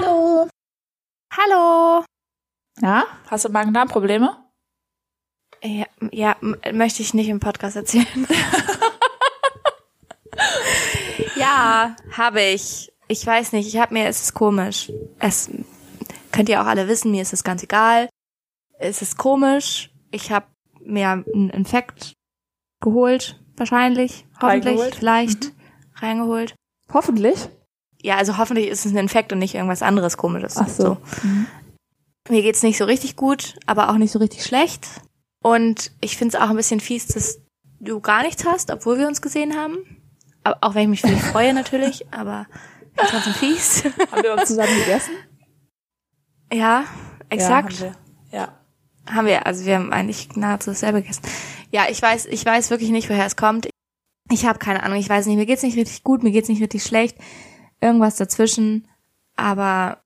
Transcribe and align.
Hallo. 0.00 0.48
Hallo. 1.36 2.04
Ja, 2.80 3.04
hast 3.26 3.44
du 3.44 3.48
Magen-Darm-Probleme? 3.48 4.44
Ja, 5.60 5.86
ja, 6.12 6.36
möchte 6.72 7.02
ich 7.02 7.14
nicht 7.14 7.28
im 7.28 7.40
Podcast 7.40 7.74
erzählen. 7.74 8.06
ja, 11.36 11.96
habe 12.16 12.42
ich. 12.42 12.92
Ich 13.08 13.26
weiß 13.26 13.50
nicht, 13.52 13.66
ich 13.66 13.80
habe 13.80 13.92
mir, 13.94 14.06
es 14.06 14.22
ist 14.22 14.34
komisch. 14.34 14.92
Es 15.18 15.50
könnt 16.30 16.48
ihr 16.48 16.62
auch 16.62 16.66
alle 16.66 16.86
wissen, 16.86 17.10
mir 17.10 17.22
ist 17.22 17.32
es 17.32 17.42
ganz 17.42 17.64
egal. 17.64 18.08
Es 18.78 19.02
ist 19.02 19.16
komisch. 19.18 19.90
Ich 20.12 20.30
habe 20.30 20.46
mir 20.80 21.08
einen 21.08 21.50
Infekt 21.50 22.12
geholt, 22.80 23.40
wahrscheinlich, 23.56 24.26
hoffentlich, 24.40 24.66
Reingeholt? 24.78 24.94
vielleicht 24.94 25.44
Mhm. 25.46 25.52
reingeholt. 25.96 26.54
Hoffentlich. 26.92 27.48
Ja, 28.02 28.16
also 28.16 28.38
hoffentlich 28.38 28.68
ist 28.68 28.86
es 28.86 28.92
ein 28.92 28.98
Infekt 28.98 29.32
und 29.32 29.38
nicht 29.38 29.54
irgendwas 29.54 29.82
anderes 29.82 30.16
komisches. 30.16 30.56
Ach 30.56 30.68
so. 30.68 30.98
Mhm. 31.22 31.46
Mir 32.28 32.42
geht's 32.42 32.62
nicht 32.62 32.78
so 32.78 32.84
richtig 32.84 33.16
gut, 33.16 33.54
aber 33.66 33.90
auch 33.90 33.96
nicht 33.96 34.12
so 34.12 34.18
richtig 34.18 34.44
schlecht. 34.44 34.86
Und 35.42 35.92
ich 36.00 36.16
find's 36.16 36.34
auch 36.34 36.50
ein 36.50 36.56
bisschen 36.56 36.80
fies, 36.80 37.06
dass 37.06 37.40
du 37.80 38.00
gar 38.00 38.22
nichts 38.22 38.44
hast, 38.44 38.70
obwohl 38.70 38.98
wir 38.98 39.08
uns 39.08 39.22
gesehen 39.22 39.56
haben. 39.56 39.78
Aber 40.44 40.58
auch 40.60 40.74
wenn 40.74 40.82
ich 40.82 40.88
mich 40.88 41.00
für 41.00 41.08
dich 41.08 41.22
freue 41.22 41.54
natürlich, 41.54 42.06
aber 42.12 42.46
ist 43.02 43.10
trotzdem 43.10 43.34
fies. 43.34 43.84
Haben 44.10 44.22
wir 44.22 44.32
uns 44.34 44.46
zusammen 44.46 44.76
gegessen? 44.78 45.12
ja, 46.52 46.84
exakt. 47.28 47.72
Ja, 47.72 47.86
haben 47.86 47.92
wir. 48.30 48.38
ja. 48.38 48.58
haben 49.06 49.26
wir, 49.26 49.46
also 49.46 49.64
wir 49.64 49.76
haben 49.76 49.92
eigentlich 49.92 50.34
nahezu 50.36 50.70
dasselbe 50.70 51.02
gegessen. 51.02 51.22
Ja, 51.70 51.86
ich 51.90 52.00
weiß, 52.00 52.26
ich 52.26 52.44
weiß 52.44 52.70
wirklich 52.70 52.90
nicht, 52.90 53.10
woher 53.10 53.26
es 53.26 53.36
kommt. 53.36 53.68
Ich 54.30 54.46
habe 54.46 54.58
keine 54.58 54.82
Ahnung, 54.82 54.98
ich 54.98 55.08
weiß 55.08 55.26
nicht, 55.26 55.36
mir 55.36 55.46
geht's 55.46 55.62
nicht 55.62 55.76
richtig 55.76 56.02
gut, 56.02 56.22
mir 56.22 56.30
geht's 56.30 56.48
nicht 56.48 56.62
richtig 56.62 56.82
schlecht. 56.82 57.16
Irgendwas 57.80 58.16
dazwischen, 58.16 58.88
aber 59.36 60.02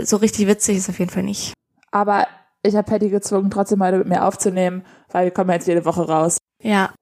so 0.00 0.16
richtig 0.18 0.46
witzig 0.46 0.76
ist 0.76 0.88
auf 0.88 0.98
jeden 0.98 1.10
Fall 1.10 1.22
nicht. 1.22 1.54
Aber 1.90 2.26
ich 2.62 2.74
habe 2.76 2.88
Patty 2.90 3.08
gezwungen, 3.08 3.50
trotzdem 3.50 3.82
heute 3.82 3.98
mit 3.98 4.08
mir 4.08 4.24
aufzunehmen, 4.24 4.84
weil 5.10 5.24
wir 5.26 5.30
kommen 5.32 5.50
jetzt 5.50 5.68
jede 5.68 5.84
Woche 5.84 6.06
raus. 6.06 6.38
Ja, 6.62 6.92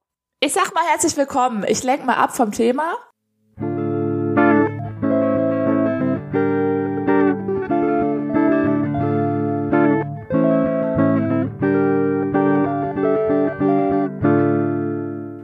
Ich 0.45 0.53
sag 0.53 0.75
mal 0.75 0.83
herzlich 0.91 1.17
willkommen. 1.17 1.65
Ich 1.69 1.85
lenk 1.85 2.05
mal 2.05 2.17
ab 2.17 2.35
vom 2.35 2.51
Thema. 2.51 2.97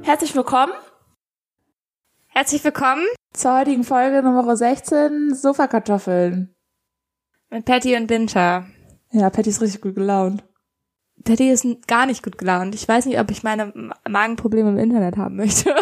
Herzlich 0.02 0.34
willkommen 0.34 0.72
herzlich 2.38 2.62
willkommen 2.62 3.04
zur 3.32 3.58
heutigen 3.58 3.82
Folge 3.82 4.22
Nummer 4.22 4.56
16 4.56 5.34
Sofakartoffeln. 5.34 6.54
mit 7.50 7.64
Patty 7.64 7.96
und 7.96 8.06
Binter. 8.06 8.64
Ja, 9.10 9.28
Patty 9.28 9.50
ist 9.50 9.60
richtig 9.60 9.80
gut 9.80 9.96
gelaunt. 9.96 10.44
Patty 11.24 11.50
ist 11.50 11.66
gar 11.88 12.06
nicht 12.06 12.22
gut 12.22 12.38
gelaunt. 12.38 12.76
Ich 12.76 12.86
weiß 12.86 13.06
nicht, 13.06 13.18
ob 13.18 13.32
ich 13.32 13.42
meine 13.42 13.92
Magenprobleme 14.08 14.68
im 14.68 14.78
Internet 14.78 15.16
haben 15.16 15.34
möchte. 15.34 15.70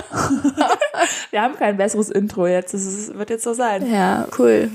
Wir 1.30 1.42
haben 1.42 1.56
kein 1.56 1.76
besseres 1.76 2.08
Intro 2.08 2.46
jetzt. 2.46 2.72
Das 2.72 2.86
ist, 2.86 3.12
wird 3.18 3.28
jetzt 3.28 3.44
so 3.44 3.52
sein. 3.52 3.86
Ja, 3.92 4.26
cool. 4.38 4.70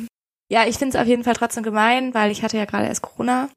Ja, 0.50 0.68
ich 0.68 0.78
finde 0.78 0.96
es 0.96 1.02
auf 1.02 1.08
jeden 1.08 1.24
Fall 1.24 1.34
trotzdem 1.34 1.64
gemein, 1.64 2.14
weil 2.14 2.30
ich 2.30 2.44
hatte 2.44 2.58
ja 2.58 2.66
gerade 2.66 2.86
erst 2.86 3.02
Corona 3.02 3.50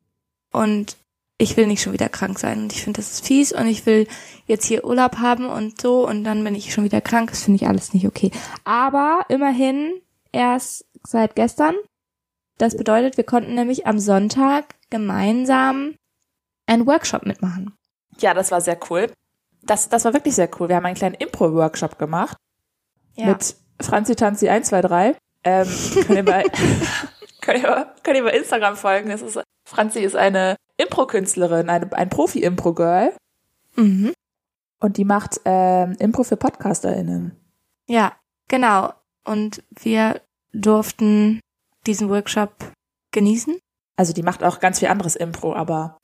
und 0.51 0.97
ich 1.39 1.57
will 1.57 1.67
nicht 1.67 1.83
schon 1.83 1.93
wieder 1.93 2.09
krank 2.09 2.39
sein. 2.39 2.63
Und 2.63 2.73
ich 2.73 2.83
finde, 2.83 2.99
das 2.99 3.13
ist 3.13 3.27
fies 3.27 3.53
und 3.53 3.67
ich 3.67 3.85
will 3.87 4.07
jetzt 4.47 4.67
hier 4.67 4.85
Urlaub 4.85 5.19
haben 5.19 5.49
und 5.49 5.81
so 5.81 6.07
und 6.07 6.25
dann 6.25 6.45
bin 6.45 6.55
ich 6.55 6.73
schon 6.73 6.85
wieder 6.85 7.01
krank. 7.01 7.31
Das 7.31 7.43
finde 7.43 7.63
ich 7.63 7.69
alles 7.69 7.93
nicht 7.93 8.07
okay. 8.07 8.31
Aber 8.65 9.25
immerhin 9.29 10.01
erst 10.33 10.85
seit 11.07 11.35
gestern. 11.37 11.75
Das 12.59 12.77
bedeutet, 12.77 13.17
wir 13.17 13.25
konnten 13.25 13.55
nämlich 13.55 13.87
am 13.87 13.99
Sonntag 13.99 14.77
gemeinsam 14.91 15.97
einen 16.67 16.87
Workshop 16.87 17.27
mitmachen. 17.27 17.77
Ja, 18.21 18.33
das 18.33 18.53
war 18.53 18.61
sehr 18.61 18.79
cool. 18.91 19.11
Das, 19.63 19.89
das 19.89 20.05
war 20.05 20.13
wirklich 20.15 20.37
sehr 20.37 20.49
cool. 20.59 20.69
Wir 20.69 20.77
haben 20.77 20.87
einen 20.87 20.95
kleinen 20.95 21.17
Impro-Workshop 21.17 21.99
gemacht 21.99 22.37
Ja. 23.17 23.27
mit 23.27 23.57
Franzi 23.81 24.15
Tanzi 24.15 24.49
123. 24.49 25.21
Ähm, 25.43 25.69
könnt, 26.07 26.11
ihr 26.17 26.25
bei, 26.25 26.45
könnt, 27.41 27.63
ihr, 27.65 27.95
könnt 28.05 28.17
ihr 28.17 28.25
bei 28.25 28.37
Instagram 28.37 28.77
folgen. 28.77 29.09
Das 29.11 29.21
ist, 29.21 29.41
Franzi 29.67 30.01
ist 30.01 30.15
eine 30.15 30.57
Impro-Künstlerin, 30.77 31.69
eine, 31.71 31.93
ein 31.93 32.11
Profi-Impro-Girl. 32.11 33.17
mhm. 33.77 34.13
Und 34.81 34.99
die 34.99 35.05
macht 35.07 35.41
ähm, 35.47 35.97
Impro 35.99 36.25
für 36.25 36.37
PodcasterInnen. 36.37 37.35
Ja, 37.89 38.13
genau. 38.49 38.93
Und 39.25 39.63
wir 39.71 40.21
durften 40.53 41.41
diesen 41.87 42.11
Workshop 42.11 42.53
genießen. 43.13 43.59
Also 43.97 44.13
die 44.13 44.23
macht 44.23 44.43
auch 44.45 44.61
ganz 44.61 44.81
viel 44.81 44.89
anderes 44.89 45.17
Impro, 45.17 45.55
aber 45.55 45.97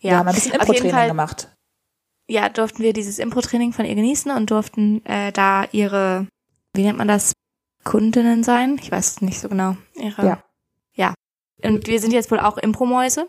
Ja, 0.00 0.10
wir 0.10 0.18
haben 0.18 0.28
ein 0.28 0.34
bisschen 0.34 0.52
Impro-Training 0.52 1.08
gemacht. 1.08 1.50
ja, 2.28 2.48
durften 2.50 2.82
wir 2.82 2.92
dieses 2.92 3.18
Impro-Training 3.18 3.72
von 3.72 3.86
ihr 3.86 3.94
genießen 3.94 4.30
und 4.32 4.50
durften 4.50 5.02
äh, 5.06 5.32
da 5.32 5.64
ihre, 5.72 6.26
wie 6.74 6.82
nennt 6.82 6.98
man 6.98 7.08
das, 7.08 7.32
Kundinnen 7.84 8.42
sein? 8.42 8.78
Ich 8.82 8.90
weiß 8.90 9.22
nicht 9.22 9.40
so 9.40 9.48
genau. 9.48 9.76
Ihre, 9.94 10.26
Ja. 10.26 10.42
Ja. 10.94 11.14
Und 11.62 11.86
wir 11.86 12.00
sind 12.00 12.12
jetzt 12.12 12.30
wohl 12.30 12.40
auch 12.40 12.58
Impro-Mäuse. 12.58 13.28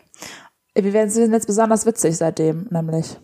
Wir 0.84 0.92
werden 0.92 1.10
sind 1.10 1.32
jetzt 1.32 1.46
besonders 1.46 1.86
witzig 1.86 2.16
seitdem, 2.16 2.66
nämlich 2.70 3.16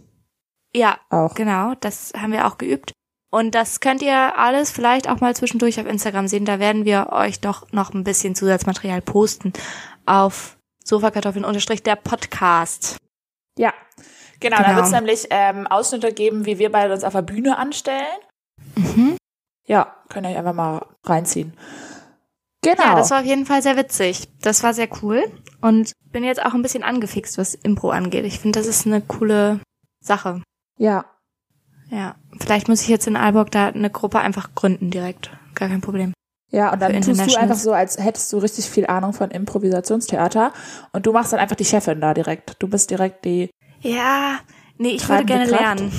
Ja, 0.75 0.99
auch. 1.11 1.35
genau, 1.35 1.75
das 1.81 2.13
haben 2.17 2.33
wir 2.33 2.47
auch 2.47 2.59
geübt. 2.59 2.93
Und 3.31 3.55
das 3.55 3.81
könnt 3.81 4.01
ihr 4.03 4.39
alles 4.39 4.71
vielleicht 4.71 5.09
auch 5.09 5.21
mal 5.21 5.35
zwischendurch 5.35 5.81
auf 5.81 5.87
Instagram 5.87 6.29
sehen. 6.29 6.45
Da 6.45 6.61
werden 6.61 6.85
wir 6.85 7.09
euch 7.13 7.41
doch 7.41 7.71
noch 7.73 7.93
ein 7.93 8.05
bisschen 8.05 8.35
Zusatzmaterial 8.37 9.01
posten 9.03 9.53
auf 10.07 10.57
Sofakartoffeln 10.85 11.45
unterstrich 11.45 11.83
der 11.83 11.97
Podcast. 11.97 12.97
Ja, 13.59 13.73
genau. 14.39 14.57
Genau. 14.59 14.69
Da 14.69 14.77
wird 14.77 14.87
es 14.87 14.93
nämlich 14.93 15.27
ähm, 15.31 15.67
Ausschnitte 15.67 16.13
geben, 16.13 16.47
wie 16.47 16.59
wir 16.59 16.71
beide 16.71 16.93
uns 16.95 17.03
auf 17.03 17.13
der 17.15 17.23
Bühne 17.23 17.59
anstellen. 17.59 18.19
Mhm. 18.77 19.17
Ja, 19.67 19.97
könnt 20.11 20.27
ihr 20.27 20.31
euch 20.31 20.39
einfach 20.39 20.53
mal 20.53 20.87
reinziehen. 21.05 21.55
Genau. 22.65 22.83
Ja, 22.83 22.95
das 22.97 23.11
war 23.11 23.21
auf 23.21 23.27
jeden 23.27 23.47
Fall 23.47 23.63
sehr 23.63 23.77
witzig. 23.77 24.29
Das 24.41 24.63
war 24.63 24.75
sehr 24.75 24.89
cool. 25.03 25.25
Und 25.61 25.93
bin 26.13 26.25
jetzt 26.25 26.45
auch 26.45 26.55
ein 26.55 26.63
bisschen 26.63 26.83
angefixt, 26.83 27.39
was 27.39 27.55
Impro 27.55 27.91
angeht. 27.91 28.25
Ich 28.25 28.39
finde, 28.41 28.59
das 28.59 28.67
ist 28.67 28.87
eine 28.87 29.01
coole 29.01 29.61
Sache. 30.01 30.43
ja. 30.79 31.05
Ja. 31.91 32.17
Vielleicht 32.41 32.67
muss 32.67 32.81
ich 32.81 32.89
jetzt 32.89 33.07
in 33.07 33.15
Aalborg 33.15 33.51
da 33.53 33.69
eine 33.69 33.91
Gruppe 33.91 34.19
einfach 34.19 34.55
gründen 34.55 34.91
direkt. 34.91 35.31
Gar 35.55 35.69
kein 35.69 35.81
Problem. 35.83 36.13
Ja, 36.51 36.73
und 36.73 36.81
dann 36.81 37.01
tust 37.03 37.31
du 37.31 37.39
einfach 37.39 37.57
so, 37.57 37.73
als 37.73 37.99
hättest 37.99 38.33
du 38.33 38.39
richtig 38.39 38.67
viel 38.71 38.87
Ahnung 38.87 39.13
von 39.13 39.31
Improvisationstheater 39.31 40.53
und 40.93 41.07
du 41.07 41.13
machst 41.13 41.33
dann 41.33 41.41
einfach 41.41 41.57
die 41.57 41.65
Chefin 41.65 42.01
da 42.01 42.15
direkt. 42.15 42.57
Du 42.59 42.69
bist 42.69 42.91
direkt 42.91 43.25
die. 43.25 43.51
Ja, 43.81 44.39
nee, 44.79 44.91
ich 44.93 45.09
würde 45.09 45.25
gerne 45.25 45.47
Kraft. 45.47 45.61
lernen. 45.61 45.93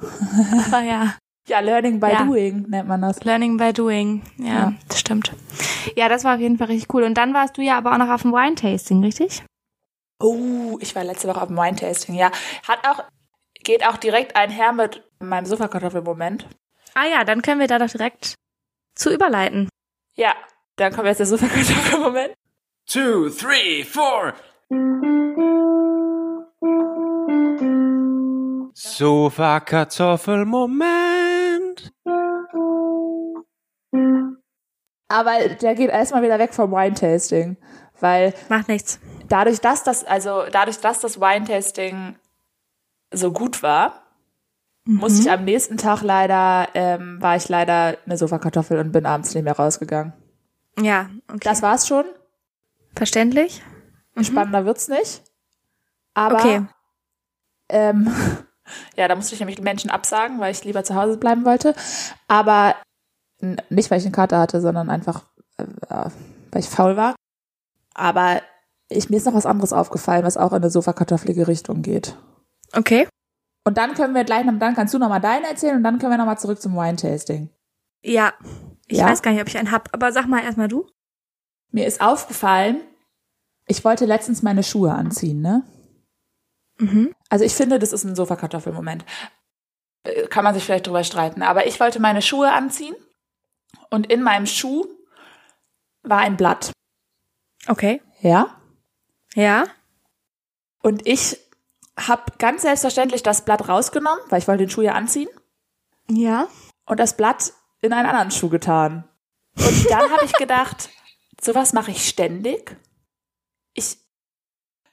Aber 0.66 0.82
ja, 0.82 1.14
Ja, 1.48 1.58
Learning 1.60 1.98
by 2.00 2.08
Ja. 2.08 2.24
Doing 2.24 2.66
nennt 2.68 2.88
man 2.88 3.02
das. 3.02 3.24
Learning 3.24 3.56
by 3.56 3.72
Doing. 3.72 4.22
Ja, 4.38 4.46
Ja. 4.46 4.72
das 4.88 5.00
stimmt. 5.00 5.32
Ja, 5.96 6.08
das 6.08 6.22
war 6.24 6.34
auf 6.36 6.40
jeden 6.40 6.56
Fall 6.58 6.68
richtig 6.68 6.92
cool. 6.94 7.02
Und 7.02 7.14
dann 7.14 7.34
warst 7.34 7.56
du 7.58 7.62
ja 7.62 7.76
aber 7.78 7.92
auch 7.92 7.98
noch 7.98 8.08
auf 8.10 8.22
dem 8.22 8.32
Wine-Tasting, 8.32 9.02
richtig? 9.02 9.42
Oh, 10.20 10.78
ich 10.80 10.94
war 10.94 11.02
letzte 11.02 11.26
Woche 11.28 11.40
auf 11.42 11.48
dem 11.48 11.56
Wine-Tasting, 11.56 12.14
ja. 12.14 12.30
Hat 12.68 12.86
auch, 12.88 13.02
geht 13.64 13.84
auch 13.86 13.96
direkt 13.96 14.36
einher 14.36 14.72
mit 14.72 15.02
meinem 15.18 15.46
Sofakartoffel-Moment. 15.46 16.46
Ah 16.94 17.06
ja, 17.06 17.24
dann 17.24 17.42
können 17.42 17.58
wir 17.60 17.66
da 17.66 17.78
doch 17.80 17.90
direkt 17.90 18.34
zu 18.94 19.12
überleiten. 19.12 19.68
Ja, 20.14 20.34
dann 20.76 20.92
kommt 20.92 21.06
jetzt 21.08 21.18
der 21.18 21.26
Sofakartoffel-Moment. 21.26 22.34
two, 22.86 23.28
three, 23.30 23.82
four. 23.82 24.34
Sofa 28.74 29.60
Aber 35.12 35.32
der 35.60 35.74
geht 35.74 35.90
erstmal 35.90 36.22
wieder 36.22 36.38
weg 36.38 36.54
vom 36.54 36.72
Wine-Tasting, 36.72 37.56
weil 38.00 38.32
Macht 38.48 38.68
nichts. 38.68 38.98
dadurch, 39.28 39.60
dass 39.60 39.84
das, 39.84 40.04
also 40.04 40.44
dadurch, 40.50 40.78
dass 40.80 41.00
das 41.00 41.20
Wine-Tasting 41.20 42.16
so 43.12 43.30
gut 43.32 43.62
war, 43.62 44.02
musste 44.84 45.20
ich 45.22 45.30
am 45.30 45.44
nächsten 45.44 45.76
Tag 45.76 46.02
leider, 46.02 46.68
ähm, 46.74 47.20
war 47.20 47.36
ich 47.36 47.48
leider 47.48 47.96
eine 48.06 48.16
Sofakartoffel 48.16 48.78
und 48.78 48.90
bin 48.92 49.06
abends 49.06 49.34
nicht 49.34 49.44
mehr 49.44 49.56
rausgegangen. 49.56 50.12
Ja, 50.80 51.10
okay. 51.28 51.40
Das 51.44 51.62
war's 51.62 51.86
schon. 51.86 52.04
Verständlich? 52.96 53.62
Spannender 54.20 54.64
wird's 54.64 54.88
nicht. 54.88 55.22
Aber 56.14 56.36
Okay. 56.36 56.66
ähm, 57.68 58.12
ja, 58.96 59.08
da 59.08 59.14
musste 59.14 59.34
ich 59.34 59.40
nämlich 59.40 59.56
die 59.56 59.62
Menschen 59.62 59.90
absagen, 59.90 60.40
weil 60.40 60.52
ich 60.52 60.64
lieber 60.64 60.84
zu 60.84 60.94
Hause 60.94 61.16
bleiben 61.18 61.44
wollte. 61.44 61.74
Aber 62.28 62.74
nicht, 63.70 63.90
weil 63.90 63.98
ich 63.98 64.04
eine 64.04 64.12
Karte 64.12 64.38
hatte, 64.38 64.60
sondern 64.60 64.88
einfach, 64.90 65.24
äh, 65.58 65.64
weil 66.50 66.60
ich 66.60 66.68
faul 66.68 66.96
war. 66.96 67.14
Aber 67.94 68.40
ich, 68.88 69.10
mir 69.10 69.16
ist 69.16 69.26
noch 69.26 69.34
was 69.34 69.46
anderes 69.46 69.72
aufgefallen, 69.72 70.24
was 70.24 70.36
auch 70.36 70.52
in 70.52 70.56
eine 70.62 70.70
sofakartoffelige 70.70 71.48
Richtung 71.48 71.82
geht. 71.82 72.16
Okay. 72.74 73.08
Und 73.64 73.78
dann 73.78 73.94
können 73.94 74.14
wir 74.14 74.24
gleich, 74.24 74.44
noch- 74.44 74.58
dann 74.58 74.74
kannst 74.74 74.92
du 74.94 74.98
nochmal 74.98 75.20
deinen 75.20 75.44
erzählen 75.44 75.76
und 75.76 75.82
dann 75.84 75.98
können 75.98 76.12
wir 76.12 76.18
nochmal 76.18 76.38
zurück 76.38 76.60
zum 76.60 76.74
Wine-Tasting. 76.74 77.50
Ja. 78.02 78.32
Ich 78.86 78.98
Ja? 78.98 79.06
weiß 79.06 79.22
gar 79.22 79.30
nicht, 79.32 79.40
ob 79.40 79.48
ich 79.48 79.56
einen 79.58 79.70
hab, 79.70 79.88
aber 79.92 80.12
sag 80.12 80.26
mal 80.26 80.42
erstmal 80.42 80.68
du. 80.68 80.86
Mir 81.70 81.86
ist 81.86 82.00
aufgefallen, 82.00 82.80
ich 83.66 83.84
wollte 83.84 84.04
letztens 84.04 84.42
meine 84.42 84.62
Schuhe 84.62 84.92
anziehen, 84.92 85.40
ne? 85.40 85.62
Mhm. 86.78 87.14
Also 87.28 87.44
ich 87.44 87.54
finde, 87.54 87.78
das 87.78 87.92
ist 87.92 88.04
ein 88.04 88.16
Sofakartoffelmoment. 88.16 89.04
Äh, 90.04 90.26
Kann 90.26 90.44
man 90.44 90.54
sich 90.54 90.64
vielleicht 90.64 90.86
drüber 90.86 91.04
streiten. 91.04 91.42
Aber 91.42 91.66
ich 91.66 91.78
wollte 91.80 92.00
meine 92.00 92.20
Schuhe 92.22 92.50
anziehen 92.52 92.96
und 93.90 94.10
in 94.10 94.22
meinem 94.22 94.46
Schuh 94.46 94.86
war 96.02 96.18
ein 96.18 96.36
Blatt. 96.36 96.72
Okay. 97.68 98.02
Ja? 98.20 98.56
Ja. 99.34 99.64
Und 100.82 101.06
ich 101.06 101.38
habe 101.98 102.32
ganz 102.38 102.62
selbstverständlich 102.62 103.22
das 103.22 103.44
Blatt 103.44 103.68
rausgenommen, 103.68 104.20
weil 104.28 104.40
ich 104.40 104.48
wollte 104.48 104.64
den 104.64 104.70
Schuh 104.70 104.80
ja 104.82 104.92
anziehen 104.94 105.28
Ja. 106.10 106.48
und 106.86 106.98
das 106.98 107.16
Blatt 107.16 107.52
in 107.80 107.92
einen 107.92 108.08
anderen 108.08 108.30
Schuh 108.30 108.48
getan. 108.48 109.08
Und 109.56 109.90
dann 109.90 110.10
habe 110.10 110.24
ich 110.24 110.32
gedacht, 110.32 110.88
sowas 111.40 111.72
mache 111.72 111.90
ich 111.90 112.08
ständig. 112.08 112.76
Ich, 113.74 113.98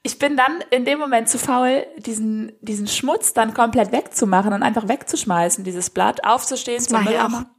ich 0.04 0.20
bin 0.20 0.38
dann 0.38 0.62
in 0.72 0.86
dem 0.86 1.00
Moment 1.00 1.30
zu 1.30 1.38
faul, 1.40 1.86
diesen, 1.98 2.52
diesen 2.62 2.88
Schmutz 2.88 3.34
dann 3.34 3.54
komplett 3.54 3.92
wegzumachen 3.92 4.54
und 4.54 4.62
einfach 4.64 4.88
wegzuschmeißen, 4.88 5.64
dieses 5.64 5.90
Blatt, 5.90 6.24
aufzustehen, 6.24 6.78
Das 6.80 6.88
zum 6.88 7.04
Mülleimer. 7.04 7.50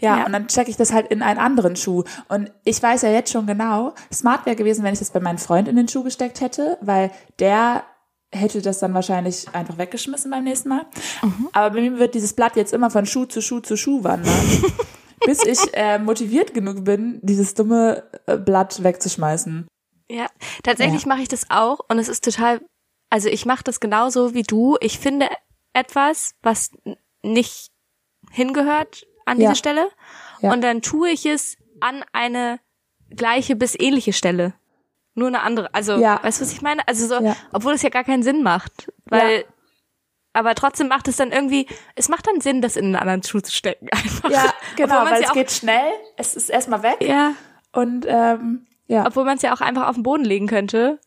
Ja, 0.00 0.18
Ja. 0.18 0.26
und 0.26 0.32
dann 0.32 0.48
checke 0.48 0.70
ich 0.70 0.76
das 0.76 0.92
halt 0.92 1.08
in 1.08 1.22
einen 1.22 1.38
anderen 1.38 1.76
Schuh. 1.76 2.04
Und 2.28 2.50
ich 2.64 2.82
weiß 2.82 3.02
ja 3.02 3.10
jetzt 3.10 3.30
schon 3.32 3.46
genau, 3.46 3.94
smart 4.12 4.46
wäre 4.46 4.56
gewesen, 4.56 4.82
wenn 4.84 4.92
ich 4.92 4.98
das 4.98 5.10
bei 5.10 5.20
meinem 5.20 5.38
Freund 5.38 5.68
in 5.68 5.76
den 5.76 5.88
Schuh 5.88 6.02
gesteckt 6.02 6.40
hätte, 6.40 6.78
weil 6.80 7.10
der 7.38 7.84
hätte 8.32 8.62
das 8.62 8.78
dann 8.78 8.94
wahrscheinlich 8.94 9.52
einfach 9.54 9.76
weggeschmissen 9.76 10.30
beim 10.30 10.44
nächsten 10.44 10.68
Mal. 10.68 10.86
Aber 11.52 11.74
bei 11.74 11.80
mir 11.80 11.98
wird 11.98 12.14
dieses 12.14 12.32
Blatt 12.32 12.54
jetzt 12.56 12.72
immer 12.72 12.90
von 12.90 13.04
Schuh 13.04 13.24
zu 13.26 13.40
Schuh 13.42 13.60
zu 13.60 13.76
Schuh 13.76 14.04
wandern, 14.04 14.32
bis 15.26 15.44
ich 15.44 15.58
äh, 15.74 15.98
motiviert 15.98 16.54
genug 16.54 16.84
bin, 16.84 17.18
dieses 17.22 17.54
dumme 17.54 18.04
äh, 18.26 18.36
Blatt 18.38 18.82
wegzuschmeißen. 18.84 19.66
Ja, 20.08 20.26
tatsächlich 20.62 21.06
mache 21.06 21.22
ich 21.22 21.28
das 21.28 21.46
auch 21.50 21.80
und 21.88 21.98
es 21.98 22.08
ist 22.08 22.24
total, 22.24 22.60
also 23.10 23.28
ich 23.28 23.46
mache 23.46 23.64
das 23.64 23.80
genauso 23.80 24.32
wie 24.32 24.42
du. 24.44 24.76
Ich 24.80 24.98
finde 24.98 25.26
etwas, 25.72 26.34
was 26.42 26.70
nicht 27.22 27.70
hingehört 28.30 29.06
an 29.30 29.40
Ja. 29.40 29.48
diese 29.50 29.58
Stelle 29.58 29.88
Ja. 30.40 30.52
und 30.52 30.60
dann 30.62 30.82
tue 30.82 31.10
ich 31.10 31.24
es 31.26 31.56
an 31.80 32.04
eine 32.12 32.60
gleiche 33.14 33.56
bis 33.56 33.74
ähnliche 33.78 34.12
Stelle. 34.12 34.54
Nur 35.14 35.28
eine 35.28 35.42
andere. 35.42 35.74
Also, 35.74 35.94
Ja. 35.96 36.20
weißt 36.22 36.40
du, 36.40 36.44
was 36.44 36.52
ich 36.52 36.62
meine? 36.62 36.86
Also 36.86 37.06
so, 37.06 37.22
Ja. 37.24 37.34
obwohl 37.52 37.72
es 37.74 37.82
ja 37.82 37.88
gar 37.90 38.04
keinen 38.04 38.22
Sinn 38.22 38.42
macht. 38.42 38.92
Weil, 39.06 39.38
Ja. 39.38 39.44
aber 40.34 40.54
trotzdem 40.54 40.88
macht 40.88 41.08
es 41.08 41.16
dann 41.16 41.32
irgendwie, 41.32 41.66
es 41.96 42.08
macht 42.08 42.26
dann 42.28 42.40
Sinn, 42.40 42.62
das 42.62 42.76
in 42.76 42.84
einen 42.86 42.96
anderen 42.96 43.22
Schuh 43.22 43.40
zu 43.40 43.52
stecken. 43.52 43.88
Einfach. 43.92 44.30
Ja, 44.30 44.54
genau, 44.76 45.04
weil 45.04 45.20
ja 45.20 45.28
es 45.28 45.32
geht 45.32 45.50
schnell, 45.50 45.92
es 46.16 46.36
ist 46.36 46.48
erstmal 46.50 46.82
weg 46.82 46.98
Ja, 47.00 47.32
und 47.72 48.06
ähm, 48.08 48.66
ja, 48.86 49.06
obwohl 49.06 49.24
man 49.24 49.36
es 49.36 49.42
ja 49.42 49.52
auch 49.54 49.60
einfach 49.60 49.88
auf 49.88 49.94
den 49.96 50.02
Boden 50.04 50.24
legen 50.24 50.46
könnte. 50.46 51.00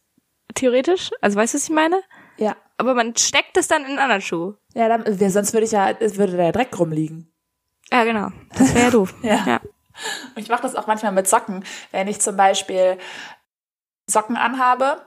Theoretisch. 0.56 1.12
Also 1.22 1.38
weißt 1.38 1.54
du, 1.54 1.58
was 1.58 1.64
ich 1.64 1.70
meine? 1.74 2.02
ja. 2.38 2.56
Aber 2.78 2.96
man 2.96 3.16
steckt 3.16 3.56
es 3.56 3.68
dann 3.68 3.84
in 3.84 3.90
einen 3.92 4.00
anderen 4.00 4.22
Schuh. 4.22 4.56
Ja, 4.74 4.90
dann, 4.90 5.04
wer- 5.08 5.30
sonst 5.30 5.54
würde 5.54 5.66
ich 5.66 5.72
ja, 5.72 5.92
es 5.92 6.18
würde 6.18 6.36
der 6.36 6.52
Dreck 6.52 6.78
rumliegen. 6.78 7.32
Ja, 7.92 8.04
genau. 8.04 8.30
Das 8.58 8.74
wäre 8.74 8.86
ja 8.86 8.92
doof. 8.92 9.14
Ja. 9.24 9.44
ja. 9.46 9.60
Und 10.36 10.42
ich 10.42 10.50
mache 10.50 10.64
das 10.64 10.76
auch 10.76 10.88
manchmal 10.88 11.12
mit 11.12 11.28
Socken, 11.28 11.64
wenn 11.92 12.08
ich 12.08 12.20
zum 12.20 12.36
Beispiel 12.36 12.98
Socken 14.10 14.36
anhabe 14.36 14.98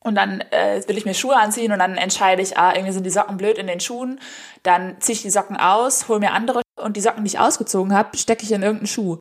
und 0.00 0.14
dann 0.14 0.40
äh, 0.52 0.80
will 0.86 0.96
ich 0.96 1.04
mir 1.04 1.14
Schuhe 1.14 1.36
anziehen 1.36 1.72
und 1.72 1.80
dann 1.80 1.96
entscheide 1.96 2.40
ich, 2.40 2.56
ah, 2.56 2.72
irgendwie 2.74 2.92
sind 2.92 3.04
die 3.04 3.10
Socken 3.10 3.36
blöd 3.36 3.58
in 3.58 3.66
den 3.66 3.80
Schuhen, 3.80 4.20
dann 4.62 5.00
ziehe 5.00 5.14
ich 5.14 5.22
die 5.22 5.30
Socken 5.30 5.56
aus, 5.56 6.08
hole 6.08 6.20
mir 6.20 6.32
andere 6.32 6.62
und 6.76 6.96
die 6.96 7.00
Socken, 7.00 7.24
die 7.24 7.28
ich 7.28 7.40
ausgezogen 7.40 7.92
habe, 7.92 8.16
stecke 8.16 8.44
ich 8.44 8.52
in 8.52 8.62
irgendeinen 8.62 8.86
Schuh, 8.86 9.18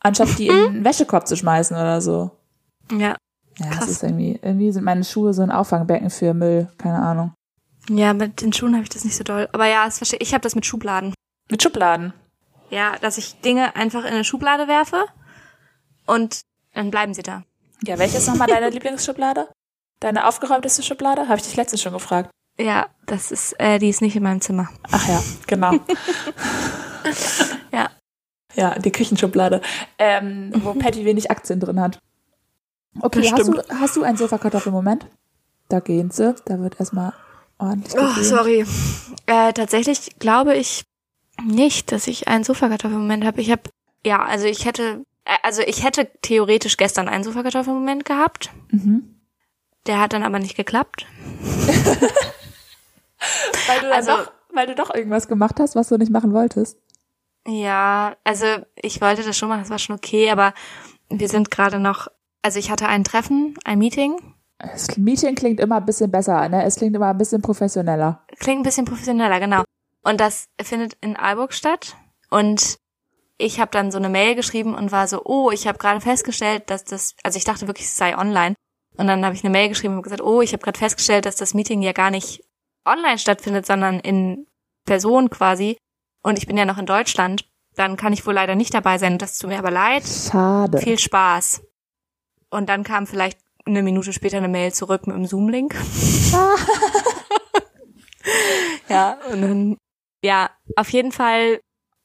anstatt 0.00 0.38
die 0.38 0.48
in 0.48 0.72
den 0.72 0.84
Wäschekorb 0.84 1.28
zu 1.28 1.36
schmeißen 1.36 1.76
oder 1.76 2.00
so. 2.00 2.30
Ja. 2.90 3.16
Ja, 3.58 3.66
Krass. 3.70 3.80
das 3.80 3.88
ist 3.88 4.02
irgendwie, 4.02 4.38
irgendwie 4.42 4.70
sind 4.72 4.84
meine 4.84 5.04
Schuhe 5.04 5.32
so 5.32 5.42
ein 5.42 5.50
Auffangbecken 5.50 6.10
für 6.10 6.34
Müll, 6.34 6.68
keine 6.78 6.98
Ahnung. 6.98 7.32
Ja, 7.88 8.12
mit 8.12 8.42
den 8.42 8.52
Schuhen 8.52 8.74
habe 8.74 8.82
ich 8.82 8.90
das 8.90 9.04
nicht 9.04 9.16
so 9.16 9.24
doll. 9.24 9.48
Aber 9.52 9.66
ja, 9.66 9.88
ich. 9.88 10.34
habe 10.34 10.42
das 10.42 10.54
mit 10.54 10.66
Schubladen. 10.66 11.14
Mit 11.50 11.62
Schubladen. 11.62 12.12
Ja, 12.70 12.96
dass 13.00 13.18
ich 13.18 13.40
Dinge 13.40 13.76
einfach 13.76 14.04
in 14.04 14.12
eine 14.12 14.24
Schublade 14.24 14.66
werfe 14.68 15.04
und 16.06 16.40
dann 16.74 16.90
bleiben 16.90 17.14
sie 17.14 17.22
da. 17.22 17.44
Ja, 17.84 17.98
welche 17.98 18.18
ist 18.18 18.26
nochmal 18.26 18.48
deine 18.48 18.70
Lieblingsschublade? 18.70 19.48
Deine 20.00 20.26
aufgeräumteste 20.26 20.82
Schublade? 20.82 21.28
Habe 21.28 21.36
ich 21.38 21.44
dich 21.44 21.56
letztens 21.56 21.82
schon 21.82 21.92
gefragt. 21.92 22.30
Ja, 22.58 22.88
das 23.06 23.30
ist, 23.30 23.54
äh, 23.60 23.78
die 23.78 23.88
ist 23.90 24.00
nicht 24.02 24.16
in 24.16 24.22
meinem 24.22 24.40
Zimmer. 24.40 24.68
Ach 24.90 25.08
ja, 25.08 25.22
genau. 25.46 25.72
Ja. 27.72 27.90
Ja, 28.54 28.78
die 28.78 28.90
Küchenschublade, 28.90 29.60
ähm, 29.98 30.50
wo 30.64 30.72
Patty 30.74 31.04
wenig 31.04 31.30
Aktien 31.30 31.60
drin 31.60 31.80
hat. 31.80 31.98
Okay, 33.00 33.20
Das 33.20 33.32
hast 33.32 33.46
du, 33.48 33.62
hast 33.68 33.96
du 33.96 34.02
einen 34.02 34.16
Sofakartoffel-Moment? 34.16 35.06
Da 35.68 35.80
gehen 35.80 36.10
sie. 36.10 36.34
Da 36.46 36.58
wird 36.58 36.80
erstmal 36.80 37.12
ordentlich 37.58 37.94
Oh, 37.96 38.22
sorry. 38.22 38.64
Äh, 39.26 39.52
tatsächlich 39.52 40.18
glaube 40.18 40.54
ich 40.56 40.84
nicht, 41.44 41.92
dass 41.92 42.06
ich 42.06 42.28
einen 42.28 42.44
Sofakartoffelmoment 42.44 43.24
habe. 43.24 43.40
Ich 43.40 43.50
habe, 43.50 43.62
ja, 44.04 44.22
also 44.24 44.46
ich 44.46 44.64
hätte, 44.64 45.04
äh, 45.24 45.36
also 45.42 45.62
ich 45.62 45.84
hätte 45.84 46.10
theoretisch 46.22 46.76
gestern 46.76 47.08
einen 47.08 47.24
Sofakartoffelmoment 47.24 48.04
gehabt. 48.04 48.50
Mhm. 48.70 49.20
Der 49.86 50.00
hat 50.00 50.12
dann 50.12 50.22
aber 50.24 50.38
nicht 50.38 50.56
geklappt. 50.56 51.06
Weil, 53.66 53.80
du 53.80 53.92
Also- 53.94 54.10
also, 54.12 54.24
doch, 54.24 54.32
weil 54.52 54.66
du 54.66 54.74
doch 54.74 54.94
irgendwas 54.94 55.28
gemacht 55.28 55.56
hast, 55.60 55.74
was 55.76 55.88
du 55.88 55.96
nicht 55.96 56.10
machen 56.12 56.32
wolltest. 56.32 56.78
Ja, 57.46 58.16
also 58.24 58.46
ich 58.74 59.00
wollte 59.00 59.22
das 59.22 59.36
schon 59.36 59.48
machen, 59.48 59.60
das 59.60 59.70
war 59.70 59.78
schon 59.78 59.96
okay, 59.96 60.30
aber 60.30 60.52
wir 61.08 61.28
sind 61.28 61.50
gerade 61.50 61.78
noch, 61.78 62.08
also 62.42 62.58
ich 62.58 62.70
hatte 62.70 62.88
ein 62.88 63.04
Treffen, 63.04 63.56
ein 63.64 63.78
Meeting, 63.78 64.16
Das 64.58 64.96
Meeting 64.96 65.34
klingt 65.36 65.60
immer 65.60 65.76
ein 65.76 65.84
bisschen 65.86 66.10
besser, 66.10 66.48
ne? 66.48 66.64
Es 66.64 66.76
klingt 66.76 66.96
immer 66.96 67.08
ein 67.08 67.18
bisschen 67.18 67.42
professioneller. 67.42 68.24
klingt 68.38 68.60
ein 68.60 68.62
bisschen 68.64 68.84
professioneller, 68.86 69.38
genau. 69.38 69.62
Und 70.06 70.20
das 70.20 70.46
findet 70.62 70.96
in 71.00 71.16
Aalburg 71.16 71.52
statt 71.52 71.96
und 72.30 72.78
ich 73.38 73.58
habe 73.58 73.72
dann 73.72 73.90
so 73.90 73.98
eine 73.98 74.08
Mail 74.08 74.36
geschrieben 74.36 74.72
und 74.72 74.92
war 74.92 75.08
so, 75.08 75.24
oh, 75.24 75.50
ich 75.50 75.66
habe 75.66 75.78
gerade 75.78 76.00
festgestellt, 76.00 76.70
dass 76.70 76.84
das, 76.84 77.16
also 77.24 77.38
ich 77.38 77.44
dachte 77.44 77.66
wirklich, 77.66 77.88
es 77.88 77.96
sei 77.96 78.16
online. 78.16 78.54
Und 78.96 79.08
dann 79.08 79.24
habe 79.24 79.34
ich 79.34 79.42
eine 79.42 79.50
Mail 79.50 79.68
geschrieben 79.68 79.96
und 79.96 80.02
gesagt, 80.02 80.22
oh, 80.22 80.42
ich 80.42 80.52
habe 80.52 80.62
gerade 80.62 80.78
festgestellt, 80.78 81.26
dass 81.26 81.34
das 81.34 81.54
Meeting 81.54 81.82
ja 81.82 81.90
gar 81.90 82.12
nicht 82.12 82.44
online 82.84 83.18
stattfindet, 83.18 83.66
sondern 83.66 83.98
in 83.98 84.46
Person 84.84 85.28
quasi. 85.28 85.76
Und 86.22 86.38
ich 86.38 86.46
bin 86.46 86.56
ja 86.56 86.66
noch 86.66 86.78
in 86.78 86.86
Deutschland. 86.86 87.44
Dann 87.74 87.96
kann 87.96 88.12
ich 88.12 88.24
wohl 88.24 88.34
leider 88.34 88.54
nicht 88.54 88.74
dabei 88.74 88.98
sein. 88.98 89.18
Das 89.18 89.38
tut 89.38 89.50
mir 89.50 89.58
aber 89.58 89.72
leid. 89.72 90.04
Schade. 90.06 90.78
Viel 90.78 91.00
Spaß. 91.00 91.62
Und 92.48 92.68
dann 92.68 92.84
kam 92.84 93.08
vielleicht 93.08 93.40
eine 93.64 93.82
Minute 93.82 94.12
später 94.12 94.36
eine 94.36 94.46
Mail 94.46 94.72
zurück 94.72 95.08
mit 95.08 95.16
dem 95.16 95.26
Zoom-Link. 95.26 95.74
ja, 98.88 99.18
und 99.32 99.42
dann, 99.42 99.76
ja, 100.22 100.50
auf 100.76 100.90
jeden 100.90 101.12
Fall, 101.12 101.60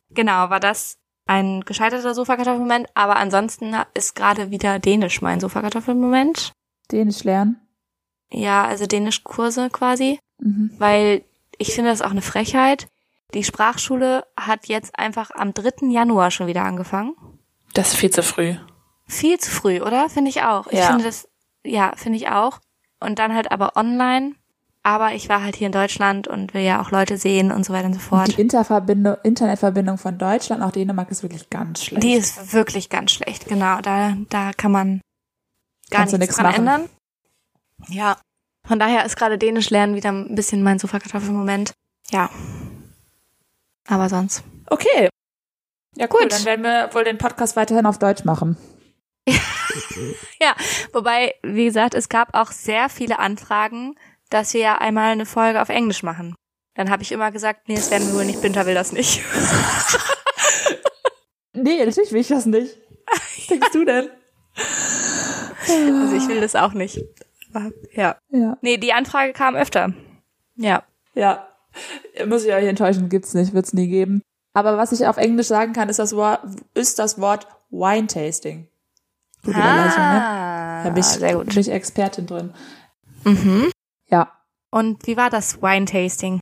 genau, 0.10 0.50
war 0.50 0.60
das 0.60 0.98
ein 1.28 1.62
gescheiterter 1.62 2.14
Sofakartoffelmoment, 2.14 2.88
aber 2.94 3.16
ansonsten 3.16 3.76
ist 3.94 4.16
gerade 4.16 4.52
wieder 4.52 4.80
Dänisch 4.80 5.22
mein 5.22 5.40
Sofakartoffelmoment. 5.40 6.52
Dänisch 6.92 7.24
lernen. 7.24 7.60
Ja, 8.30 8.66
also 8.66 8.86
Dänischkurse 8.86 9.70
quasi, 9.70 10.20
Mhm. 10.40 10.72
weil 10.78 11.24
ich 11.58 11.74
finde 11.74 11.92
das 11.92 12.02
auch 12.02 12.12
eine 12.12 12.22
Frechheit. 12.22 12.88
Die 13.34 13.44
Sprachschule 13.44 14.26
hat 14.38 14.68
jetzt 14.68 14.98
einfach 14.98 15.32
am 15.32 15.54
3. 15.54 15.90
Januar 15.92 16.32
schon 16.32 16.48
wieder 16.48 16.64
angefangen. 16.64 17.16
Das 17.74 17.90
ist 17.90 17.96
viel 18.00 18.10
zu 18.10 18.24
früh. 18.24 18.56
Viel 19.08 19.40
zu 19.40 19.52
früh, 19.52 19.82
oder? 19.82 20.10
Finde 20.10 20.30
ich 20.30 20.42
auch. 20.44 20.68
Ich 20.68 20.80
Ja. 20.80 20.88
finde 20.88 21.06
das, 21.06 21.30
ja, 21.64 21.94
finde 21.96 22.18
ich 22.18 22.30
auch. 22.30 22.60
Und 23.00 23.20
dann 23.20 23.34
halt 23.34 23.52
aber 23.52 23.76
online. 23.78 24.36
Aber 24.84 25.14
ich 25.14 25.30
war 25.30 25.44
halt 25.44 25.56
hier 25.56 25.68
in 25.68 25.74
Deutschland 25.74 26.28
und 26.28 26.54
will 26.56 26.62
ja 26.62 26.82
auch 26.82 26.90
Leute 26.90 27.18
sehen 27.18 27.52
und 27.52 27.64
so 27.64 27.72
weiter 27.72 27.86
und 27.86 27.94
so 27.94 28.00
fort. 28.00 28.36
Die 28.36 28.42
Interverbindung, 28.42 29.16
Internetverbindung 29.24 29.98
von 30.00 30.18
Deutschland 30.18 30.62
nach 30.62 30.72
Dänemark 30.72 31.12
ist 31.12 31.22
wirklich 31.22 31.50
ganz 31.52 31.84
schlecht. 31.84 32.02
Die 32.04 32.14
ist 32.14 32.54
wirklich 32.54 32.90
ganz 32.90 33.12
schlecht, 33.12 33.46
genau. 33.48 33.80
Da, 33.82 34.18
da 34.30 34.52
kann 34.54 34.72
man 34.72 35.02
gar 35.92 36.02
Kannst 36.02 36.14
nichts 36.14 36.28
nix 36.28 36.36
dran 36.38 36.46
machen. 36.48 36.60
ändern. 36.60 36.90
Ja. 37.90 38.18
Von 38.68 38.80
daher 38.80 39.06
ist 39.06 39.16
gerade 39.18 39.38
Dänisch 39.38 39.70
lernen 39.70 39.96
wieder 39.96 40.12
ein 40.12 40.34
bisschen 40.36 40.64
mein 40.64 40.80
Sofakartoffelmoment. 40.80 41.74
Ja. 42.10 42.30
Aber 43.88 44.10
sonst. 44.10 44.44
okay. 44.70 45.10
Ja, 45.96 46.08
cool. 46.14 46.22
Gut. 46.22 46.32
Dann 46.32 46.46
werden 46.46 46.64
wir 46.64 46.90
wohl 46.94 47.04
den 47.04 47.18
Podcast 47.18 47.56
weiterhin 47.56 47.86
auf 47.86 48.00
Deutsch 48.00 48.24
machen. 48.24 48.58
Ja, 50.42 50.56
wobei, 50.92 51.36
wie 51.44 51.66
gesagt, 51.66 51.94
es 51.94 52.10
gab 52.10 52.34
auch 52.34 52.52
sehr 52.52 52.90
viele 52.90 53.20
Anfragen, 53.20 53.96
dass 54.32 54.54
wir 54.56 54.62
ja 54.62 54.78
einmal 54.80 55.12
eine 55.12 55.28
Folge 55.28 55.62
auf 55.62 55.70
Englisch 55.70 56.02
machen. 56.02 56.34
Dann 56.74 56.90
habe 56.90 57.04
ich 57.04 57.12
immer 57.12 57.32
gesagt, 57.32 57.68
nee, 57.68 57.76
das 57.76 57.92
werden 57.92 58.08
wir 58.08 58.16
wohl 58.16 58.26
nicht, 58.26 58.42
Binter 58.42 58.66
will 58.66 58.74
das 58.76 58.92
nicht. 58.92 59.22
Nee, 61.54 61.84
natürlich 61.86 62.12
will 62.12 62.22
ich 62.22 62.30
das 62.30 62.46
nicht. 62.46 62.78
Was 63.06 63.48
denkst 63.48 63.72
du 63.74 63.86
denn? 63.86 64.10
Also 65.68 66.16
ich 66.16 66.28
will 66.28 66.42
das 66.42 66.56
auch 66.56 66.74
nicht. 66.74 67.04
Aber, 67.54 67.72
Ja. 67.92 68.18
Ja. 68.30 68.58
Nee, 68.62 68.78
die 68.78 68.94
Anfrage 68.94 69.34
kam 69.34 69.56
öfter. 69.56 69.94
Ja. 70.56 70.84
Ja. 71.14 71.48
Muss 72.26 72.46
ich 72.46 72.54
euch 72.54 72.66
enttäuschen, 72.66 73.10
gibt's 73.10 73.34
nicht, 73.34 73.54
wird's 73.54 73.74
nie 73.74 73.88
geben. 73.88 74.22
Aber 74.54 74.78
was 74.78 74.92
ich 74.92 75.06
auf 75.08 75.18
Englisch 75.18 75.48
sagen 75.48 75.74
kann, 75.74 75.90
ist 75.90 76.00
das 76.00 76.16
Wort, 76.16 76.40
ist 76.74 77.00
das 77.00 77.20
Wort 77.20 77.48
Wine 77.70 78.08
Tasting. 78.08 78.68
Ne? 79.44 79.56
Ah, 79.56 80.84
Da 80.84 80.90
bin 80.90 81.00
ich, 81.00 81.06
sehr 81.06 81.36
gut. 81.36 81.48
bin 81.48 81.60
ich 81.60 81.70
Expertin 81.70 82.28
drin. 82.28 82.54
Mhm. 83.24 83.71
Ja. 84.12 84.32
Und 84.72 85.06
wie 85.08 85.18
war 85.18 85.30
das 85.30 85.62
Wine-Tasting? 85.62 86.40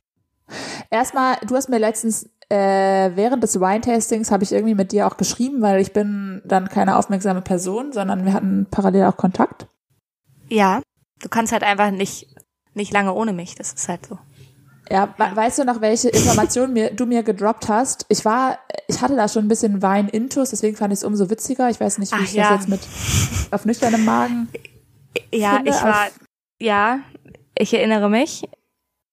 Erstmal, 0.90 1.36
du 1.46 1.54
hast 1.56 1.68
mir 1.68 1.78
letztens 1.78 2.28
äh, 2.48 3.10
während 3.14 3.42
des 3.44 3.60
Wine-Tastings 3.60 4.30
habe 4.32 4.42
ich 4.42 4.52
irgendwie 4.52 4.74
mit 4.74 4.90
dir 4.92 5.06
auch 5.06 5.16
geschrieben, 5.16 5.62
weil 5.62 5.80
ich 5.80 5.92
bin 5.92 6.42
dann 6.44 6.68
keine 6.68 6.96
aufmerksame 6.96 7.42
Person, 7.42 7.92
sondern 7.92 8.24
wir 8.24 8.32
hatten 8.32 8.66
parallel 8.70 9.04
auch 9.04 9.16
Kontakt. 9.16 9.68
Ja, 10.48 10.82
du 11.22 11.28
kannst 11.28 11.52
halt 11.52 11.62
einfach 11.62 11.92
nicht, 11.92 12.26
nicht 12.74 12.92
lange 12.92 13.12
ohne 13.14 13.32
mich. 13.32 13.54
Das 13.54 13.72
ist 13.72 13.88
halt 13.88 14.04
so. 14.06 14.18
Ja, 14.90 15.14
we- 15.16 15.36
weißt 15.36 15.60
du 15.60 15.64
noch, 15.64 15.80
welche 15.80 16.08
Informationen 16.08 16.72
mir, 16.72 16.90
du 16.92 17.06
mir 17.06 17.22
gedroppt 17.22 17.68
hast? 17.68 18.04
Ich 18.08 18.24
war, 18.24 18.58
ich 18.88 19.00
hatte 19.00 19.14
da 19.14 19.28
schon 19.28 19.44
ein 19.44 19.48
bisschen 19.48 19.80
Wein-Intus, 19.80 20.50
deswegen 20.50 20.76
fand 20.76 20.92
ich 20.92 20.98
es 20.98 21.04
umso 21.04 21.30
witziger. 21.30 21.70
Ich 21.70 21.78
weiß 21.78 21.98
nicht, 21.98 22.10
wie 22.12 22.16
Ach 22.18 22.24
ich 22.24 22.32
ja. 22.34 22.50
das 22.50 22.60
jetzt 22.62 22.68
mit 22.68 22.80
auf 23.52 23.64
nüchternem 23.64 24.04
Magen. 24.04 24.48
Ja, 25.32 25.54
Finde, 25.56 25.70
ich 25.70 25.82
war, 25.84 26.08
ja, 26.60 26.98
ich 27.60 27.74
erinnere 27.74 28.08
mich. 28.08 28.48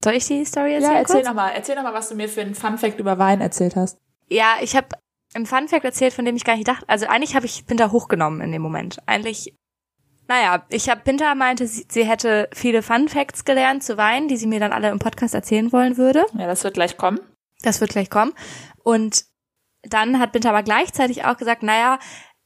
Soll 0.04 0.14
ich 0.14 0.26
die 0.26 0.46
Story 0.46 0.74
erzählen? 0.74 0.94
Ja, 0.94 1.00
erzähl 1.00 1.24
nochmal, 1.24 1.52
erzähl 1.56 1.76
noch 1.76 1.84
mal, 1.84 1.94
was 1.94 2.10
du 2.10 2.16
mir 2.16 2.30
für 2.30 2.42
einen 2.42 2.56
Fun-Fact 2.56 3.00
über 3.00 3.18
Wein 3.18 3.42
erzählt 3.42 3.76
hast. 3.76 3.98
Ja, 4.30 4.58
ich 4.62 4.76
habe 4.76 4.90
einen 5.34 5.46
Funfact 5.46 5.86
erzählt, 5.86 6.14
von 6.14 6.26
dem 6.26 6.36
ich 6.36 6.44
gar 6.44 6.56
nicht 6.56 6.68
dachte. 6.68 6.88
Also 6.88 7.08
eigentlich 7.08 7.36
habe 7.36 7.46
ich 7.46 7.66
Pinter 7.66 7.92
hochgenommen 7.92 8.42
in 8.42 8.52
dem 8.52 8.62
Moment. 8.62 8.98
Eigentlich, 9.06 9.56
naja, 10.28 10.66
ich 10.70 10.90
habe 10.90 11.02
Pinter 11.02 11.36
meinte, 11.36 11.68
sie, 11.68 11.86
sie 11.90 12.06
hätte 12.06 12.50
viele 12.54 12.82
Funfacts 12.82 13.46
gelernt 13.46 13.84
zu 13.84 13.98
Wein, 13.98 14.28
die 14.28 14.38
sie 14.38 14.48
mir 14.48 14.60
dann 14.60 14.74
alle 14.74 14.90
im 14.90 15.00
Podcast 15.00 15.34
erzählen 15.34 15.72
wollen 15.72 15.98
würde. 15.98 16.26
Ja, 16.38 16.48
das 16.48 16.64
wird 16.64 16.76
gleich 16.76 16.98
kommen. 16.98 17.20
Das 17.62 17.82
wird 17.82 17.92
gleich 17.92 18.10
kommen. 18.10 18.34
Und 18.84 19.26
dann 19.84 20.20
hat 20.20 20.32
Binter 20.32 20.50
aber 20.50 20.64
gleichzeitig 20.64 21.26
auch 21.26 21.38
gesagt, 21.38 21.64
naja, 21.64 22.00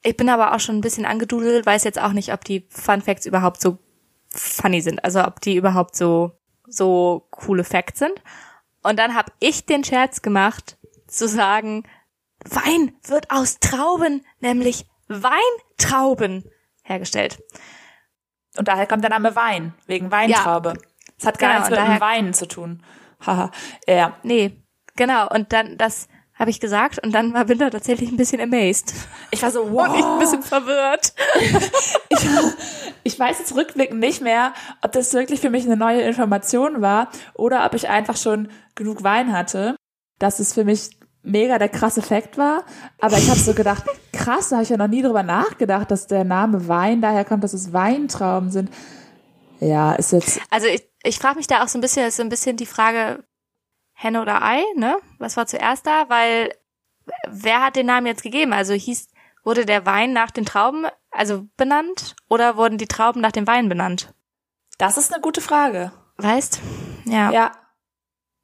ich 0.04 0.18
bin 0.18 0.30
aber 0.30 0.54
auch 0.56 0.60
schon 0.60 0.78
ein 0.78 0.82
bisschen 0.82 1.06
angedudelt, 1.06 1.66
weiß 1.66 1.84
jetzt 1.84 2.02
auch 2.02 2.14
nicht, 2.14 2.34
ob 2.34 2.44
die 2.44 2.68
Fun 2.70 3.02
Facts 3.02 3.26
überhaupt 3.26 3.62
so 3.62 3.78
funny 4.34 4.82
sind. 4.82 5.04
Also 5.04 5.24
ob 5.26 5.42
die 5.42 5.56
überhaupt 5.56 5.96
so, 5.96 6.32
so 6.68 7.28
coole 7.32 7.64
Facts 7.64 8.00
sind. 8.00 8.22
Und 8.84 8.98
dann 8.98 9.14
habe 9.16 9.32
ich 9.40 9.66
den 9.66 9.84
Scherz 9.84 10.22
gemacht, 10.22 10.78
zu 11.08 11.28
sagen, 11.28 11.84
Wein 12.46 12.96
wird 13.04 13.30
aus 13.30 13.60
Trauben, 13.60 14.26
nämlich 14.40 14.86
Weintrauben, 15.08 16.50
hergestellt. 16.84 17.42
Und 18.58 18.68
daher 18.68 18.88
kommt 18.88 19.04
der 19.04 19.12
Name 19.12 19.36
Wein, 19.36 19.74
wegen 19.86 20.12
Weintraube. 20.12 20.74
Das 21.18 21.28
hat 21.28 21.40
gar 21.40 21.50
Genau, 21.50 21.60
nichts 21.60 21.70
mit 21.70 21.80
daher- 21.80 22.02
Wein 22.02 22.34
zu 22.34 22.48
tun. 22.48 22.84
Haha. 23.26 23.52
ja. 23.88 24.18
Nee, 24.24 24.64
genau. 24.96 25.28
Und 25.30 25.54
dann, 25.54 25.78
das 25.78 26.08
habe 26.42 26.50
ich 26.50 26.60
gesagt 26.60 27.00
und 27.06 27.14
dann 27.14 27.36
war 27.36 27.48
Winter 27.50 27.70
tatsächlich 27.70 28.10
ein 28.10 28.18
bisschen 28.18 28.42
amazed. 28.42 28.96
Ich 29.30 29.44
war 29.44 29.52
so, 29.52 29.62
Und 29.62 29.96
ich 29.96 30.04
ein 30.04 30.12
wow. 30.12 30.20
bisschen 30.20 30.44
verwirrt. 30.44 31.14
Ich, 32.14 32.28
ich 33.04 33.20
weiß 33.20 33.40
jetzt 33.40 33.56
rückblickend 33.56 34.00
nicht 34.00 34.22
mehr, 34.22 34.54
ob 34.82 34.92
das 34.92 35.14
wirklich 35.14 35.40
für 35.40 35.50
mich 35.50 35.66
eine 35.66 35.78
neue 35.78 36.02
Information 36.02 36.82
war 36.82 37.10
oder 37.34 37.66
ob 37.66 37.74
ich 37.74 37.88
einfach 37.88 38.18
schon 38.18 38.50
genug 38.76 39.02
Wein 39.04 39.32
hatte, 39.32 39.78
dass 40.20 40.40
es 40.40 40.54
für 40.54 40.66
mich 40.66 40.90
mega 41.24 41.58
der 41.58 41.70
krasse 41.70 42.02
Fakt 42.02 42.38
war. 42.38 42.66
Aber 43.00 43.18
ich 43.18 43.30
habe 43.30 43.40
so 43.40 43.54
gedacht, 43.54 43.86
krass, 44.14 44.50
da 44.50 44.58
habe 44.58 44.64
ich 44.64 44.70
ja 44.70 44.78
noch 44.78 44.90
nie 44.90 45.02
drüber 45.02 45.24
nachgedacht, 45.24 45.90
dass 45.90 46.08
der 46.08 46.26
Name 46.26 46.68
Wein 46.68 47.02
daher 47.02 47.24
kommt, 47.24 47.46
dass 47.46 47.54
es 47.54 47.72
Weintrauben 47.72 48.52
sind. 48.52 48.70
Ja, 49.62 49.94
ist 49.94 50.12
jetzt, 50.12 50.42
Also 50.50 50.68
ich, 50.68 50.84
ich 51.04 51.18
frage 51.18 51.38
mich 51.38 51.48
da 51.48 51.64
auch 51.64 51.70
so 51.70 51.78
ein 51.78 51.82
bisschen, 51.82 52.08
ist 52.08 52.18
so 52.18 52.24
ein 52.24 52.30
bisschen 52.30 52.58
die 52.58 52.66
Frage 52.66 53.24
Henne 54.02 54.22
oder 54.22 54.42
Ei, 54.42 54.64
ne? 54.76 54.98
Was 55.20 55.38
war 55.38 55.46
zuerst 55.46 55.86
da? 55.86 56.10
Weil 56.10 56.54
wer 57.28 57.62
hat 57.64 57.76
den 57.76 57.86
Namen 57.86 58.08
jetzt 58.08 58.24
gegeben? 58.24 58.54
Also 58.54 58.74
hieß, 58.74 59.08
wurde 59.44 59.66
der 59.66 59.86
Wein 59.86 60.14
nach 60.14 60.32
den 60.32 60.46
Trauben 60.46 60.86
also 61.12 61.46
benannt 61.58 62.16
oder 62.30 62.56
wurden 62.58 62.78
die 62.78 62.88
Trauben 62.88 63.22
nach 63.22 63.32
dem 63.34 63.48
Wein 63.48 63.70
benannt? 63.70 64.14
das 64.78 64.98
ist 64.98 65.14
eine 65.14 65.22
gute 65.22 65.42
Frage. 65.42 65.92
Weißt? 66.18 66.60
Ja. 67.06 67.32
Ja. 67.32 67.52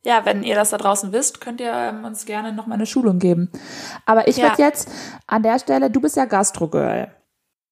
Ja, 0.04 0.24
wenn 0.26 0.44
ihr 0.44 0.54
das 0.54 0.70
da 0.70 0.78
draußen 0.78 1.12
wisst, 1.12 1.42
könnt 1.42 1.60
ihr 1.60 1.74
ähm, 1.74 2.06
uns 2.06 2.26
gerne 2.26 2.54
noch 2.54 2.68
mal 2.68 2.76
eine 2.76 2.86
Schulung 2.86 3.18
geben. 3.18 3.52
Aber 4.06 4.28
ich 4.28 4.38
Ja. 4.38 4.44
würde 4.50 4.62
jetzt 4.62 4.88
an 5.26 5.42
der 5.42 5.58
Stelle, 5.58 5.90
du 5.90 6.00
bist 6.00 6.16
ja 6.16 6.26
Gastrogirl. 6.26 7.12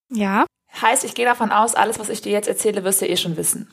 Ja. 0.09 0.45
Heißt, 0.81 1.03
ich 1.03 1.13
gehe 1.13 1.25
davon 1.25 1.51
aus, 1.51 1.75
alles, 1.75 1.99
was 1.99 2.09
ich 2.09 2.21
dir 2.21 2.31
jetzt 2.31 2.47
erzähle, 2.47 2.83
wirst 2.83 3.01
du 3.01 3.07
eh 3.07 3.15
schon 3.17 3.37
wissen. 3.37 3.71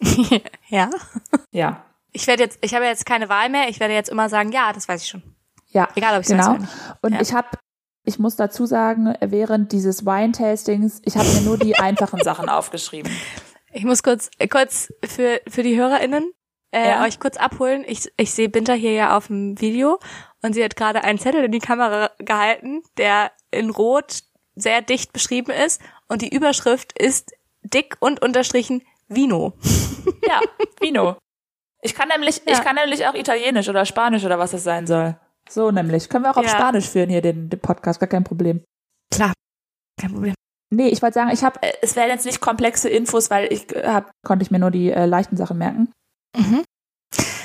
ja. 0.68 0.90
Ja. 1.52 1.84
Ich 2.12 2.26
werde 2.26 2.42
jetzt, 2.44 2.58
ich 2.60 2.74
habe 2.74 2.84
jetzt 2.84 3.06
keine 3.06 3.28
Wahl 3.28 3.48
mehr. 3.48 3.68
Ich 3.68 3.80
werde 3.80 3.94
jetzt 3.94 4.10
immer 4.10 4.28
sagen, 4.28 4.52
ja, 4.52 4.72
das 4.72 4.88
weiß 4.88 5.02
ich 5.02 5.08
schon. 5.08 5.22
Ja, 5.68 5.88
Egal, 5.94 6.16
ob 6.16 6.22
ich 6.22 6.28
genau. 6.28 6.42
weiß 6.42 6.48
oder 6.50 6.58
nicht. 6.60 6.72
Und 7.02 7.12
Ja. 7.14 7.20
ich 7.22 7.32
habe, 7.32 7.48
ich 8.04 8.18
muss 8.18 8.36
dazu 8.36 8.66
sagen, 8.66 9.14
während 9.20 9.72
dieses 9.72 10.04
Wine-Tastings, 10.04 11.00
ich 11.04 11.16
habe 11.16 11.28
mir 11.28 11.40
nur 11.40 11.56
die 11.58 11.76
einfachen 11.78 12.20
Sachen 12.22 12.48
aufgeschrieben. 12.48 13.10
Ich 13.72 13.84
muss 13.84 14.02
kurz, 14.02 14.30
kurz 14.50 14.92
für, 15.04 15.40
für 15.48 15.62
die 15.62 15.76
HörerInnen 15.78 16.30
äh, 16.72 16.90
Ja. 16.90 17.04
euch 17.04 17.18
kurz 17.20 17.38
abholen. 17.38 17.84
Ich, 17.86 18.12
ich 18.18 18.32
sehe 18.34 18.50
Binter 18.50 18.74
hier 18.74 18.92
ja 18.92 19.16
auf 19.16 19.28
dem 19.28 19.58
Video 19.60 19.98
und 20.42 20.52
sie 20.52 20.62
hat 20.62 20.76
gerade 20.76 21.04
einen 21.04 21.18
Zettel 21.18 21.44
in 21.44 21.52
die 21.52 21.58
Kamera 21.58 22.10
gehalten, 22.18 22.82
der 22.98 23.32
in 23.50 23.70
Rot 23.70 24.20
sehr 24.54 24.82
dicht 24.82 25.14
beschrieben 25.14 25.50
ist 25.50 25.80
und 26.08 26.20
die 26.20 26.34
Überschrift 26.34 26.92
ist 26.98 27.32
dick 27.62 27.96
und 28.00 28.20
unterstrichen 28.20 28.82
Vino. 29.08 29.54
Ja, 30.28 30.40
Vino. 30.80 31.16
Ich 31.82 31.94
kann 31.94 32.08
nämlich, 32.08 32.42
ich 32.46 32.52
Ja. 32.58 32.62
kann 32.62 32.76
nämlich 32.76 33.06
auch 33.06 33.14
Italienisch 33.14 33.68
oder 33.68 33.84
Spanisch 33.84 34.24
oder 34.24 34.38
was 34.38 34.52
das 34.52 34.62
sein 34.64 34.86
soll. 34.86 35.16
So 35.48 35.70
nämlich. 35.70 36.08
Können 36.08 36.24
wir 36.24 36.30
auch 36.30 36.36
auf 36.36 36.44
Ja. 36.44 36.50
Spanisch 36.50 36.88
führen 36.88 37.10
hier 37.10 37.20
den, 37.22 37.50
den 37.50 37.60
Podcast, 37.60 37.98
gar 38.00 38.08
kein 38.08 38.24
Problem. 38.24 38.62
Klar, 39.12 39.32
kein 40.00 40.12
Problem. 40.12 40.34
Nee, 40.70 40.88
ich 40.88 41.02
wollte 41.02 41.14
sagen, 41.14 41.30
ich 41.30 41.44
habe, 41.44 41.60
es 41.82 41.96
wären 41.96 42.08
jetzt 42.08 42.24
nicht 42.24 42.40
komplexe 42.40 42.88
Infos, 42.88 43.28
weil 43.30 43.52
ich 43.52 43.74
äh, 43.76 43.86
hab, 43.86 44.10
konnte 44.24 44.42
ich 44.44 44.50
mir 44.50 44.58
nur 44.58 44.70
die 44.70 44.90
äh, 44.90 45.04
leichten 45.04 45.36
Sachen 45.36 45.58
merken. 45.58 45.92
Mhm. 46.36 46.64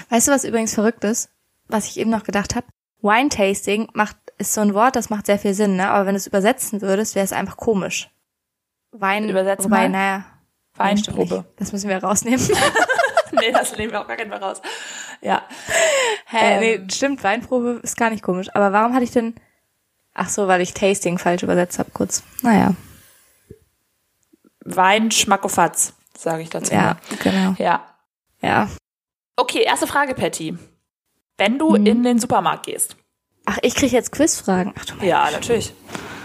Weißt 0.10 0.28
du, 0.28 0.32
was 0.32 0.46
übrigens 0.46 0.74
verrückt 0.74 1.04
ist? 1.04 1.30
Was 1.68 1.88
ich 1.88 2.00
eben 2.00 2.10
noch 2.10 2.24
gedacht 2.24 2.56
habe? 2.56 2.68
Wine 3.02 3.28
Tasting 3.30 3.90
macht, 3.94 4.16
ist 4.38 4.54
so 4.54 4.62
ein 4.62 4.74
Wort, 4.74 4.96
das 4.96 5.10
macht 5.10 5.26
sehr 5.26 5.38
viel 5.40 5.54
Sinn, 5.54 5.76
ne? 5.76 5.90
Aber 5.90 6.06
wenn 6.06 6.14
du 6.14 6.18
es 6.18 6.28
übersetzen 6.28 6.82
würdest, 6.82 7.16
wäre 7.16 7.26
es 7.26 7.34
einfach 7.34 7.58
komisch. 7.58 8.10
Wein, 8.92 9.28
Übersetz 9.30 9.66
wobei, 9.66 9.90
mal. 9.90 9.90
naja. 9.90 10.26
Weinprobe. 10.78 11.44
Das 11.58 11.74
müssen 11.74 11.90
wir 11.90 12.02
rausnehmen. 12.02 12.40
nee, 13.40 13.52
das 13.52 13.76
nehmen 13.78 13.92
wir 13.92 14.02
auch 14.02 14.08
gar 14.08 14.18
keinen 14.18 14.30
mehr 14.30 14.42
raus. 14.42 14.62
Ja. 15.22 15.44
Hä, 16.28 16.38
Ähm. 16.40 16.60
nee, 16.60 16.88
stimmt, 16.94 17.24
Weinprobe 17.24 17.80
ist 17.84 17.98
gar 17.98 18.10
nicht 18.10 18.24
komisch. 18.24 18.48
Aber 18.54 18.72
warum 18.74 18.94
hatte 18.94 19.04
ich 19.04 19.12
denn, 19.12 19.36
ach 20.14 20.30
so, 20.30 20.48
weil 20.48 20.62
ich 20.62 20.74
Tasting 20.74 21.18
falsch 21.18 21.44
übersetzt 21.44 21.80
habe, 21.80 21.92
kurz. 21.92 22.24
Naja, 22.42 22.74
Wein 24.70 25.12
Schmackofatz, 25.12 25.94
sage 26.18 26.42
ich 26.44 26.50
dazu. 26.50 26.74
ja, 26.74 26.98
genau. 27.24 27.56
Ja. 27.58 27.86
Ja. 28.42 28.70
Okay, 29.38 29.62
erste 29.64 29.88
Frage, 29.88 30.14
Patty. 30.14 30.58
Wenn 31.38 31.58
du 31.58 31.70
Mhm. 31.78 31.86
in 31.86 32.04
den 32.04 32.20
Supermarkt 32.20 32.66
gehst. 32.66 32.98
Ach, 33.46 33.58
ich 33.62 33.76
kriege 33.76 33.96
jetzt 33.96 34.12
Quizfragen. 34.12 34.74
Ach 34.78 34.84
du 34.86 34.96
mein 34.96 35.08
Ja, 35.08 35.30
natürlich. 35.32 35.74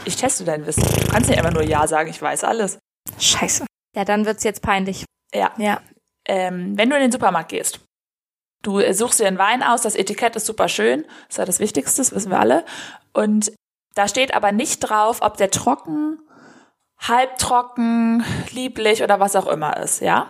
Ich 0.04 0.16
teste 0.16 0.44
dein 0.44 0.66
Wissen. 0.66 0.82
Du 0.82 1.06
kannst 1.12 1.30
ja 1.30 1.36
immer 1.38 1.52
nur 1.52 1.62
Ja 1.62 1.86
sagen, 1.86 2.10
ich 2.10 2.20
weiß 2.20 2.42
alles. 2.44 2.78
Scheiße. 3.20 3.64
Ja, 3.94 4.04
dann 4.04 4.26
wird's 4.26 4.42
jetzt 4.42 4.62
peinlich. 4.62 5.04
Ja. 5.32 5.52
Ja. 5.58 5.80
Ähm, 6.26 6.76
wenn 6.78 6.88
du 6.90 6.96
in 6.96 7.02
den 7.02 7.12
Supermarkt 7.12 7.50
gehst, 7.50 7.80
du 8.62 8.78
äh, 8.78 8.94
suchst 8.94 9.20
dir 9.20 9.26
einen 9.26 9.38
Wein 9.38 9.62
aus, 9.62 9.82
das 9.82 9.96
Etikett 9.96 10.36
ist 10.36 10.46
super 10.46 10.68
schön, 10.68 11.04
ist 11.28 11.38
ja 11.38 11.44
das 11.44 11.58
Wichtigste, 11.60 12.00
das 12.00 12.14
wissen 12.14 12.30
wir 12.30 12.38
alle. 12.40 12.64
Und 13.12 13.52
da 13.94 14.08
steht 14.08 14.34
aber 14.34 14.52
nicht 14.52 14.78
drauf, 14.80 15.18
ob 15.20 15.36
der 15.36 15.50
trocken, 15.50 16.18
halbtrocken, 16.98 18.24
lieblich 18.52 19.02
oder 19.02 19.20
was 19.20 19.36
auch 19.36 19.46
immer 19.46 19.76
ist, 19.78 20.00
ja? 20.00 20.28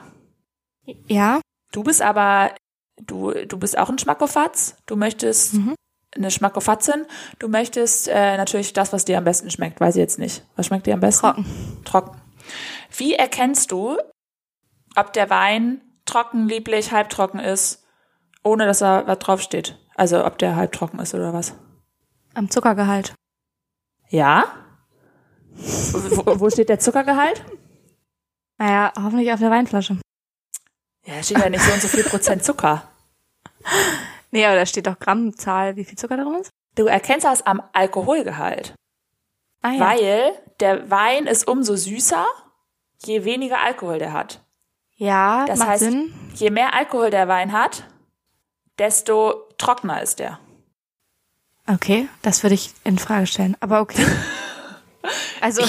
Ja. 1.07 1.41
Du 1.73 1.83
bist 1.83 2.03
aber, 2.03 2.55
du, 3.01 3.33
du 3.47 3.59
bist 3.59 3.79
auch 3.79 3.89
ein 3.89 3.99
Schmackofatz. 3.99 4.77
Du 4.87 4.97
möchtest 4.97 5.55
Mhm. 5.55 5.75
eine 6.17 6.31
Schmackofatzin. 6.31 7.07
Du 7.39 7.49
möchtest 7.49 8.09
äh, 8.09 8.37
natürlich 8.37 8.73
das, 8.73 8.93
was 8.93 9.05
dir 9.05 9.19
am 9.19 9.25
besten 9.25 9.51
schmeckt. 9.51 9.81
Weiß 9.81 9.95
ich 9.97 10.01
jetzt 10.01 10.19
nicht. 10.19 10.45
Was 10.57 10.67
schmeckt 10.67 10.87
dir 10.87 10.95
am 10.95 11.01
besten? 11.01 11.23
Trocken. 11.23 11.83
Trocken. 11.85 12.21
Wie 12.97 13.15
erkennst 13.15 13.71
du, 13.71 13.97
ob 14.97 15.13
der 15.13 15.31
Wein 15.31 15.81
trocken, 16.05 16.49
lieblich, 16.49 16.93
halbtrocken 16.93 17.41
ist, 17.41 17.85
ohne 18.43 18.67
dass 18.67 18.81
da 18.81 19.07
was 19.07 19.19
draufsteht? 19.19 19.79
Also 19.95 20.25
ob 20.25 20.39
der 20.39 20.57
halbtrocken 20.57 21.01
ist 21.01 21.15
oder 21.15 21.33
was? 21.33 21.55
Am 22.35 22.51
Zuckergehalt. 22.51 23.15
Ja? 24.09 24.45
wo, 25.55 26.41
wo 26.41 26.51
steht 26.51 26.69
der 26.69 26.79
Zuckergehalt? 26.79 27.45
Naja, 28.59 28.93
hoffentlich 28.97 29.33
auf 29.33 29.41
der 29.41 29.51
Weinflasche. 29.51 29.99
Ja, 31.05 31.17
da 31.17 31.23
steht 31.23 31.39
ja 31.39 31.49
nicht 31.49 31.63
so 31.63 31.73
und 31.73 31.83
so 31.83 31.89
viel 31.89 32.05
Prozent 32.05 32.45
Zucker. 32.45 32.89
Nee, 34.31 34.47
aber 34.47 34.57
da 34.57 34.67
steht 34.67 34.87
doch 34.87 34.99
Grammzahl, 34.99 35.77
wie 35.77 35.85
viel 35.85 35.99
Zucker 35.99 36.17
drin 36.17 36.35
ist. 36.41 36.51
Du 36.75 36.87
erkennst 36.87 37.27
das 37.27 37.43
am 37.43 37.63
Alkoholgehalt. 37.73 38.75
Ah 39.63 39.79
Weil 39.79 40.33
der 40.61 40.91
Wein 40.91 41.27
ist 41.27 41.47
umso 41.47 41.77
süßer, 41.77 42.25
je 43.05 43.25
weniger 43.25 43.61
Alkohol 43.61 43.99
der 43.99 44.13
hat. 44.13 44.41
Ja, 44.97 45.45
Das 45.47 45.59
macht 45.59 45.69
heißt, 45.71 45.85
Sinn. 45.85 46.13
je 46.35 46.51
mehr 46.51 46.75
Alkohol 46.75 47.11
der 47.11 47.29
Wein 47.29 47.53
hat, 47.53 47.85
desto 48.79 49.49
trockener 49.59 50.03
ist 50.03 50.19
der. 50.19 50.39
Okay, 51.67 52.09
das 52.23 52.43
würde 52.43 52.55
ich 52.55 52.73
in 52.85 52.99
Frage 52.99 53.27
stellen. 53.27 53.57
Aber 53.61 53.81
okay. 53.81 54.05
Also 55.41 55.63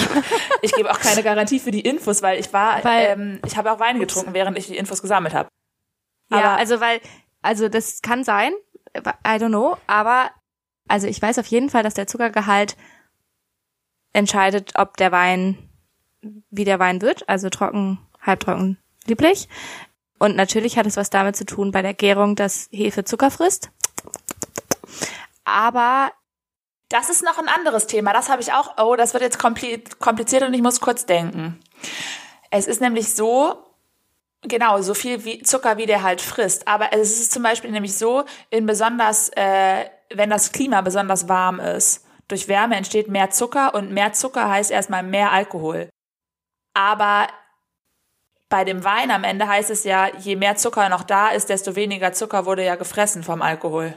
Ich 0.62 0.72
gebe 0.72 0.88
auch 0.88 1.00
keine 1.00 1.24
Garantie 1.24 1.58
für 1.58 1.72
die 1.72 1.80
Infos, 1.80 2.22
weil 2.22 2.38
ich 2.38 2.52
war, 2.52 2.84
Weil- 2.84 3.06
ähm, 3.08 3.40
ich 3.44 3.56
habe 3.56 3.72
auch 3.72 3.80
Wein 3.80 3.98
getrunken, 3.98 4.32
während 4.32 4.56
ich 4.56 4.68
die 4.68 4.76
Infos 4.76 5.02
gesammelt 5.02 5.34
habe. 5.34 5.48
ja, 6.30 6.54
also 6.54 6.78
weil, 6.80 7.00
also 7.42 7.68
das 7.68 8.00
kann 8.00 8.22
sein, 8.22 8.52
I 8.96 9.00
don't 9.40 9.48
know, 9.48 9.76
aber 9.88 10.30
also 10.86 11.08
ich 11.08 11.20
weiß 11.20 11.40
auf 11.40 11.46
jeden 11.46 11.68
Fall, 11.68 11.82
dass 11.82 11.94
der 11.94 12.06
Zuckergehalt 12.06 12.76
entscheidet, 14.12 14.72
ob 14.76 14.96
der 14.98 15.10
Wein, 15.10 15.58
wie 16.50 16.64
der 16.64 16.78
Wein 16.78 17.02
wird, 17.02 17.28
also 17.28 17.50
trocken, 17.50 17.98
halbtrocken, 18.22 18.78
lieblich. 19.06 19.48
Und 20.18 20.36
natürlich 20.36 20.78
hat 20.78 20.86
es 20.86 20.96
was 20.96 21.10
damit 21.10 21.36
zu 21.36 21.44
tun 21.44 21.70
bei 21.72 21.82
der 21.82 21.94
Gärung, 21.94 22.36
dass 22.36 22.68
Hefe 22.70 23.04
Zucker 23.04 23.30
frisst. 23.30 23.70
Aber 25.44 26.12
Das 26.90 27.08
ist 27.10 27.24
noch 27.24 27.38
ein 27.38 27.48
anderes 27.48 27.86
Thema. 27.86 28.12
Das 28.12 28.28
habe 28.28 28.42
ich 28.42 28.52
auch. 28.52 28.76
Oh, 28.78 28.94
das 28.94 29.14
wird 29.14 29.22
jetzt 29.22 29.40
kompli- 29.40 29.82
kompliziert 29.98 30.42
und 30.42 30.54
ich 30.54 30.62
muss 30.62 30.80
kurz 30.80 31.06
denken. 31.06 31.58
Es 32.50 32.66
ist 32.68 32.80
nämlich 32.80 33.14
so, 33.14 33.64
genau, 34.42 34.80
so 34.80 34.94
viel 34.94 35.24
wie 35.24 35.42
Zucker, 35.42 35.76
wie 35.76 35.86
der 35.86 36.02
halt 36.02 36.20
frisst. 36.20 36.68
Aber 36.68 36.92
es 36.92 37.18
ist 37.20 37.32
zum 37.32 37.42
Beispiel 37.42 37.72
nämlich 37.72 37.96
so, 37.96 38.24
in 38.50 38.66
besonders, 38.66 39.30
äh, 39.30 39.86
wenn 40.10 40.30
das 40.30 40.52
Klima 40.52 40.82
besonders 40.82 41.28
warm 41.28 41.58
ist, 41.58 42.04
durch 42.28 42.46
Wärme 42.46 42.76
entsteht 42.76 43.08
mehr 43.08 43.30
Zucker 43.30 43.74
und 43.74 43.90
mehr 43.90 44.12
Zucker 44.12 44.48
heißt 44.48 44.70
erstmal 44.70 45.02
mehr 45.02 45.32
Alkohol. 45.32 45.88
Aber 46.74 47.26
bei 48.54 48.64
dem 48.64 48.84
Wein 48.84 49.10
am 49.10 49.24
Ende 49.24 49.48
heißt 49.48 49.68
es 49.70 49.82
ja, 49.82 50.06
je 50.16 50.36
mehr 50.36 50.54
Zucker 50.54 50.88
noch 50.88 51.02
da 51.02 51.30
ist, 51.30 51.48
desto 51.48 51.74
weniger 51.74 52.12
Zucker 52.12 52.46
wurde 52.46 52.64
ja 52.64 52.76
gefressen 52.76 53.24
vom 53.24 53.42
Alkohol. 53.42 53.96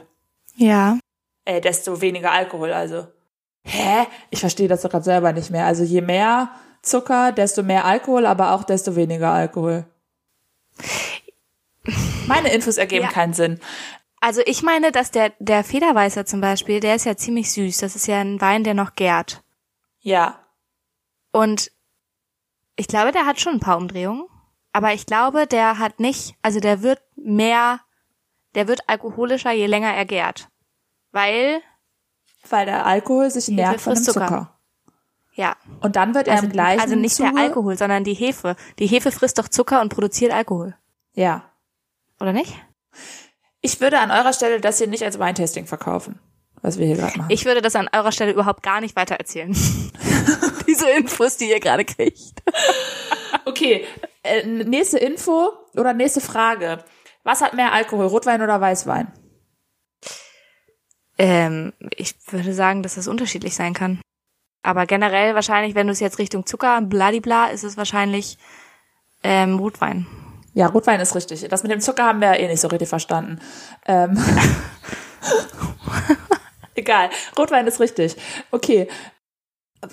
ja, 0.56 0.98
Äh, 1.44 1.60
desto 1.60 2.00
weniger 2.00 2.32
Alkohol 2.32 2.72
also. 2.72 3.06
Hä? 3.62 4.06
Ich 4.30 4.40
verstehe 4.40 4.66
das 4.66 4.82
doch 4.82 4.90
gerade 4.90 5.04
selber 5.04 5.32
nicht 5.32 5.50
mehr. 5.50 5.64
Also 5.64 5.84
je 5.84 6.00
mehr 6.00 6.50
Zucker, 6.82 7.30
desto 7.30 7.62
mehr 7.62 7.84
Alkohol, 7.84 8.26
aber 8.26 8.50
auch 8.52 8.64
desto 8.64 8.96
weniger 8.96 9.30
Alkohol. 9.30 9.84
Meine 12.26 12.52
Infos 12.52 12.78
ergeben 12.78 13.04
Ja. 13.04 13.12
keinen 13.12 13.34
Sinn. 13.34 13.60
Also 14.20 14.40
ich 14.44 14.64
meine, 14.64 14.90
dass 14.90 15.12
der, 15.12 15.30
der 15.38 15.62
Federweißer 15.62 16.26
zum 16.26 16.40
Beispiel, 16.40 16.80
der 16.80 16.96
ist 16.96 17.04
ja 17.06 17.16
ziemlich 17.16 17.52
süß. 17.52 17.78
Das 17.78 17.94
ist 17.94 18.08
ja 18.08 18.18
ein 18.20 18.40
Wein, 18.40 18.64
der 18.64 18.74
noch 18.74 18.96
gärt. 18.96 19.42
Ja. 20.00 20.40
Und 21.30 21.70
ich 22.74 22.88
glaube, 22.88 23.12
der 23.12 23.24
hat 23.26 23.38
schon 23.40 23.54
ein 23.54 23.60
paar 23.60 23.76
Umdrehungen. 23.76 24.26
Aber 24.78 24.94
ich 24.94 25.06
glaube, 25.06 25.48
der 25.48 25.80
hat 25.80 25.98
nicht, 25.98 26.36
also 26.40 26.60
der 26.60 26.82
wird 26.82 27.02
mehr, 27.16 27.80
der 28.54 28.68
wird 28.68 28.88
alkoholischer, 28.88 29.50
je 29.50 29.66
länger 29.66 29.92
er 29.92 30.04
gärt. 30.04 30.50
Weil, 31.10 31.60
Weil 32.48 32.66
der 32.66 32.86
Alkohol 32.86 33.28
sich 33.28 33.48
nährt 33.48 33.80
von 33.80 33.94
dem 33.94 34.04
Zucker. 34.04 34.20
Zucker. 34.20 34.58
ja. 35.32 35.56
Und 35.80 35.96
dann 35.96 36.14
wird 36.14 36.28
er 36.28 36.34
Also, 36.34 36.46
im 36.46 36.52
gleichen 36.52 36.80
also 36.80 36.94
nicht 36.94 37.16
Zuge, 37.16 37.32
der 37.32 37.42
Alkohol, 37.42 37.76
sondern 37.76 38.04
die 38.04 38.14
Hefe. 38.14 38.54
Die 38.78 38.86
Hefe 38.86 39.10
frisst 39.10 39.40
doch 39.40 39.48
Zucker 39.48 39.80
und 39.80 39.88
produziert 39.88 40.32
Alkohol. 40.32 40.76
Ja. 41.14 41.50
Oder 42.20 42.32
nicht? 42.32 42.54
Ich 43.60 43.80
würde 43.80 43.98
an 43.98 44.12
eurer 44.12 44.32
Stelle 44.32 44.60
das 44.60 44.78
hier 44.78 44.86
nicht 44.86 45.02
als 45.02 45.18
Weintasting 45.18 45.66
verkaufen, 45.66 46.20
was 46.62 46.78
wir 46.78 46.86
hier 46.86 46.96
gerade 46.96 47.18
machen. 47.18 47.30
Ich 47.30 47.44
würde 47.44 47.62
das 47.62 47.76
an 47.76 47.88
eurer 47.92 48.12
Stelle 48.12 48.32
überhaupt 48.32 48.62
gar 48.62 48.80
nicht 48.80 48.96
weiter 48.96 49.16
erzählen. 49.16 49.52
Diese 50.66 50.90
Infos, 50.90 51.36
die 51.36 51.48
ihr 51.48 51.60
gerade 51.60 51.84
kriegt. 51.84 52.42
Okay, 53.44 53.84
äh, 54.22 54.46
nächste 54.46 54.98
Info 54.98 55.50
oder 55.74 55.94
nächste 55.94 56.20
Frage. 56.20 56.84
Was 57.24 57.40
hat 57.40 57.54
mehr 57.54 57.72
Alkohol, 57.72 58.06
Rotwein 58.06 58.42
oder 58.42 58.60
Weißwein? 58.60 59.12
Ähm, 61.18 61.72
ich 61.96 62.14
würde 62.30 62.54
sagen, 62.54 62.82
dass 62.82 62.94
das 62.94 63.08
unterschiedlich 63.08 63.54
sein 63.54 63.74
kann. 63.74 64.00
Aber 64.62 64.86
generell 64.86 65.34
wahrscheinlich, 65.34 65.74
wenn 65.74 65.86
du 65.86 65.92
es 65.92 66.00
jetzt 66.00 66.18
Richtung 66.18 66.46
Zucker, 66.46 66.80
bladibla, 66.82 67.46
ist 67.46 67.64
es 67.64 67.76
wahrscheinlich 67.76 68.38
ähm, 69.22 69.58
Rotwein. 69.58 70.06
Ja, 70.54 70.66
Rotwein 70.66 71.00
ist 71.00 71.14
richtig. 71.14 71.46
Das 71.48 71.62
mit 71.62 71.72
dem 71.72 71.80
Zucker 71.80 72.04
haben 72.04 72.20
wir 72.20 72.28
ja 72.28 72.34
eh 72.34 72.48
nicht 72.48 72.60
so 72.60 72.68
richtig 72.68 72.88
verstanden. 72.88 73.40
Ähm. 73.86 74.18
Egal, 76.88 77.10
Rotwein 77.38 77.66
ist 77.66 77.80
richtig. 77.80 78.16
Okay. 78.50 78.88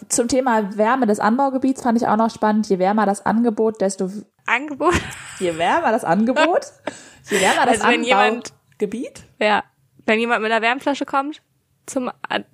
Zum 0.08 0.28
Thema 0.30 0.78
Wärme 0.78 1.06
des 1.08 1.20
Anbaugebiets 1.20 1.82
fand 1.84 2.02
ich 2.02 2.08
auch 2.08 2.16
noch 2.16 2.32
spannend. 2.34 2.70
Je 2.70 2.80
wärmer 2.80 3.06
das 3.06 3.26
Angebot, 3.26 3.82
desto 3.82 4.10
Angebot? 4.46 4.94
je 5.40 5.58
wärmer 5.58 5.92
das 5.92 6.04
Angebot, 6.06 6.62
je 7.30 7.42
wärmer 7.42 7.66
das 7.66 7.82
Also 7.82 7.90
wenn 7.94 8.04
jemand- 8.04 8.54
Anbaugebiet, 8.72 9.24
Ja. 9.40 9.64
Wenn 10.08 10.20
jemand 10.20 10.42
mit 10.44 10.52
einer 10.52 10.62
Wärmflasche 10.62 11.06
kommt, 11.06 11.42
zum, 11.88 12.12
An- 12.30 12.46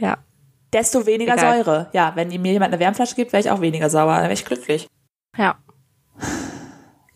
ja. 0.00 0.16
desto 0.72 1.04
weniger 1.06 1.34
Egal. 1.34 1.64
Säure. 1.64 1.90
Ja, 1.92 2.12
wenn 2.14 2.28
mir 2.28 2.52
jemand 2.52 2.72
eine 2.72 2.80
Wärmflasche 2.80 3.16
gibt, 3.16 3.32
wäre 3.32 3.40
ich 3.40 3.50
auch 3.50 3.60
weniger 3.60 3.90
sauer. 3.90 4.14
Dann 4.14 4.22
wäre 4.24 4.32
ich 4.32 4.44
glücklich. 4.44 4.86
Ja. 5.36 5.56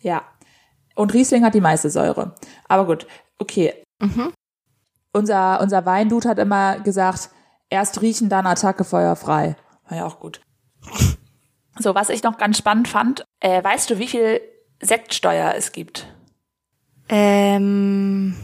Ja. 0.01 0.21
Und 0.95 1.13
Riesling 1.13 1.43
hat 1.45 1.53
die 1.53 1.61
meiste 1.61 1.89
Säure. 1.89 2.35
Aber 2.67 2.85
gut, 2.85 3.07
okay. 3.39 3.73
Mhm. 4.01 4.33
Unser, 5.11 5.59
unser 5.61 5.85
Weindude 5.85 6.29
hat 6.29 6.39
immer 6.39 6.79
gesagt, 6.79 7.29
erst 7.69 8.01
riechen, 8.01 8.29
dann 8.29 8.45
Attacke, 8.45 8.83
Feuer 8.83 9.15
frei. 9.15 9.55
War 9.87 9.97
ja 9.97 10.05
auch 10.05 10.19
gut. 10.19 10.41
So, 11.81 11.95
was 11.95 12.09
ich 12.09 12.23
noch 12.23 12.37
ganz 12.37 12.57
spannend 12.57 12.89
fand, 12.89 13.23
äh, 13.39 13.63
weißt 13.63 13.89
du, 13.89 13.99
wie 13.99 14.07
viel 14.07 14.41
Sektsteuer 14.81 15.53
es 15.55 15.71
gibt? 15.71 16.13
Ähm, 17.07 18.35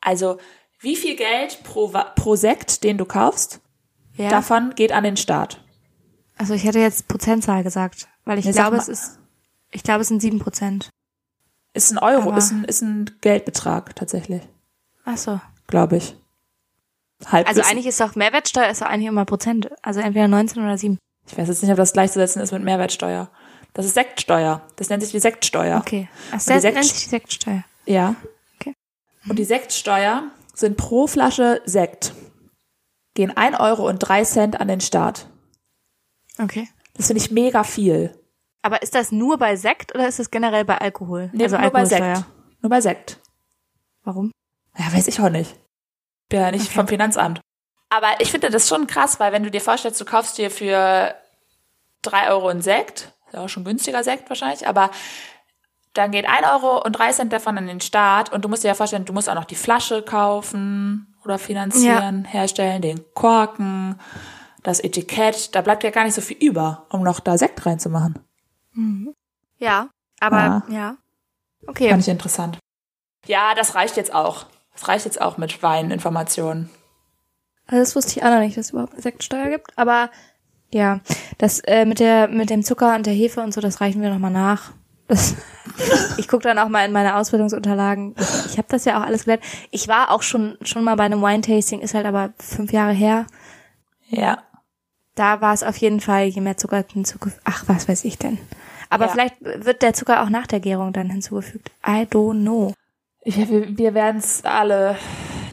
Also, 0.00 0.38
wie 0.80 0.96
viel 0.96 1.16
Geld 1.16 1.62
pro, 1.64 1.88
pro 2.14 2.34
Sekt, 2.36 2.82
den 2.82 2.96
du 2.96 3.04
kaufst, 3.04 3.60
ja. 4.14 4.30
davon 4.30 4.74
geht 4.74 4.92
an 4.92 5.04
den 5.04 5.18
Staat? 5.18 5.62
Also 6.38 6.54
ich 6.54 6.64
hätte 6.64 6.78
jetzt 6.78 7.08
Prozentzahl 7.08 7.62
gesagt, 7.62 8.08
weil 8.24 8.38
ich 8.38 8.46
Nee, 8.46 8.52
glaube, 8.52 8.76
es 8.76 8.88
ist, 8.88 9.18
ich 9.70 9.82
glaube, 9.82 10.00
es 10.00 10.08
sind 10.08 10.20
sieben 10.20 10.38
Prozent. 10.38 10.88
Ist 11.74 11.90
ein 11.92 11.98
Euro, 11.98 12.28
Aber- 12.30 12.38
ist 12.38 12.52
ein, 12.52 12.64
ist 12.64 12.80
ein 12.82 13.18
Geldbetrag 13.20 13.94
tatsächlich, 13.96 14.42
Ach 15.04 15.18
so. 15.18 15.40
Glaube 15.66 15.96
ich. 15.96 16.16
Halb 17.26 17.48
Also 17.48 17.62
eigentlich 17.62 17.86
ist 17.86 18.00
doch 18.00 18.14
Mehrwertsteuer 18.14 18.68
ist 18.68 18.82
doch 18.82 18.86
eigentlich 18.86 19.08
immer 19.08 19.24
Prozent. 19.24 19.70
Also 19.82 20.00
entweder 20.00 20.28
19 20.28 20.62
oder 20.62 20.76
7. 20.76 20.98
Ich 21.28 21.36
weiß 21.36 21.48
jetzt 21.48 21.62
nicht, 21.62 21.70
ob 21.70 21.76
das 21.78 21.92
gleichzusetzen 21.92 22.42
ist 22.42 22.52
mit 22.52 22.62
Mehrwertsteuer. 22.62 23.30
Das 23.72 23.84
ist 23.86 23.94
Sektsteuer. 23.94 24.62
Das 24.76 24.88
nennt 24.90 25.02
sich 25.02 25.12
die 25.12 25.18
Sektsteuer. 25.18 25.78
Okay. 25.78 26.08
Die 26.28 26.32
das 26.32 26.44
Sekt- 26.44 26.74
nennt 26.74 26.84
sich 26.86 27.02
die 27.04 27.08
Sektsteuer. 27.10 27.64
Ja. 27.86 28.14
Okay. 28.60 28.74
Und 29.28 29.38
die 29.38 29.44
Sektsteuer 29.44 30.30
sind 30.54 30.76
pro 30.76 31.06
Flasche 31.06 31.60
Sekt 31.64 32.14
gehen 33.14 33.34
1 33.36 33.58
Euro 33.60 33.88
und 33.88 33.98
3 33.98 34.24
Cent 34.24 34.60
an 34.60 34.68
den 34.68 34.80
Staat. 34.80 35.28
Okay. 36.38 36.68
Das 36.94 37.06
finde 37.06 37.22
ich 37.22 37.30
mega 37.30 37.64
viel. 37.64 38.14
Aber 38.62 38.82
ist 38.82 38.94
das 38.94 39.10
nur 39.12 39.38
bei 39.38 39.56
Sekt 39.56 39.94
oder 39.94 40.06
ist 40.08 40.18
das 40.18 40.30
generell 40.30 40.64
bei 40.64 40.78
Alkohol? 40.78 41.30
Nee, 41.32 41.44
also 41.44 41.56
nur 41.58 41.70
bei. 41.70 41.84
Sekt. 41.86 42.24
Nur 42.62 42.70
bei 42.70 42.80
Sekt. 42.80 43.20
Warum? 44.04 44.32
Ja, 44.78 44.92
weiß 44.92 45.08
ich 45.08 45.20
auch 45.20 45.28
nicht. 45.30 45.54
Bin 46.28 46.40
ja 46.40 46.50
nicht 46.50 46.66
Okay. 46.66 46.74
vom 46.74 46.88
Finanzamt. 46.88 47.40
Aber 47.88 48.20
ich 48.20 48.30
finde 48.30 48.50
das 48.50 48.68
schon 48.68 48.86
krass, 48.86 49.20
weil 49.20 49.32
wenn 49.32 49.42
du 49.44 49.50
dir 49.50 49.60
vorstellst, 49.60 50.00
du 50.00 50.04
kaufst 50.04 50.38
dir 50.38 50.50
für 50.50 51.14
3 52.02 52.28
Euro 52.30 52.48
einen 52.48 52.62
Sekt, 52.62 53.12
ist 53.26 53.34
ja 53.34 53.40
auch 53.40 53.48
schon 53.48 53.64
günstiger 53.64 54.02
Sekt 54.04 54.28
wahrscheinlich, 54.28 54.66
aber 54.66 54.90
dann 55.94 56.10
geht 56.10 56.26
1 56.28 56.46
Euro 56.46 56.82
und 56.84 56.92
3 56.92 57.12
Cent 57.12 57.32
davon 57.32 57.56
an 57.56 57.66
den 57.68 57.80
Staat 57.80 58.32
und 58.32 58.44
du 58.44 58.48
musst 58.48 58.64
dir 58.64 58.68
ja 58.68 58.74
vorstellen, 58.74 59.04
du 59.04 59.12
musst 59.12 59.28
auch 59.30 59.34
noch 59.34 59.44
die 59.44 59.54
Flasche 59.54 60.02
kaufen 60.02 61.14
oder 61.24 61.38
finanzieren, 61.38 62.24
herstellen, 62.24 62.82
den 62.82 63.04
Korken, 63.14 63.98
das 64.62 64.80
Etikett, 64.80 65.54
da 65.54 65.60
bleibt 65.62 65.84
ja 65.84 65.90
gar 65.90 66.04
nicht 66.04 66.14
so 66.14 66.20
viel 66.20 66.36
über, 66.38 66.86
um 66.90 67.02
noch 67.02 67.20
da 67.20 67.38
Sekt 67.38 67.64
reinzumachen. 67.64 68.18
Ja, 69.58 69.88
aber 70.20 70.36
Ah. 70.36 70.62
ja. 70.68 70.96
Okay. 71.66 71.88
Fand 71.88 72.02
ich 72.02 72.08
interessant. 72.08 72.58
Ja, 73.26 73.54
das 73.54 73.74
reicht 73.74 73.96
jetzt 73.96 74.12
auch. 74.14 74.46
Das 74.76 74.88
reicht 74.88 75.04
jetzt 75.06 75.20
auch 75.20 75.38
mit 75.38 75.62
Weininformationen. 75.62 76.70
Also 77.66 77.80
das 77.82 77.96
wusste 77.96 78.18
ich 78.18 78.24
auch 78.24 78.30
noch 78.30 78.40
nicht, 78.40 78.56
dass 78.56 78.66
es 78.66 78.70
überhaupt 78.72 78.92
eine 78.92 79.02
Sektsteuer 79.02 79.48
gibt. 79.48 79.76
Aber 79.76 80.10
ja, 80.72 81.00
das 81.38 81.60
äh, 81.60 81.84
mit 81.84 81.98
der 81.98 82.28
mit 82.28 82.50
dem 82.50 82.62
Zucker 82.62 82.94
und 82.94 83.06
der 83.06 83.14
Hefe 83.14 83.40
und 83.40 83.52
so, 83.52 83.60
das 83.60 83.80
reichen 83.80 84.02
wir 84.02 84.10
nochmal 84.10 84.30
nach. 84.30 84.72
Das, 85.08 85.34
ich 86.18 86.28
gucke 86.28 86.44
dann 86.44 86.58
auch 86.58 86.68
mal 86.68 86.84
in 86.84 86.92
meine 86.92 87.16
Ausbildungsunterlagen. 87.16 88.14
Ich, 88.46 88.58
habe 88.58 88.68
das 88.68 88.84
ja 88.84 88.98
auch 89.00 89.06
alles 89.06 89.24
gelernt. 89.24 89.42
Ich 89.70 89.88
war 89.88 90.10
auch 90.10 90.22
schon 90.22 90.58
schon 90.62 90.84
mal 90.84 90.96
bei 90.96 91.04
einem 91.04 91.22
Wine-Tasting, 91.22 91.80
ist 91.80 91.94
halt 91.94 92.06
aber 92.06 92.32
fünf 92.38 92.72
Jahre 92.72 92.92
her. 92.92 93.26
Ja. 94.08 94.42
Da 95.14 95.40
war 95.40 95.54
es 95.54 95.62
auf 95.62 95.76
jeden 95.78 96.00
Fall, 96.00 96.26
je 96.26 96.40
mehr 96.42 96.58
Zucker 96.58 96.84
hinzugefügt. 96.92 97.40
Ach, 97.44 97.64
was 97.66 97.88
weiß 97.88 98.04
ich 98.04 98.18
denn. 98.18 98.38
Aber 98.90 99.06
Ja. 99.06 99.12
vielleicht 99.12 99.34
wird 99.40 99.82
der 99.82 99.94
Zucker 99.94 100.22
auch 100.22 100.28
nach 100.28 100.46
der 100.46 100.60
Gärung 100.60 100.92
dann 100.92 101.08
hinzugefügt. 101.10 101.70
I 101.86 102.02
don't 102.02 102.42
know. 102.42 102.74
Ich, 103.26 103.36
wir 103.50 103.76
wir 103.76 103.94
werden 103.94 104.18
es 104.18 104.44
alle 104.44 104.96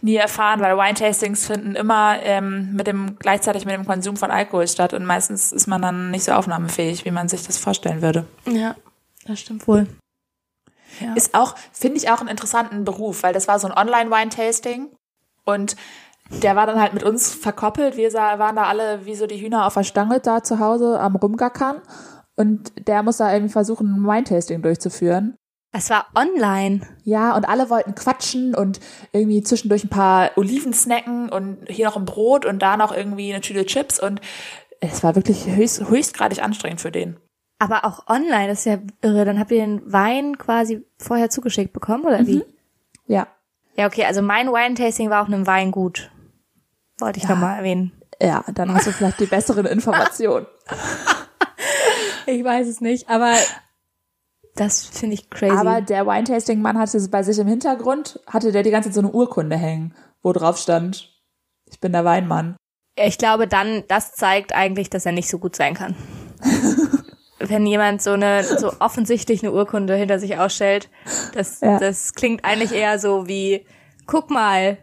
nie 0.01 0.15
erfahren, 0.15 0.59
weil 0.59 0.77
Wine-Tastings 0.77 1.47
finden 1.47 1.73
immer 1.75 2.21
ähm, 2.21 2.73
mit 2.73 2.85
dem 2.85 3.17
gleichzeitig 3.17 3.65
mit 3.65 3.73
dem 3.73 3.87
Konsum 3.87 4.15
von 4.15 4.29
Alkohol 4.29 4.67
statt 4.67 4.93
und 4.93 5.05
meistens 5.05 5.51
ist 5.51 5.65
man 5.65 5.81
dann 5.81 6.11
nicht 6.11 6.23
so 6.23 6.33
aufnahmefähig, 6.33 7.03
wie 7.03 7.09
man 7.09 7.29
sich 7.29 7.47
das 7.47 7.57
vorstellen 7.57 8.03
würde. 8.03 8.27
Ja, 8.45 8.75
das 9.25 9.39
stimmt 9.39 9.67
wohl. 9.67 9.87
Ja. 10.99 11.15
Ist 11.15 11.33
auch, 11.33 11.55
finde 11.71 11.97
ich 11.97 12.11
auch 12.11 12.19
einen 12.19 12.29
interessanten 12.29 12.83
Beruf, 12.83 13.23
weil 13.23 13.33
das 13.33 13.47
war 13.47 13.57
so 13.57 13.67
ein 13.67 13.75
Online-Wine-Tasting 13.75 14.89
und 15.43 15.75
der 16.29 16.55
war 16.55 16.67
dann 16.67 16.79
halt 16.79 16.93
mit 16.93 17.01
uns 17.01 17.33
verkoppelt. 17.33 17.97
Wir 17.97 18.11
sah, 18.11 18.37
waren 18.37 18.55
da 18.55 18.65
alle 18.65 19.07
wie 19.07 19.15
so 19.15 19.25
die 19.25 19.41
Hühner 19.41 19.65
auf 19.65 19.73
der 19.73 19.83
Stange 19.83 20.19
da 20.19 20.43
zu 20.43 20.59
Hause 20.59 20.99
am 20.99 21.15
Rumgackern. 21.15 21.81
Und 22.35 22.87
der 22.87 23.01
muss 23.03 23.17
da 23.17 23.33
irgendwie 23.33 23.51
versuchen, 23.51 23.87
ein 23.87 24.05
Wine-Tasting 24.05 24.61
durchzuführen. 24.61 25.37
Es 25.75 25.89
war 25.89 26.05
online. 26.15 26.81
Ja, 27.03 27.35
und 27.35 27.45
alle 27.49 27.69
wollten 27.69 27.95
quatschen 27.95 28.53
und 28.53 28.79
irgendwie 29.11 29.41
zwischendurch 29.41 29.83
ein 29.83 29.89
paar 29.89 30.29
Oliven 30.37 30.71
snacken 30.71 31.29
und 31.29 31.57
hier 31.67 31.85
noch 31.87 31.97
ein 31.97 32.05
Brot 32.05 32.45
und 32.45 32.59
da 32.59 32.77
noch 32.77 32.95
irgendwie 32.95 33.33
eine 33.33 33.41
Tüte 33.41 33.65
Chips 33.65 33.99
und 33.99 34.21
es 34.81 35.03
war 35.03 35.15
wirklich 35.15 35.47
höchst, 35.47 35.89
höchstgradig 35.89 36.43
anstrengend 36.43 36.79
für 36.81 36.91
den. 36.91 37.17
Aber 37.57 37.85
auch 37.85 38.07
online, 38.07 38.47
das 38.49 38.59
ist 38.59 38.65
ja 38.65 38.77
irre. 39.01 39.25
Dann 39.25 39.39
habt 39.39 39.49
ihr 39.51 39.65
den 39.65 39.81
Wein 39.91 40.37
quasi 40.37 40.85
vorher 40.97 41.29
zugeschickt 41.29 41.73
bekommen, 41.73 42.03
oder 42.05 42.27
wie? 42.27 42.43
Ja. 43.07 43.27
Ja, 43.75 43.87
okay, 43.87 44.05
also 44.05 44.21
mein 44.21 44.49
Wine-Tasting 44.49 45.09
war 45.09 45.23
auch 45.23 45.27
einem 45.27 45.47
Wein 45.47 45.71
gut. 45.71 46.11
Wollte 46.99 47.17
ich 47.17 47.23
Ja. 47.23 47.29
noch 47.31 47.37
mal 47.37 47.55
erwähnen. 47.57 47.93
Ja, 48.21 48.43
dann 48.53 48.71
hast 48.73 48.85
du 48.85 48.91
vielleicht 48.91 49.19
die 49.19 49.25
besseren 49.25 49.65
Informationen. 49.77 50.45
Ich 52.25 52.41
weiß 52.41 52.67
es 52.67 52.79
nicht, 52.79 53.09
aber 53.09 53.33
das 54.55 54.85
finde 54.85 55.15
ich 55.15 55.29
crazy. 55.29 55.55
Aber 55.55 55.81
der 55.81 56.05
Wine-Tasting-Mann 56.05 56.77
hatte 56.77 56.99
bei 57.09 57.23
sich 57.23 57.39
im 57.39 57.47
Hintergrund, 57.47 58.19
hatte 58.27 58.51
der 58.51 58.63
die 58.63 58.71
ganze 58.71 58.89
Zeit 58.89 58.95
so 58.95 59.01
eine 59.01 59.11
Urkunde 59.11 59.57
hängen, 59.57 59.93
wo 60.21 60.31
drauf 60.33 60.57
stand, 60.57 61.09
ich 61.65 61.79
bin 61.79 61.91
der 61.91 62.05
Weinmann. 62.05 62.55
ich 62.95 63.17
glaube 63.17 63.47
dann, 63.47 63.83
das 63.87 64.11
zeigt 64.13 64.53
eigentlich, 64.53 64.89
dass 64.89 65.05
er 65.05 65.11
nicht 65.11 65.29
so 65.29 65.39
gut 65.39 65.55
sein 65.55 65.73
kann. 65.73 65.95
Wenn 67.39 67.65
jemand 67.65 68.01
so 68.01 68.11
eine, 68.11 68.43
so 68.43 68.71
offensichtlich 68.79 69.43
eine 69.43 69.51
Urkunde 69.51 69.95
hinter 69.95 70.17
sich 70.19 70.37
ausstellt, 70.37 70.89
das, 71.33 71.59
Ja. 71.61 71.77
das 71.79 72.13
klingt 72.13 72.45
eigentlich 72.45 72.71
eher 72.71 72.99
so 72.99 73.27
wie, 73.27 73.65
guck 74.05 74.29
mal, 74.29 74.77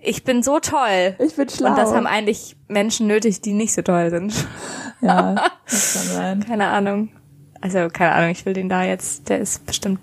ich 0.00 0.24
bin 0.24 0.42
so 0.42 0.58
toll. 0.58 1.14
Ich 1.20 1.36
bin 1.36 1.48
schlau. 1.48 1.70
Und 1.70 1.78
das 1.78 1.94
haben 1.94 2.06
eigentlich 2.06 2.56
Menschen 2.68 3.06
nötig, 3.06 3.40
die 3.40 3.52
nicht 3.54 3.72
so 3.72 3.82
toll 3.82 4.10
sind. 4.10 4.34
ja, 5.00 5.34
das 5.64 5.94
kann 5.94 6.02
sein. 6.16 6.44
Keine 6.44 6.66
Ahnung. 6.66 7.10
Also, 7.62 7.88
keine 7.88 8.12
Ahnung, 8.12 8.30
ich 8.30 8.44
will 8.44 8.52
den 8.52 8.68
da 8.68 8.82
jetzt, 8.82 9.28
der 9.30 9.38
ist 9.38 9.64
bestimmt 9.64 10.00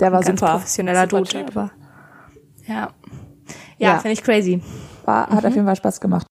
Der 0.00 0.10
war 0.12 0.22
ganz 0.22 0.40
super. 0.40 0.52
professioneller 0.54 1.02
Super 1.08 1.22
Dude, 1.22 1.46
aber 1.46 1.70
ja. 2.66 2.92
Ja, 3.78 3.94
Ja. 3.94 3.98
finde 4.00 4.12
ich 4.14 4.22
crazy. 4.22 4.60
War, 5.04 5.28
hat 5.28 5.44
auf 5.44 5.54
jeden 5.54 5.66
Fall 5.66 5.76
Spaß 5.76 6.00
gemacht. 6.00 6.26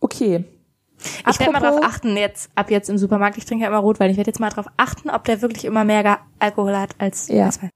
Okay. 0.00 0.44
Ich 1.28 1.38
werde 1.40 1.52
mal 1.52 1.60
drauf 1.60 1.80
achten, 1.82 2.16
jetzt, 2.16 2.50
ab 2.54 2.70
jetzt 2.70 2.88
im 2.88 2.98
Supermarkt, 2.98 3.36
ich 3.36 3.44
trinke 3.44 3.62
ja 3.62 3.68
immer 3.68 3.78
Rotwein, 3.78 4.10
ich 4.10 4.16
werde 4.16 4.30
jetzt 4.30 4.38
mal 4.40 4.50
drauf 4.50 4.66
achten, 4.76 5.10
ob 5.10 5.24
der 5.24 5.42
wirklich 5.42 5.64
immer 5.64 5.84
mehr 5.84 6.20
Alkohol 6.38 6.76
hat 6.76 6.94
als 6.98 7.28
Ja. 7.28 7.46
Weißwein. 7.46 7.70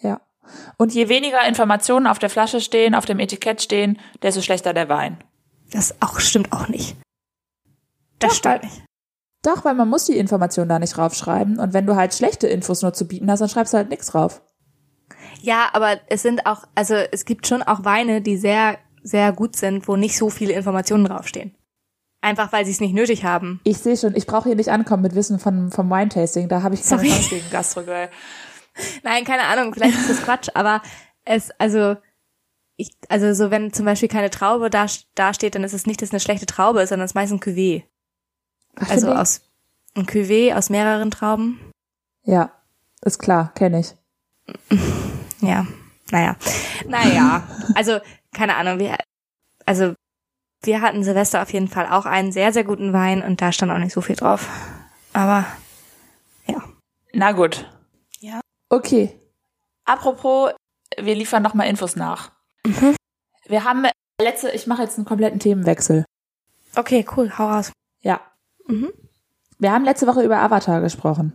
Ja. 0.00 0.20
Und 0.78 0.92
je 0.94 1.08
weniger 1.08 1.46
Informationen 1.46 2.06
auf 2.06 2.18
der 2.18 2.30
Flasche 2.30 2.60
stehen, 2.60 2.94
auf 2.94 3.04
dem 3.04 3.18
Etikett 3.20 3.62
stehen, 3.62 3.98
desto 4.22 4.40
schlechter 4.42 4.74
der 4.74 4.88
Wein. 4.88 5.18
Das 5.70 6.00
auch 6.02 6.18
stimmt 6.20 6.52
auch 6.52 6.68
nicht. 6.68 6.96
Das 8.18 8.30
Doch, 8.30 8.36
stimmt 8.38 8.64
nicht. 8.64 8.82
Doch, 9.42 9.64
weil 9.64 9.74
man 9.74 9.88
muss 9.88 10.04
die 10.04 10.16
Informationen 10.16 10.68
da 10.68 10.78
nicht 10.78 10.96
draufschreiben. 10.96 11.58
Und 11.58 11.74
wenn 11.74 11.86
du 11.86 11.96
halt 11.96 12.14
schlechte 12.14 12.46
Infos 12.46 12.82
nur 12.82 12.92
zu 12.92 13.06
bieten 13.06 13.30
hast, 13.30 13.40
dann 13.40 13.48
schreibst 13.48 13.72
du 13.72 13.78
halt 13.78 13.90
nichts 13.90 14.06
drauf. 14.06 14.40
Ja, 15.40 15.70
aber 15.72 15.98
es 16.08 16.22
sind 16.22 16.46
auch, 16.46 16.64
also 16.76 16.94
es 16.94 17.24
gibt 17.24 17.48
schon 17.48 17.62
auch 17.62 17.84
Weine, 17.84 18.22
die 18.22 18.36
sehr, 18.36 18.78
sehr 19.02 19.32
gut 19.32 19.56
sind, 19.56 19.88
wo 19.88 19.96
nicht 19.96 20.16
so 20.16 20.30
viele 20.30 20.52
Informationen 20.52 21.04
draufstehen. 21.04 21.56
Einfach 22.20 22.52
weil 22.52 22.64
sie 22.64 22.70
es 22.70 22.80
nicht 22.80 22.94
nötig 22.94 23.24
haben. 23.24 23.60
Ich 23.64 23.78
sehe 23.78 23.96
schon, 23.96 24.14
ich 24.14 24.28
brauche 24.28 24.48
hier 24.48 24.54
nicht 24.54 24.70
ankommen 24.70 25.02
mit 25.02 25.16
Wissen 25.16 25.40
von, 25.40 25.72
vom 25.72 25.90
Wine-Tasting. 25.90 26.48
Da 26.48 26.62
habe 26.62 26.76
ich 26.76 26.84
keine. 26.84 27.02
Chance 27.02 27.30
gegen 27.30 27.50
Gastrogirl. 27.50 28.10
Nein, 29.02 29.24
keine 29.24 29.42
Ahnung, 29.42 29.74
vielleicht 29.74 29.98
ist 29.98 30.08
das 30.08 30.22
Quatsch, 30.22 30.48
aber 30.54 30.82
es, 31.24 31.50
also, 31.58 31.96
ich, 32.76 32.90
also 33.08 33.34
so 33.34 33.50
wenn 33.50 33.72
zum 33.72 33.84
Beispiel 33.84 34.08
keine 34.08 34.30
Traube 34.30 34.70
da, 34.70 34.86
da 35.16 35.34
steht, 35.34 35.56
dann 35.56 35.64
ist 35.64 35.74
es 35.74 35.86
nicht, 35.86 36.00
dass 36.00 36.10
es 36.10 36.12
eine 36.12 36.20
schlechte 36.20 36.46
Traube 36.46 36.80
ist, 36.80 36.90
sondern 36.90 37.04
es 37.04 37.10
ist 37.10 37.14
meist 37.16 37.32
ein 37.32 37.40
Cuvée. 37.40 37.82
Was 38.74 38.90
Also 38.90 39.12
aus, 39.12 39.42
ein 39.94 40.06
Cuvée 40.06 40.54
aus 40.54 40.70
mehreren 40.70 41.10
Trauben. 41.10 41.60
Ja, 42.24 42.52
ist 43.02 43.18
klar, 43.18 43.52
kenne 43.54 43.80
ich. 43.80 43.94
Ja, 45.42 45.66
naja. 46.12 46.36
Naja, 46.86 47.42
also, 47.74 47.98
keine 48.32 48.54
Ahnung, 48.54 48.78
wir, 48.78 48.96
also, 49.66 49.94
wir 50.62 50.80
hatten 50.80 51.02
Silvester 51.02 51.42
auf 51.42 51.52
jeden 51.52 51.66
Fall 51.66 51.88
auch 51.88 52.06
einen 52.06 52.30
sehr, 52.30 52.52
sehr 52.52 52.62
guten 52.62 52.92
Wein 52.92 53.22
und 53.24 53.42
da 53.42 53.50
stand 53.50 53.72
auch 53.72 53.78
nicht 53.78 53.92
so 53.92 54.00
viel 54.00 54.14
drauf. 54.14 54.48
Aber, 55.12 55.44
ja. 56.46 56.62
Na 57.12 57.32
gut. 57.32 57.68
Ja. 58.20 58.40
Okay. 58.68 59.18
Apropos, 59.84 60.52
wir 60.96 61.16
liefern 61.16 61.42
nochmal 61.42 61.68
Infos 61.68 61.96
nach. 61.96 62.30
Mhm. 62.64 62.94
Wir 63.46 63.64
haben 63.64 63.86
letzte, 64.20 64.50
ich 64.50 64.68
mache 64.68 64.82
jetzt 64.82 64.96
einen 64.96 65.06
kompletten 65.06 65.40
Themenwechsel. 65.40 66.04
Okay, 66.76 67.04
cool, 67.16 67.36
hau 67.36 67.48
raus. 67.48 67.72
Ja. 68.68 68.74
Mhm. 68.74 68.92
Wir 69.58 69.72
haben 69.72 69.84
letzte 69.84 70.06
Woche 70.06 70.22
über 70.22 70.40
Avatar 70.40 70.80
gesprochen. 70.80 71.32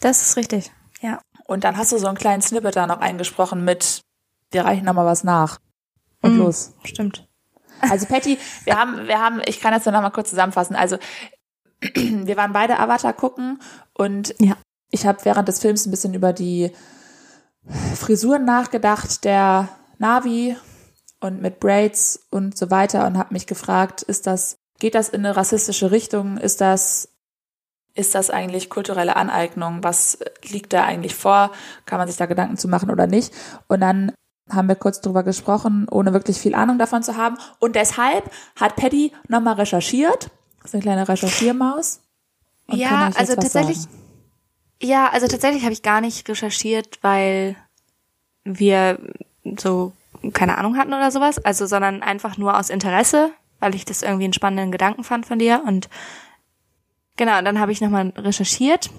Das 0.00 0.22
ist 0.22 0.36
richtig, 0.36 0.72
ja. 1.00 1.20
Und 1.46 1.62
dann 1.64 1.76
hast 1.76 1.92
du 1.92 1.98
so 1.98 2.06
einen 2.08 2.16
kleinen 2.16 2.42
Snippet 2.42 2.74
da 2.74 2.86
noch 2.86 3.00
eingesprochen 3.00 3.64
mit, 3.64 4.00
wir 4.50 4.64
reichen 4.64 4.84
nochmal 4.84 5.06
was 5.06 5.22
nach. 5.24 5.58
Und 6.22 6.34
Mhm. 6.34 6.38
los. 6.40 6.72
Stimmt. 6.84 7.28
Also 7.80 8.06
Patty, 8.06 8.38
wir 8.64 8.76
haben, 8.78 9.06
wir 9.06 9.20
haben, 9.20 9.40
ich 9.46 9.60
kann 9.60 9.72
das 9.72 9.84
dann 9.84 9.94
nochmal 9.94 10.10
kurz 10.10 10.30
zusammenfassen. 10.30 10.74
Also 10.74 10.96
wir 11.94 12.36
waren 12.36 12.52
beide 12.52 12.78
Avatar 12.78 13.12
gucken 13.12 13.60
und 13.92 14.34
Ja. 14.40 14.56
ich 14.90 15.06
habe 15.06 15.24
während 15.24 15.48
des 15.48 15.60
Films 15.60 15.86
ein 15.86 15.90
bisschen 15.90 16.14
über 16.14 16.32
die 16.32 16.72
Frisuren 17.96 18.44
nachgedacht, 18.44 19.24
der 19.24 19.68
Navi 19.98 20.56
und 21.20 21.40
mit 21.40 21.60
Braids 21.60 22.26
und 22.30 22.56
so 22.56 22.70
weiter 22.70 23.06
und 23.06 23.16
habe 23.18 23.32
mich 23.34 23.46
gefragt, 23.46 24.02
ist 24.02 24.26
das, 24.26 24.56
geht 24.84 24.94
das 24.94 25.08
in 25.08 25.24
eine 25.24 25.34
rassistische 25.34 25.92
Richtung? 25.92 26.36
Ist 26.36 26.60
das, 26.60 27.08
ist 27.94 28.14
das 28.14 28.28
eigentlich 28.28 28.68
kulturelle 28.68 29.16
Aneignung? 29.16 29.82
Was 29.82 30.18
liegt 30.46 30.74
da 30.74 30.84
eigentlich 30.84 31.14
vor? 31.14 31.52
Kann 31.86 31.96
man 31.96 32.06
sich 32.06 32.18
da 32.18 32.26
Gedanken 32.26 32.58
zu 32.58 32.68
machen 32.68 32.90
oder 32.90 33.06
nicht? 33.06 33.32
Und 33.66 33.80
dann 33.80 34.12
haben 34.50 34.68
wir 34.68 34.74
kurz 34.74 35.00
drüber 35.00 35.22
gesprochen, 35.22 35.86
ohne 35.90 36.12
wirklich 36.12 36.36
viel 36.36 36.54
Ahnung 36.54 36.78
davon 36.78 37.02
zu 37.02 37.16
haben. 37.16 37.38
Und 37.60 37.76
deshalb 37.76 38.30
hat 38.60 38.76
Paddy 38.76 39.12
nochmal 39.26 39.54
recherchiert. 39.54 40.28
Das 40.60 40.66
ist 40.66 40.74
eine 40.74 40.82
kleine 40.82 41.08
Recherchiermaus. 41.08 42.00
Ja, 42.70 43.10
also 43.16 43.36
tatsächlich- 43.36 43.78
sagen. 43.78 43.94
Ja, 44.82 45.08
also 45.08 45.28
tatsächlich 45.28 45.62
habe 45.62 45.72
ich 45.72 45.80
gar 45.80 46.02
nicht 46.02 46.28
recherchiert, 46.28 46.98
weil 47.00 47.56
wir 48.44 48.98
so 49.56 49.92
keine 50.34 50.58
Ahnung 50.58 50.76
hatten 50.76 50.92
oder 50.92 51.10
sowas, 51.10 51.42
also 51.42 51.64
sondern 51.64 52.02
einfach 52.02 52.36
nur 52.36 52.58
aus 52.58 52.68
Interesse, 52.68 53.30
weil 53.64 53.74
ich 53.74 53.86
das 53.86 54.02
irgendwie 54.02 54.24
einen 54.24 54.32
spannenden 54.34 54.70
Gedanken 54.70 55.04
fand 55.04 55.24
von 55.24 55.38
dir 55.38 55.62
und 55.66 55.88
genau, 57.16 57.40
dann 57.40 57.58
habe 57.58 57.72
ich 57.72 57.80
nochmal 57.80 58.12
recherchiert 58.16 58.90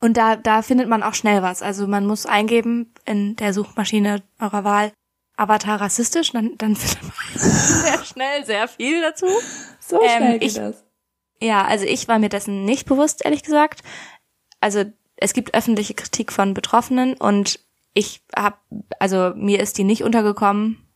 und 0.00 0.16
da 0.16 0.36
da 0.36 0.62
findet 0.62 0.88
man 0.88 1.02
auch 1.02 1.12
schnell 1.14 1.42
was. 1.42 1.60
Also 1.62 1.86
man 1.86 2.06
muss 2.06 2.24
eingeben 2.26 2.94
in 3.04 3.36
der 3.36 3.52
Suchmaschine 3.52 4.22
eurer 4.40 4.64
Wahl 4.64 4.92
Avatar 5.36 5.80
rassistisch, 5.80 6.32
dann 6.32 6.56
dann 6.56 6.74
findet 6.76 7.02
man 7.02 7.38
sehr 7.38 8.04
schnell 8.04 8.44
sehr 8.46 8.66
viel 8.68 9.02
dazu. 9.02 9.26
So 9.78 10.00
ähm, 10.02 10.08
schnell 10.16 10.38
geht 10.38 10.42
ich- 10.48 10.54
das. 10.54 10.84
Ja, 11.42 11.64
also 11.64 11.84
ich 11.86 12.06
war 12.08 12.18
mir 12.18 12.28
dessen 12.28 12.64
nicht 12.66 12.86
bewusst, 12.86 13.24
ehrlich 13.24 13.42
gesagt. 13.42 13.82
Also 14.60 14.84
es 15.16 15.32
gibt 15.32 15.54
öffentliche 15.54 15.94
Kritik 15.94 16.32
von 16.32 16.52
Betroffenen 16.54 17.14
und 17.14 17.60
ich 17.94 18.22
habe, 18.36 18.56
also 18.98 19.32
mir 19.36 19.60
ist 19.60 19.76
die 19.78 19.84
nicht 19.84 20.02
untergekommen, 20.02 20.86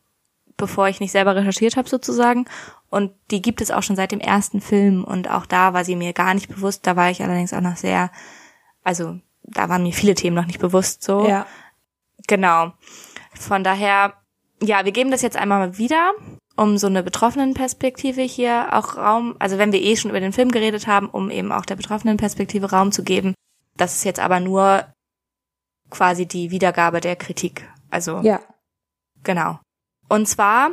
bevor 0.57 0.87
ich 0.87 0.99
nicht 0.99 1.11
selber 1.11 1.35
recherchiert 1.35 1.77
habe 1.77 1.89
sozusagen. 1.89 2.45
Und 2.89 3.11
die 3.31 3.41
gibt 3.41 3.61
es 3.61 3.71
auch 3.71 3.83
schon 3.83 3.95
seit 3.95 4.11
dem 4.11 4.19
ersten 4.19 4.61
Film 4.61 5.03
und 5.03 5.29
auch 5.29 5.45
da 5.45 5.73
war 5.73 5.83
sie 5.83 5.95
mir 5.95 6.13
gar 6.13 6.33
nicht 6.33 6.47
bewusst. 6.47 6.87
Da 6.87 6.95
war 6.95 7.09
ich 7.09 7.21
allerdings 7.21 7.53
auch 7.53 7.61
noch 7.61 7.75
sehr, 7.75 8.11
also 8.83 9.19
da 9.43 9.69
waren 9.69 9.83
mir 9.83 9.93
viele 9.93 10.15
Themen 10.15 10.35
noch 10.35 10.45
nicht 10.45 10.59
bewusst 10.59 11.03
so. 11.03 11.27
Ja. 11.27 11.45
Genau. 12.27 12.73
Von 13.33 13.63
daher, 13.63 14.13
ja, 14.61 14.85
wir 14.85 14.91
geben 14.91 15.11
das 15.11 15.21
jetzt 15.21 15.37
einmal 15.37 15.59
mal 15.59 15.77
wieder, 15.77 16.13
um 16.55 16.77
so 16.77 16.87
eine 16.87 17.03
Betroffenenperspektive 17.03 18.21
hier 18.21 18.69
auch 18.71 18.97
Raum, 18.97 19.35
also 19.39 19.57
wenn 19.57 19.73
wir 19.73 19.81
eh 19.81 19.95
schon 19.97 20.11
über 20.11 20.21
den 20.21 20.33
Film 20.33 20.51
geredet 20.51 20.87
haben, 20.87 21.09
um 21.09 21.29
eben 21.29 21.51
auch 21.51 21.65
der 21.65 21.75
Betroffenenperspektive 21.75 22.71
Raum 22.71 22.91
zu 22.91 23.03
geben. 23.03 23.33
Das 23.75 23.95
ist 23.95 24.05
jetzt 24.05 24.21
aber 24.21 24.39
nur 24.39 24.85
quasi 25.89 26.25
die 26.25 26.51
Wiedergabe 26.51 27.01
der 27.01 27.15
Kritik. 27.15 27.69
Also 27.89 28.21
Ja. 28.21 28.39
Genau. 29.23 29.59
Und 30.07 30.27
zwar 30.27 30.71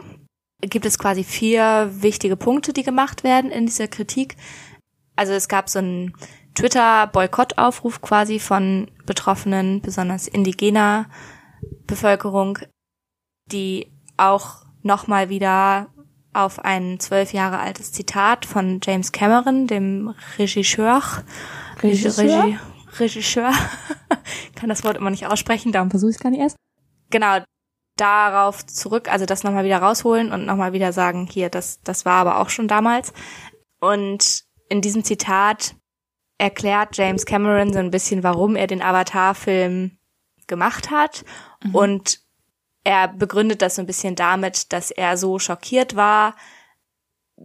gibt 0.60 0.86
es 0.86 0.98
quasi 0.98 1.24
vier 1.24 1.90
wichtige 1.92 2.36
Punkte, 2.36 2.72
die 2.72 2.82
gemacht 2.82 3.24
werden 3.24 3.50
in 3.50 3.66
dieser 3.66 3.88
Kritik. 3.88 4.36
Also 5.16 5.32
es 5.32 5.48
gab 5.48 5.68
so 5.68 5.80
einen 5.80 6.14
Twitter-Boykottaufruf 6.54 8.00
quasi 8.00 8.38
von 8.38 8.90
Betroffenen, 9.06 9.80
besonders 9.80 10.28
indigener 10.28 11.06
Bevölkerung, 11.86 12.58
die 13.50 13.90
auch 14.16 14.64
nochmal 14.82 15.28
wieder 15.28 15.88
auf 16.32 16.58
ein 16.64 16.98
zwölf 16.98 17.32
Jahre 17.32 17.58
altes 17.58 17.92
Zitat 17.92 18.46
von 18.46 18.80
James 18.82 19.12
Cameron, 19.12 19.66
dem 19.66 20.14
Regisseur, 20.38 21.02
Regisseur? 21.82 22.58
Regisseur, 22.98 23.52
kann 24.54 24.68
das 24.68 24.84
Wort 24.84 24.96
immer 24.96 25.10
nicht 25.10 25.26
aussprechen, 25.26 25.72
darum 25.72 25.90
versuche 25.90 26.10
ich 26.10 26.16
es 26.16 26.22
gar 26.22 26.30
nicht 26.30 26.40
erst. 26.40 26.56
Genau, 27.10 27.38
darauf 27.96 28.64
zurück, 28.66 29.10
also 29.10 29.26
das 29.26 29.44
nochmal 29.44 29.64
wieder 29.64 29.78
rausholen 29.78 30.32
und 30.32 30.46
nochmal 30.46 30.72
wieder 30.72 30.92
sagen, 30.92 31.28
hier, 31.30 31.50
das, 31.50 31.80
das 31.82 32.04
war 32.04 32.14
aber 32.14 32.40
auch 32.40 32.48
schon 32.48 32.68
damals. 32.68 33.12
Und 33.80 34.44
in 34.68 34.80
diesem 34.80 35.04
Zitat 35.04 35.74
erklärt 36.38 36.96
James 36.96 37.26
Cameron 37.26 37.72
so 37.72 37.78
ein 37.78 37.90
bisschen, 37.90 38.22
warum 38.22 38.56
er 38.56 38.66
den 38.66 38.82
Avatar-Film 38.82 39.98
gemacht 40.46 40.90
hat. 40.90 41.24
Mhm. 41.62 41.74
Und 41.74 42.20
er 42.84 43.08
begründet 43.08 43.62
das 43.62 43.76
so 43.76 43.82
ein 43.82 43.86
bisschen 43.86 44.16
damit, 44.16 44.72
dass 44.72 44.90
er 44.90 45.16
so 45.16 45.38
schockiert 45.38 45.94
war. 45.94 46.34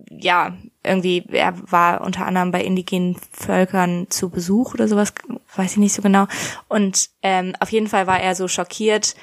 Ja, 0.10 0.56
irgendwie, 0.84 1.26
er 1.32 1.54
war 1.72 2.02
unter 2.02 2.26
anderem 2.26 2.52
bei 2.52 2.64
indigenen 2.64 3.18
Völkern 3.32 4.08
zu 4.10 4.30
Besuch 4.30 4.74
oder 4.74 4.88
sowas, 4.88 5.14
weiß 5.56 5.72
ich 5.74 5.78
nicht 5.78 5.94
so 5.94 6.02
genau. 6.02 6.28
Und 6.68 7.10
ähm, 7.22 7.54
auf 7.60 7.72
jeden 7.72 7.88
Fall 7.88 8.08
war 8.08 8.20
er 8.20 8.36
so 8.36 8.48
schockiert 8.48 9.16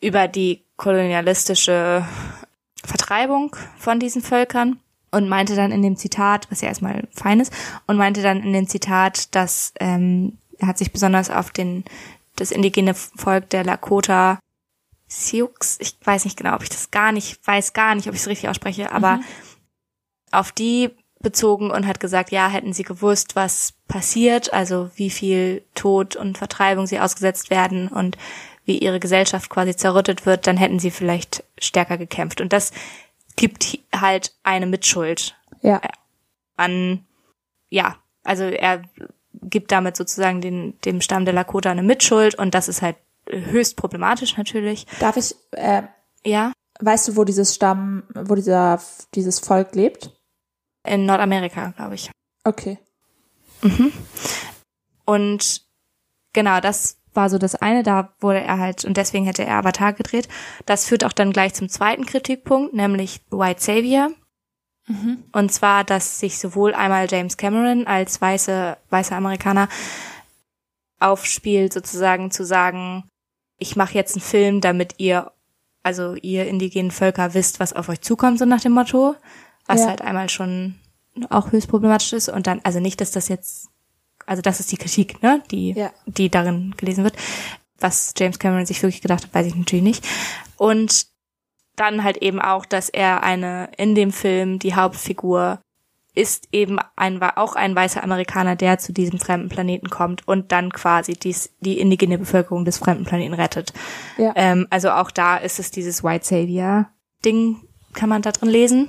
über 0.00 0.28
die 0.28 0.64
kolonialistische 0.76 2.06
Vertreibung 2.84 3.56
von 3.76 3.98
diesen 3.98 4.22
Völkern 4.22 4.78
und 5.10 5.28
meinte 5.28 5.56
dann 5.56 5.72
in 5.72 5.82
dem 5.82 5.96
Zitat, 5.96 6.46
was 6.50 6.60
ja 6.60 6.68
erstmal 6.68 7.08
fein 7.12 7.40
ist, 7.40 7.52
und 7.86 7.96
meinte 7.96 8.22
dann 8.22 8.42
in 8.42 8.52
dem 8.52 8.68
Zitat, 8.68 9.34
dass 9.34 9.72
ähm, 9.80 10.38
er 10.58 10.68
hat 10.68 10.78
sich 10.78 10.92
besonders 10.92 11.30
auf 11.30 11.50
den 11.50 11.84
das 12.36 12.50
indigene 12.50 12.94
Volk 12.94 13.50
der 13.50 13.64
Lakota 13.64 14.38
Sioux, 15.08 15.50
ich 15.78 15.96
weiß 16.04 16.24
nicht 16.24 16.36
genau, 16.36 16.54
ob 16.54 16.62
ich 16.62 16.68
das 16.68 16.90
gar 16.90 17.12
nicht, 17.12 17.44
weiß 17.46 17.72
gar 17.72 17.94
nicht, 17.94 18.08
ob 18.08 18.14
ich 18.14 18.20
es 18.20 18.28
richtig 18.28 18.48
ausspreche, 18.48 18.92
aber 18.92 19.16
mhm. 19.16 19.24
auf 20.30 20.52
die 20.52 20.90
bezogen 21.20 21.70
und 21.70 21.86
hat 21.86 21.98
gesagt, 21.98 22.30
ja, 22.30 22.48
hätten 22.48 22.72
sie 22.72 22.84
gewusst, 22.84 23.34
was 23.34 23.72
passiert, 23.88 24.52
also 24.52 24.90
wie 24.94 25.10
viel 25.10 25.64
Tod 25.74 26.14
und 26.14 26.38
Vertreibung 26.38 26.86
sie 26.86 27.00
ausgesetzt 27.00 27.50
werden 27.50 27.88
und 27.88 28.16
wie 28.68 28.78
ihre 28.78 29.00
Gesellschaft 29.00 29.48
quasi 29.48 29.74
zerrüttet 29.74 30.26
wird, 30.26 30.46
dann 30.46 30.58
hätten 30.58 30.78
sie 30.78 30.90
vielleicht 30.90 31.42
stärker 31.58 31.96
gekämpft. 31.96 32.42
Und 32.42 32.52
das 32.52 32.70
gibt 33.34 33.78
halt 33.96 34.34
eine 34.42 34.66
Mitschuld 34.66 35.34
ja. 35.62 35.80
an, 36.56 37.04
ja, 37.70 37.96
also 38.24 38.44
er 38.44 38.82
gibt 39.32 39.72
damit 39.72 39.96
sozusagen 39.96 40.42
den, 40.42 40.78
dem 40.84 41.00
Stamm 41.00 41.24
der 41.24 41.32
Lakota 41.32 41.70
eine 41.70 41.82
Mitschuld 41.82 42.34
und 42.34 42.54
das 42.54 42.68
ist 42.68 42.82
halt 42.82 42.96
höchst 43.30 43.76
problematisch 43.76 44.36
natürlich. 44.36 44.86
Darf 45.00 45.16
ich, 45.16 45.34
äh, 45.52 45.84
ja? 46.26 46.52
Weißt 46.80 47.08
du, 47.08 47.16
wo 47.16 47.24
dieses 47.24 47.54
Stamm, 47.54 48.02
wo 48.14 48.34
dieser, 48.34 48.82
dieses 49.14 49.38
Volk 49.38 49.74
lebt? 49.74 50.10
In 50.84 51.06
Nordamerika, 51.06 51.72
glaube 51.74 51.94
ich. 51.94 52.10
Okay. 52.44 52.78
Mhm. 53.62 53.92
Und 55.06 55.62
genau, 56.34 56.60
das 56.60 56.97
war 57.18 57.28
so 57.28 57.36
das 57.36 57.56
eine, 57.56 57.82
da 57.82 58.14
wurde 58.20 58.40
er 58.40 58.58
halt, 58.58 58.84
und 58.84 58.96
deswegen 58.96 59.26
hätte 59.26 59.44
er 59.44 59.58
Avatar 59.58 59.92
gedreht. 59.92 60.28
Das 60.66 60.86
führt 60.86 61.04
auch 61.04 61.12
dann 61.12 61.32
gleich 61.32 61.52
zum 61.52 61.68
zweiten 61.68 62.06
Kritikpunkt, 62.06 62.74
nämlich 62.74 63.20
White 63.30 63.60
Savior. 63.60 64.10
Mhm. 64.86 65.24
Und 65.32 65.52
zwar, 65.52 65.82
dass 65.82 66.20
sich 66.20 66.38
sowohl 66.38 66.74
einmal 66.74 67.08
James 67.10 67.36
Cameron 67.36 67.88
als 67.88 68.20
weiße, 68.20 68.76
weiße 68.90 69.14
Amerikaner 69.14 69.68
aufspielt, 71.00 71.72
sozusagen 71.72 72.30
zu 72.30 72.44
sagen, 72.44 73.04
ich 73.58 73.74
mache 73.74 73.94
jetzt 73.94 74.14
einen 74.14 74.22
Film, 74.22 74.60
damit 74.60 74.94
ihr, 74.98 75.32
also 75.82 76.14
ihr 76.14 76.46
indigenen 76.46 76.92
Völker 76.92 77.34
wisst, 77.34 77.58
was 77.58 77.72
auf 77.72 77.88
euch 77.88 78.00
zukommt, 78.00 78.38
so 78.38 78.44
nach 78.44 78.60
dem 78.60 78.72
Motto. 78.72 79.16
Was 79.66 79.80
ja. 79.80 79.88
halt 79.88 80.02
einmal 80.02 80.28
schon 80.28 80.76
auch 81.30 81.50
höchst 81.50 81.68
problematisch 81.68 82.12
ist. 82.12 82.28
Und 82.28 82.46
dann, 82.46 82.60
also 82.62 82.80
nicht, 82.80 83.00
dass 83.00 83.10
das 83.10 83.28
jetzt, 83.28 83.68
also 84.28 84.42
das 84.42 84.60
ist 84.60 84.70
die 84.70 84.76
Kritik, 84.76 85.22
ne, 85.22 85.42
die, 85.50 85.72
ja. 85.72 85.90
die 86.06 86.28
darin 86.28 86.74
gelesen 86.76 87.04
wird. 87.04 87.16
Was 87.78 88.12
James 88.16 88.38
Cameron 88.38 88.66
sich 88.66 88.82
wirklich 88.82 89.00
gedacht 89.00 89.24
hat, 89.24 89.34
weiß 89.34 89.46
ich 89.46 89.54
natürlich 89.54 89.84
nicht. 89.84 90.06
Und 90.56 91.06
dann 91.76 92.02
halt 92.04 92.18
eben 92.18 92.40
auch, 92.40 92.66
dass 92.66 92.88
er 92.88 93.22
eine 93.22 93.70
in 93.76 93.94
dem 93.94 94.12
Film 94.12 94.58
die 94.58 94.74
Hauptfigur 94.74 95.60
ist 96.14 96.48
eben 96.50 96.78
ein, 96.96 97.22
auch 97.22 97.54
ein 97.54 97.76
weißer 97.76 98.02
Amerikaner, 98.02 98.56
der 98.56 98.78
zu 98.78 98.92
diesem 98.92 99.20
fremden 99.20 99.48
Planeten 99.48 99.88
kommt 99.88 100.26
und 100.26 100.50
dann 100.50 100.72
quasi 100.72 101.12
dies, 101.12 101.54
die 101.60 101.78
indigene 101.78 102.18
Bevölkerung 102.18 102.64
des 102.64 102.78
fremden 102.78 103.04
Planeten 103.04 103.34
rettet. 103.34 103.72
Ja. 104.16 104.32
Ähm, 104.34 104.66
also 104.68 104.90
auch 104.90 105.12
da 105.12 105.36
ist 105.36 105.60
es 105.60 105.70
dieses 105.70 106.02
White 106.02 106.26
Savior 106.26 106.88
Ding, 107.24 107.62
kann 107.92 108.08
man 108.08 108.22
da 108.22 108.32
drin 108.32 108.48
lesen. 108.48 108.88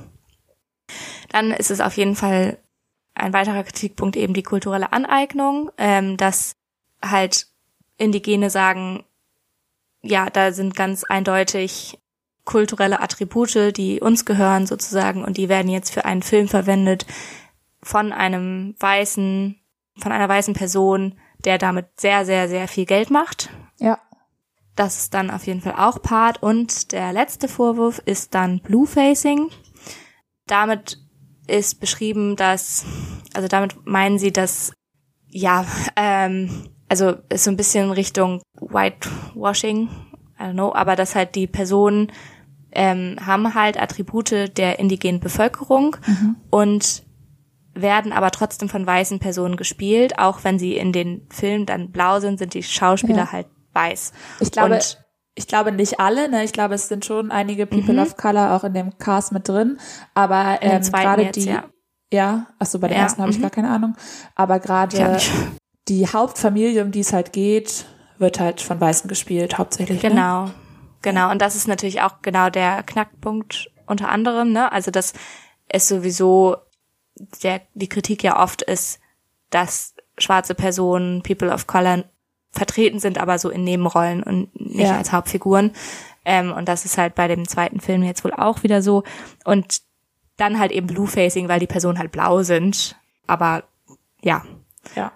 Dann 1.30 1.52
ist 1.52 1.70
es 1.70 1.82
auf 1.82 1.98
jeden 1.98 2.16
Fall 2.16 2.58
ein 3.20 3.34
weiterer 3.34 3.64
Kritikpunkt 3.64 4.16
eben 4.16 4.34
die 4.34 4.44
kulturelle 4.44 4.92
Aneignung, 4.94 5.72
ähm, 5.78 6.18
dass 6.18 6.56
halt 7.04 7.48
Indigene 7.98 8.50
sagen, 8.50 9.04
ja, 10.02 10.30
da 10.30 10.52
sind 10.52 10.76
ganz 10.76 11.04
eindeutig 11.04 12.00
kulturelle 12.46 13.02
Attribute, 13.02 13.76
die 13.78 14.00
uns 14.00 14.26
gehören 14.26 14.66
sozusagen 14.66 15.24
und 15.24 15.38
die 15.38 15.50
werden 15.50 15.70
jetzt 15.70 15.94
für 15.94 16.06
einen 16.06 16.24
Film 16.24 16.48
verwendet 16.48 17.06
von 17.84 18.12
einem 18.12 18.76
weißen, 18.80 19.60
von 19.98 20.12
einer 20.12 20.30
weißen 20.30 20.54
Person, 20.54 21.20
der 21.46 21.58
damit 21.58 21.88
sehr, 22.00 22.26
sehr, 22.26 22.50
sehr 22.50 22.68
viel 22.68 22.86
Geld 22.86 23.12
macht. 23.12 23.50
Ja. 23.78 24.00
Das 24.76 24.98
ist 24.98 25.14
dann 25.14 25.30
auf 25.30 25.46
jeden 25.46 25.62
Fall 25.62 25.76
auch 25.78 26.02
Part. 26.02 26.42
Und 26.42 26.92
der 26.94 27.12
letzte 27.12 27.48
Vorwurf 27.48 28.00
ist 28.06 28.34
dann 28.34 28.62
Bluefacing. 28.62 29.50
Damit 30.48 31.00
ist 31.50 31.80
beschrieben, 31.80 32.36
dass, 32.36 32.86
also 33.34 33.48
damit 33.48 33.86
meinen 33.86 34.20
sie, 34.20 34.32
dass, 34.32 34.74
ja, 35.28 35.66
ähm, 35.96 36.70
also 36.88 37.16
ist 37.30 37.44
so 37.44 37.52
ein 37.52 37.58
bisschen 37.58 37.92
Richtung 37.92 38.42
Whitewashing, 38.60 39.90
I 40.40 40.44
don't 40.44 40.54
know, 40.54 40.74
aber 40.74 40.96
dass 40.96 41.16
halt 41.16 41.36
die 41.36 41.48
Personen 41.48 42.12
ähm, 42.72 43.18
haben 43.26 43.54
halt 43.56 43.82
Attribute 43.82 44.58
der 44.58 44.80
indigenen 44.80 45.20
Bevölkerung 45.20 45.98
mhm. 46.06 46.36
und 46.50 47.04
werden 47.74 48.12
aber 48.12 48.32
trotzdem 48.32 48.70
von 48.70 48.86
weißen 48.86 49.20
Personen 49.20 49.56
gespielt, 49.56 50.20
auch 50.20 50.44
wenn 50.44 50.60
sie 50.60 50.76
in 50.76 50.92
den 50.92 51.28
Filmen 51.30 51.66
dann 51.66 51.92
blau 51.92 52.20
sind, 52.20 52.40
sind 52.40 52.54
die 52.54 52.64
Schauspieler 52.64 53.18
ja. 53.18 53.32
halt 53.32 53.48
weiß. 53.74 54.12
Ich 54.40 54.52
glaube, 54.52 54.76
und, 54.76 55.00
ich 55.40 55.48
glaube 55.48 55.72
nicht 55.72 56.02
alle, 56.02 56.30
ne? 56.30 56.44
Ich 56.44 56.52
glaube, 56.52 56.76
es 56.76 56.90
sind 56.90 57.06
schon 57.06 57.32
einige 57.32 57.66
People 57.66 57.94
mhm. 57.94 58.02
of 58.02 58.18
Color 58.18 58.54
auch 58.54 58.66
in 58.66 58.74
dem 58.74 58.98
Cast 58.98 59.32
mit 59.32 59.48
drin, 59.48 59.80
aber 60.14 60.60
ähm, 60.62 60.82
gerade 60.82 61.32
die 61.32 61.46
ja. 61.46 61.64
ja, 62.12 62.48
ach 62.60 62.66
so, 62.66 62.78
bei 62.80 62.90
den 62.90 62.98
ja, 62.98 63.04
ersten 63.04 63.22
habe 63.22 63.32
ich 63.32 63.38
mhm. 63.38 63.44
gar 63.44 63.50
keine 63.50 63.70
Ahnung, 63.70 63.96
aber 64.36 64.60
gerade 64.60 65.18
die 65.88 66.08
Hauptfamilie, 66.08 66.84
um 66.84 66.92
die 66.92 67.00
es 67.00 67.14
halt 67.14 67.32
geht, 67.32 67.86
wird 68.18 68.42
halt 68.42 68.60
von 68.60 68.82
Weißen 68.82 69.08
gespielt, 69.08 69.58
hauptsächlich. 69.58 70.04
Ne? 70.04 70.10
Genau. 70.10 70.46
Ne? 70.46 70.52
Genau, 71.02 71.32
und 71.32 71.42
das 71.42 71.56
ist 71.56 71.70
natürlich 71.70 72.02
auch 72.02 72.22
genau 72.22 72.50
der 72.50 72.84
Knackpunkt 72.84 73.72
unter 73.88 74.10
anderem, 74.10 74.52
ne? 74.52 74.70
Also 74.74 74.92
dass 74.92 75.14
es 75.70 75.88
sowieso 75.88 76.58
der 77.44 77.62
die 77.76 77.88
Kritik 77.88 78.24
ja 78.24 78.44
oft 78.44 78.62
ist, 78.62 79.00
dass 79.52 79.96
schwarze 80.18 80.54
Personen, 80.54 81.24
People 81.24 81.50
of 81.50 81.66
Color 81.66 82.04
vertreten 82.52 83.00
sind, 83.00 83.18
aber 83.18 83.38
so 83.40 83.50
in 83.50 83.64
Nebenrollen 83.64 84.24
und 84.24 84.60
nicht 84.60 84.90
ja. 84.90 84.98
als 84.98 85.12
Hauptfiguren. 85.12 85.72
Ähm, 86.26 86.52
und 86.52 86.68
das 86.68 86.86
ist 86.86 86.98
halt 86.98 87.16
bei 87.16 87.28
dem 87.28 87.48
zweiten 87.48 87.80
Film 87.80 88.04
jetzt 88.04 88.24
wohl 88.24 88.34
auch 88.34 88.64
wieder 88.64 88.82
so. 88.82 89.04
Und 89.46 89.82
dann 90.38 90.60
halt 90.60 90.72
eben 90.72 90.88
Bluefacing, 90.88 91.48
weil 91.48 91.60
die 91.60 91.68
Personen 91.68 92.00
halt 92.00 92.12
blau 92.12 92.44
sind. 92.44 92.96
Aber 93.28 93.64
ja. 94.22 94.44
Ja. 94.96 95.12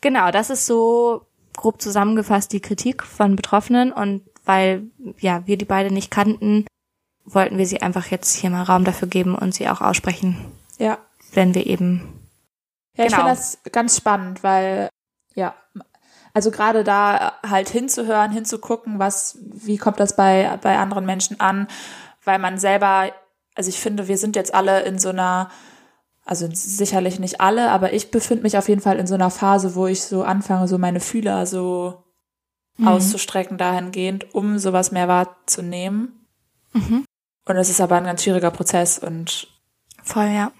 Genau, 0.00 0.30
das 0.30 0.50
ist 0.50 0.66
so 0.66 1.26
grob 1.56 1.80
zusammengefasst 1.80 2.52
die 2.52 2.60
Kritik 2.60 3.02
von 3.02 3.36
Betroffenen 3.36 3.92
und 3.92 4.22
weil 4.44 4.84
ja 5.18 5.46
wir 5.46 5.56
die 5.56 5.64
beide 5.64 5.92
nicht 5.92 6.10
kannten, 6.10 6.66
wollten 7.24 7.58
wir 7.58 7.66
sie 7.66 7.80
einfach 7.80 8.06
jetzt 8.08 8.34
hier 8.34 8.50
mal 8.50 8.62
Raum 8.62 8.84
dafür 8.84 9.08
geben 9.08 9.34
und 9.34 9.54
sie 9.54 9.68
auch 9.68 9.80
aussprechen. 9.80 10.36
Ja. 10.78 10.98
Wenn 11.32 11.54
wir 11.54 11.66
eben. 11.66 12.20
Ja, 12.96 13.04
genau. 13.04 13.06
ich 13.06 13.14
finde 13.14 13.30
das 13.30 13.58
ganz 13.72 13.96
spannend, 13.96 14.42
weil 14.42 14.88
ja, 15.34 15.54
also 16.34 16.50
gerade 16.50 16.84
da 16.84 17.34
halt 17.48 17.68
hinzuhören, 17.68 18.30
hinzugucken, 18.30 18.98
was, 18.98 19.38
wie 19.40 19.78
kommt 19.78 20.00
das 20.00 20.16
bei 20.16 20.58
bei 20.60 20.76
anderen 20.76 21.06
Menschen 21.06 21.40
an, 21.40 21.68
weil 22.24 22.38
man 22.38 22.58
selber, 22.58 23.10
also 23.54 23.70
ich 23.70 23.78
finde, 23.78 24.08
wir 24.08 24.18
sind 24.18 24.36
jetzt 24.36 24.52
alle 24.52 24.82
in 24.82 24.98
so 24.98 25.08
einer 25.08 25.50
also 26.24 26.48
sicherlich 26.50 27.18
nicht 27.18 27.40
alle, 27.40 27.70
aber 27.70 27.92
ich 27.92 28.10
befinde 28.10 28.42
mich 28.42 28.56
auf 28.56 28.68
jeden 28.68 28.80
Fall 28.80 28.98
in 28.98 29.06
so 29.06 29.14
einer 29.14 29.30
Phase, 29.30 29.74
wo 29.74 29.86
ich 29.86 30.02
so 30.02 30.22
anfange, 30.22 30.68
so 30.68 30.78
meine 30.78 31.00
Fühler 31.00 31.44
so 31.46 32.02
mhm. 32.78 32.88
auszustrecken 32.88 33.58
dahingehend, 33.58 34.34
um 34.34 34.58
sowas 34.58 34.90
mehr 34.90 35.06
wahrzunehmen. 35.06 36.26
Mhm. 36.72 37.04
Und 37.46 37.56
es 37.56 37.68
ist 37.68 37.80
aber 37.80 37.96
ein 37.96 38.04
ganz 38.04 38.22
schwieriger 38.22 38.50
Prozess 38.50 38.98
und 38.98 39.48
voll, 40.02 40.28
ja. 40.28 40.50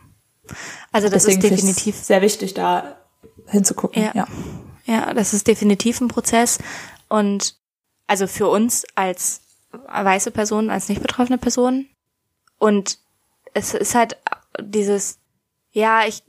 Also 0.93 1.09
das 1.09 1.25
ist 1.25 1.43
definitiv 1.43 1.97
sehr 1.97 2.21
wichtig, 2.21 2.53
da 2.53 2.97
hinzugucken. 3.47 4.03
Ja. 4.03 4.13
ja. 4.15 4.27
Ja, 4.85 5.15
das 5.15 5.33
ist 5.35 5.47
definitiv 5.47 6.01
ein 6.01 6.09
Prozess. 6.09 6.59
Und 7.09 7.57
also 8.07 8.27
für 8.27 8.49
uns 8.49 8.85
als 8.95 9.41
weiße 9.71 10.31
Person, 10.31 10.71
als 10.71 10.89
nicht 10.89 11.03
betroffene 11.03 11.39
Person. 11.39 11.87
Und 12.59 12.99
es 13.55 13.75
ist 13.75 13.95
halt 13.95 14.17
dieses, 14.61 15.19
ja, 15.73 16.07
ich, 16.07 16.23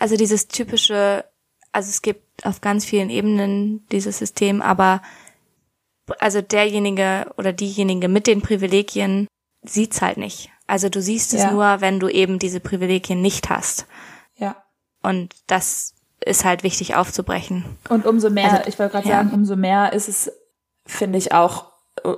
also 0.00 0.16
dieses 0.16 0.48
typische 0.48 1.24
also 1.72 1.88
es 1.88 2.02
gibt 2.02 2.44
auf 2.46 2.60
ganz 2.60 2.84
vielen 2.84 3.10
Ebenen 3.10 3.86
dieses 3.88 4.18
System, 4.18 4.62
aber 4.62 5.02
also 6.18 6.42
derjenige 6.42 7.32
oder 7.38 7.52
diejenige 7.52 8.08
mit 8.08 8.26
den 8.26 8.42
Privilegien 8.42 9.26
sieht's 9.62 10.02
halt 10.02 10.18
nicht. 10.18 10.50
Also 10.66 10.88
du 10.88 11.00
siehst 11.00 11.32
es 11.34 11.42
Ja. 11.42 11.50
nur, 11.50 11.80
wenn 11.80 11.98
du 11.98 12.08
eben 12.08 12.38
diese 12.38 12.60
Privilegien 12.60 13.22
nicht 13.22 13.48
hast. 13.48 13.86
Ja. 14.36 14.62
Und 15.02 15.34
das 15.46 15.94
ist 16.26 16.44
halt 16.44 16.62
wichtig 16.62 16.94
aufzubrechen. 16.94 17.64
Und 17.88 18.06
umso 18.06 18.30
mehr, 18.30 18.52
Also, 18.52 18.68
ich 18.68 18.78
wollte 18.78 18.92
gerade 18.92 19.08
ja. 19.08 19.16
sagen, 19.16 19.30
umso 19.32 19.56
mehr 19.56 19.92
ist 19.92 20.08
es, 20.08 20.32
finde 20.86 21.18
ich, 21.18 21.32
auch 21.32 21.72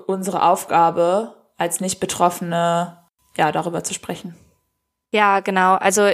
unsere 0.06 0.42
Aufgabe, 0.42 1.34
als 1.56 1.80
Nicht-Betroffene, 1.80 2.98
ja, 3.36 3.52
darüber 3.52 3.82
zu 3.84 3.94
sprechen. 3.94 4.34
Ja, 5.10 5.40
genau. 5.40 5.74
Also 5.74 6.08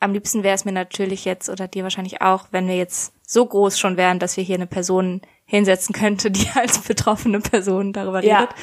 am 0.00 0.12
liebsten 0.12 0.42
wäre 0.42 0.54
es 0.54 0.64
mir 0.64 0.72
natürlich 0.72 1.24
jetzt 1.24 1.48
oder 1.48 1.68
dir 1.68 1.82
wahrscheinlich 1.82 2.20
auch, 2.22 2.46
wenn 2.50 2.68
wir 2.68 2.76
jetzt 2.76 3.12
so 3.26 3.44
groß 3.46 3.78
schon 3.78 3.96
wären, 3.96 4.18
dass 4.18 4.36
wir 4.36 4.44
hier 4.44 4.56
eine 4.56 4.66
Person 4.66 5.22
hinsetzen 5.44 5.94
könnte, 5.94 6.30
die 6.32 6.48
als 6.54 6.78
betroffene 6.80 7.40
Person 7.40 7.92
darüber 7.92 8.22
Ja. 8.22 8.40
redet. 8.40 8.54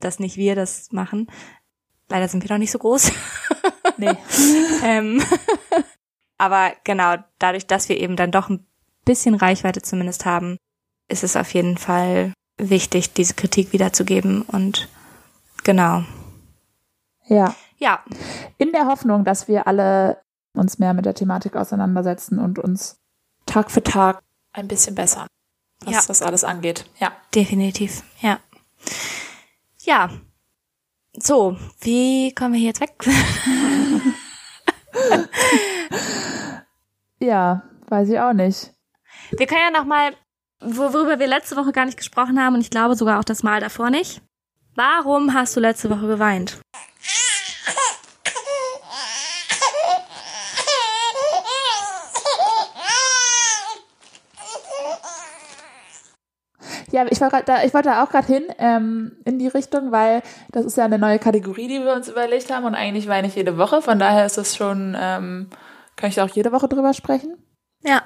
Dass 0.00 0.18
nicht 0.18 0.36
wir 0.36 0.54
das 0.54 0.90
machen. 0.92 1.28
Leider 2.08 2.28
sind 2.28 2.42
wir 2.44 2.50
noch 2.50 2.58
nicht 2.58 2.72
so 2.72 2.78
groß. 2.78 3.12
Nee. 3.96 4.10
ähm, 4.84 5.22
aber 6.38 6.72
genau, 6.84 7.16
dadurch, 7.38 7.66
dass 7.66 7.88
wir 7.88 7.98
eben 7.98 8.16
dann 8.16 8.30
doch 8.30 8.48
ein 8.48 8.66
bisschen 9.04 9.34
Reichweite 9.34 9.82
zumindest 9.82 10.24
haben, 10.26 10.56
ist 11.08 11.24
es 11.24 11.36
auf 11.36 11.52
jeden 11.54 11.76
Fall 11.76 12.32
wichtig, 12.56 13.12
diese 13.12 13.34
Kritik 13.34 13.72
wiederzugeben 13.72 14.42
und 14.42 14.88
genau. 15.64 16.04
ja. 17.26 17.54
Ja, 17.78 18.02
In 18.56 18.70
der 18.72 18.86
Hoffnung, 18.86 19.24
dass 19.24 19.48
wir 19.48 19.66
alle 19.66 20.22
uns 20.54 20.78
mehr 20.78 20.94
mit 20.94 21.04
der 21.04 21.14
Thematik 21.14 21.56
auseinandersetzen 21.56 22.38
und 22.38 22.58
uns 22.58 22.96
Tag 23.46 23.70
für 23.70 23.82
Tag 23.82 24.22
ein 24.52 24.68
bisschen 24.68 24.94
bessern, 24.94 25.26
was 25.84 25.92
Ja. 25.94 26.00
das 26.06 26.22
alles 26.22 26.44
angeht. 26.44 26.86
Ja. 27.00 27.12
definitiv, 27.34 28.02
ja. 28.20 28.38
Ja. 29.80 30.08
So, 31.18 31.56
wie 31.80 32.32
kommen 32.34 32.52
wir 32.54 32.60
hier 32.60 32.68
jetzt 32.68 32.80
weg? 32.80 32.94
Ja, 37.20 37.62
weiß 37.88 38.10
ich 38.10 38.18
auch 38.18 38.32
nicht. 38.32 38.72
Wir 39.30 39.46
können 39.46 39.60
ja 39.72 39.78
noch 39.78 39.86
mal, 39.86 40.12
worüber 40.60 41.18
wir 41.18 41.26
letzte 41.26 41.56
Woche 41.56 41.72
gar 41.72 41.86
nicht 41.86 41.96
gesprochen 41.96 42.38
haben 42.38 42.54
und 42.54 42.60
ich 42.60 42.70
glaube 42.70 42.96
sogar 42.96 43.18
auch 43.18 43.24
das 43.24 43.42
Mal 43.42 43.60
davor 43.60 43.90
nicht. 43.90 44.20
Warum 44.74 45.32
hast 45.32 45.56
du 45.56 45.60
letzte 45.60 45.88
Woche 45.88 46.06
geweint? 46.06 46.60
Ja, 56.94 57.04
ich 57.10 57.20
war 57.20 57.28
grad 57.28 57.48
da, 57.48 57.64
ich 57.64 57.74
wollte 57.74 57.88
da 57.88 58.04
auch 58.04 58.10
gerade 58.10 58.28
hin 58.28 58.44
ähm, 58.58 59.16
in 59.24 59.40
die 59.40 59.48
Richtung, 59.48 59.90
weil 59.90 60.22
das 60.52 60.64
ist 60.64 60.76
ja 60.76 60.84
eine 60.84 60.96
neue 60.96 61.18
Kategorie, 61.18 61.66
die 61.66 61.80
wir 61.82 61.92
uns 61.92 62.08
überlegt 62.08 62.52
haben 62.52 62.64
und 62.66 62.76
eigentlich 62.76 63.08
weine 63.08 63.26
ich 63.26 63.34
jede 63.34 63.58
Woche. 63.58 63.82
Von 63.82 63.98
daher 63.98 64.24
ist 64.24 64.38
es 64.38 64.54
schon, 64.54 64.96
ähm, 64.96 65.50
kann 65.96 66.08
ich 66.10 66.14
da 66.14 66.24
auch 66.24 66.28
jede 66.28 66.52
Woche 66.52 66.68
drüber 66.68 66.94
sprechen. 66.94 67.36
Ja. 67.82 68.00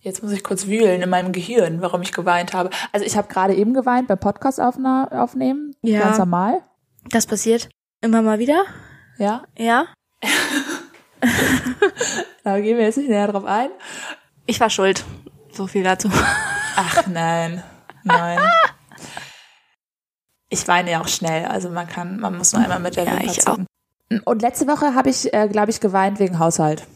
Jetzt 0.00 0.24
muss 0.24 0.32
ich 0.32 0.42
kurz 0.42 0.66
wühlen 0.66 1.00
in 1.00 1.08
meinem 1.08 1.30
Gehirn, 1.30 1.82
warum 1.82 2.02
ich 2.02 2.10
geweint 2.10 2.52
habe. 2.52 2.70
Also 2.90 3.06
ich 3.06 3.16
habe 3.16 3.28
gerade 3.28 3.54
eben 3.54 3.74
geweint 3.74 4.08
beim 4.08 4.18
Podcast 4.18 4.60
aufnehmen, 4.60 5.76
Ja. 5.82 6.00
ganz 6.00 6.18
normal. 6.18 6.62
Das 7.10 7.28
passiert 7.28 7.68
immer 8.00 8.22
mal 8.22 8.40
wieder. 8.40 8.64
Ja, 9.18 9.44
Ja. 9.56 9.86
da 12.42 12.58
gehen 12.58 12.76
wir 12.76 12.86
jetzt 12.86 12.98
nicht 12.98 13.08
näher 13.08 13.28
drauf 13.28 13.44
ein. 13.44 13.70
Ich 14.46 14.58
war 14.58 14.68
schuld. 14.68 15.04
So 15.52 15.68
viel 15.68 15.84
dazu. 15.84 16.10
Ach 16.80 17.06
nein, 17.08 17.64
nein. 18.04 18.38
Ich 20.48 20.68
weine 20.68 20.92
ja 20.92 21.00
auch 21.00 21.08
schnell, 21.08 21.46
also 21.46 21.70
man 21.70 21.88
kann, 21.88 22.20
man 22.20 22.38
muss 22.38 22.52
nur 22.52 22.62
einmal 22.62 22.78
mit 22.78 22.96
der 22.96 23.04
Ja, 23.04 23.12
Wimper 23.12 23.24
ich 23.24 23.40
zucken. 23.40 23.66
Und 24.24 24.42
letzte 24.42 24.68
Woche 24.68 24.94
habe 24.94 25.10
ich, 25.10 25.34
äh, 25.34 25.48
glaube 25.48 25.70
ich, 25.70 25.80
geweint 25.80 26.20
wegen 26.20 26.38
Haushalt. 26.38 26.86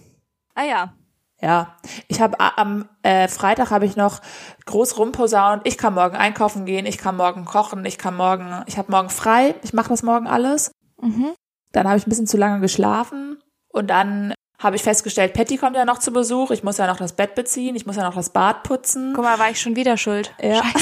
Ah 0.54 0.62
ja. 0.62 0.92
Ja, 1.40 1.76
ich 2.06 2.20
habe 2.20 2.38
am 2.38 2.88
äh, 3.02 3.26
Freitag 3.26 3.72
habe 3.72 3.84
ich 3.84 3.96
noch 3.96 4.20
groß 4.66 4.96
rumposaunt. 4.96 5.66
Ich 5.66 5.76
kann 5.76 5.94
morgen 5.94 6.14
einkaufen 6.14 6.64
gehen, 6.64 6.86
ich 6.86 6.98
kann 6.98 7.16
morgen 7.16 7.44
kochen, 7.44 7.84
ich 7.84 7.98
kann 7.98 8.16
morgen, 8.16 8.62
ich 8.66 8.78
habe 8.78 8.92
morgen 8.92 9.10
frei, 9.10 9.56
ich 9.62 9.72
mache 9.72 9.88
das 9.88 10.04
morgen 10.04 10.28
alles. 10.28 10.70
Mhm. 11.00 11.32
Dann 11.72 11.88
habe 11.88 11.98
ich 11.98 12.06
ein 12.06 12.10
bisschen 12.10 12.28
zu 12.28 12.36
lange 12.36 12.60
geschlafen 12.60 13.42
und 13.72 13.90
dann 13.90 14.34
habe 14.62 14.76
ich 14.76 14.82
festgestellt, 14.82 15.32
Patty 15.32 15.56
kommt 15.56 15.76
ja 15.76 15.84
noch 15.84 15.98
zu 15.98 16.12
Besuch. 16.12 16.50
Ich 16.50 16.62
muss 16.62 16.78
ja 16.78 16.86
noch 16.86 16.96
das 16.98 17.12
Bett 17.14 17.34
beziehen, 17.34 17.74
ich 17.76 17.86
muss 17.86 17.96
ja 17.96 18.02
noch 18.04 18.14
das 18.14 18.30
Bad 18.30 18.62
putzen. 18.62 19.12
Guck 19.14 19.24
mal, 19.24 19.38
war 19.38 19.50
ich 19.50 19.60
schon 19.60 19.76
wieder 19.76 19.96
schuld. 19.96 20.32
Ja. 20.40 20.62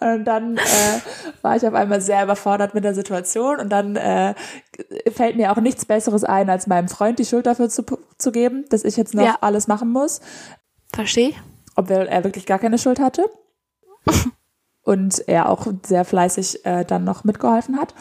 Und 0.00 0.24
dann 0.26 0.56
äh, 0.58 1.00
war 1.42 1.56
ich 1.56 1.66
auf 1.66 1.74
einmal 1.74 2.00
sehr 2.00 2.22
überfordert 2.22 2.72
mit 2.72 2.84
der 2.84 2.94
Situation 2.94 3.58
und 3.58 3.68
dann 3.68 3.96
äh, 3.96 4.34
fällt 5.12 5.34
mir 5.36 5.50
auch 5.50 5.56
nichts 5.56 5.86
Besseres 5.86 6.22
ein, 6.22 6.48
als 6.50 6.68
meinem 6.68 6.88
Freund 6.88 7.18
die 7.18 7.24
Schuld 7.24 7.46
dafür 7.46 7.68
zu, 7.68 7.82
zu 8.16 8.30
geben, 8.30 8.64
dass 8.70 8.84
ich 8.84 8.96
jetzt 8.96 9.14
noch 9.14 9.24
Ja. 9.24 9.38
alles 9.40 9.66
machen 9.66 9.88
muss, 9.90 10.20
Versteh? 10.92 11.34
obwohl 11.74 12.06
er 12.06 12.22
wirklich 12.22 12.46
gar 12.46 12.60
keine 12.60 12.78
Schuld 12.78 13.00
hatte. 13.00 13.24
Und 14.82 15.26
er 15.28 15.48
auch 15.48 15.66
sehr 15.84 16.04
fleißig 16.04 16.64
äh, 16.64 16.84
dann 16.84 17.02
noch 17.02 17.24
mitgeholfen 17.24 17.76
hat. 17.80 17.92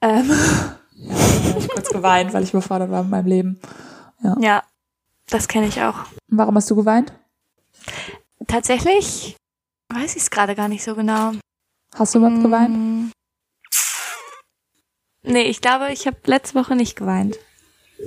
Ähm, 0.00 0.30
ja, 1.02 1.14
dann 1.14 1.48
habe 1.50 1.58
ich 1.58 1.68
kurz 1.68 1.88
geweint, 1.90 2.32
weil 2.32 2.42
ich 2.44 2.50
überfordert 2.50 2.90
war 2.90 3.02
mit 3.02 3.10
meinem 3.10 3.26
Leben. 3.26 3.60
Ja. 4.40 4.62
Das 5.28 5.48
kenne 5.48 5.66
ich 5.68 5.80
auch. 5.82 6.00
Und 6.30 6.38
warum 6.38 6.54
hast 6.56 6.70
du 6.70 6.76
geweint? 6.76 7.12
Tatsächlich 8.46 9.36
weiß 9.92 10.16
ich 10.16 10.22
es 10.22 10.30
gerade 10.30 10.54
gar 10.54 10.68
nicht 10.68 10.82
so 10.84 10.94
genau. 10.94 11.32
Hast 11.94 12.14
du 12.14 12.18
überhaupt 12.18 12.42
geweint? 12.42 12.76
Mm. 12.76 13.10
Nee, 15.22 15.42
ich 15.42 15.60
glaube, 15.60 15.92
ich 15.92 16.06
habe 16.06 16.16
letzte 16.24 16.54
Woche 16.58 16.74
nicht 16.76 16.96
geweint. 16.96 17.36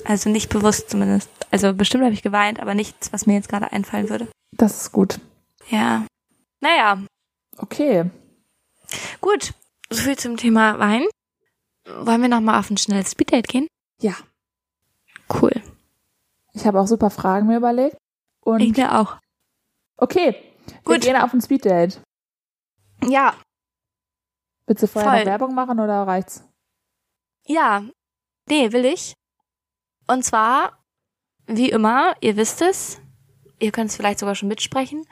Also 0.06 0.30
nicht 0.30 0.50
bewusst 0.50 0.90
zumindest. 0.90 1.30
Also 1.52 1.74
bestimmt 1.74 2.04
habe 2.04 2.14
ich 2.14 2.24
geweint, 2.24 2.60
aber 2.60 2.74
nichts, 2.74 3.14
was 3.14 3.26
mir 3.28 3.36
jetzt 3.36 3.50
gerade 3.50 3.72
einfallen 3.72 4.10
würde. 4.10 4.28
Das 4.52 4.82
ist 4.82 4.92
gut. 4.92 5.20
Ja. 5.70 6.06
Naja, 6.62 7.04
Okay. 7.58 8.10
gut. 9.22 9.54
So 9.92 10.02
viel 10.04 10.18
zum 10.18 10.38
Thema 10.38 10.80
Wein. 10.80 11.04
Wollen 11.86 12.22
wir 12.22 12.30
nochmal 12.30 12.60
auf 12.60 12.70
ein 12.70 12.78
schnelles 12.78 13.12
Speeddate 13.12 13.44
gehen? 13.52 13.68
Ja. 14.00 14.16
Cool. 15.34 15.52
Ich 16.54 16.66
habe 16.66 16.80
auch 16.80 16.88
super 16.88 17.10
Fragen 17.10 17.48
mir 17.48 17.58
überlegt. 17.58 17.98
Und 18.42 18.60
Ich 18.62 18.76
mir 18.76 19.00
auch. 19.00 19.18
okay, 19.98 20.36
wir 20.68 20.82
Gut. 20.84 21.02
gehen 21.02 21.16
auf 21.16 21.34
ein 21.34 21.42
Speeddate. 21.42 22.02
Ja, 23.08 23.36
Willst 24.66 24.82
du 24.84 24.88
vorher 24.88 25.12
Voll. 25.12 25.20
noch 25.20 25.26
Werbung 25.26 25.56
machen 25.56 25.80
oder 25.80 26.04
reicht's? 26.08 26.44
ja. 27.46 27.84
Nee, 28.50 28.72
will 28.74 28.84
ich. 28.86 29.14
Und 30.08 30.24
zwar, 30.26 30.84
wie 31.48 31.70
immer, 31.70 32.14
ihr 32.20 32.36
wisst 32.36 32.62
es, 32.62 33.00
ihr 33.60 33.72
könnt 33.72 33.90
es 33.90 33.96
vielleicht 33.96 34.20
sogar 34.20 34.36
schon 34.36 34.50
mitsprechen. 34.50 35.06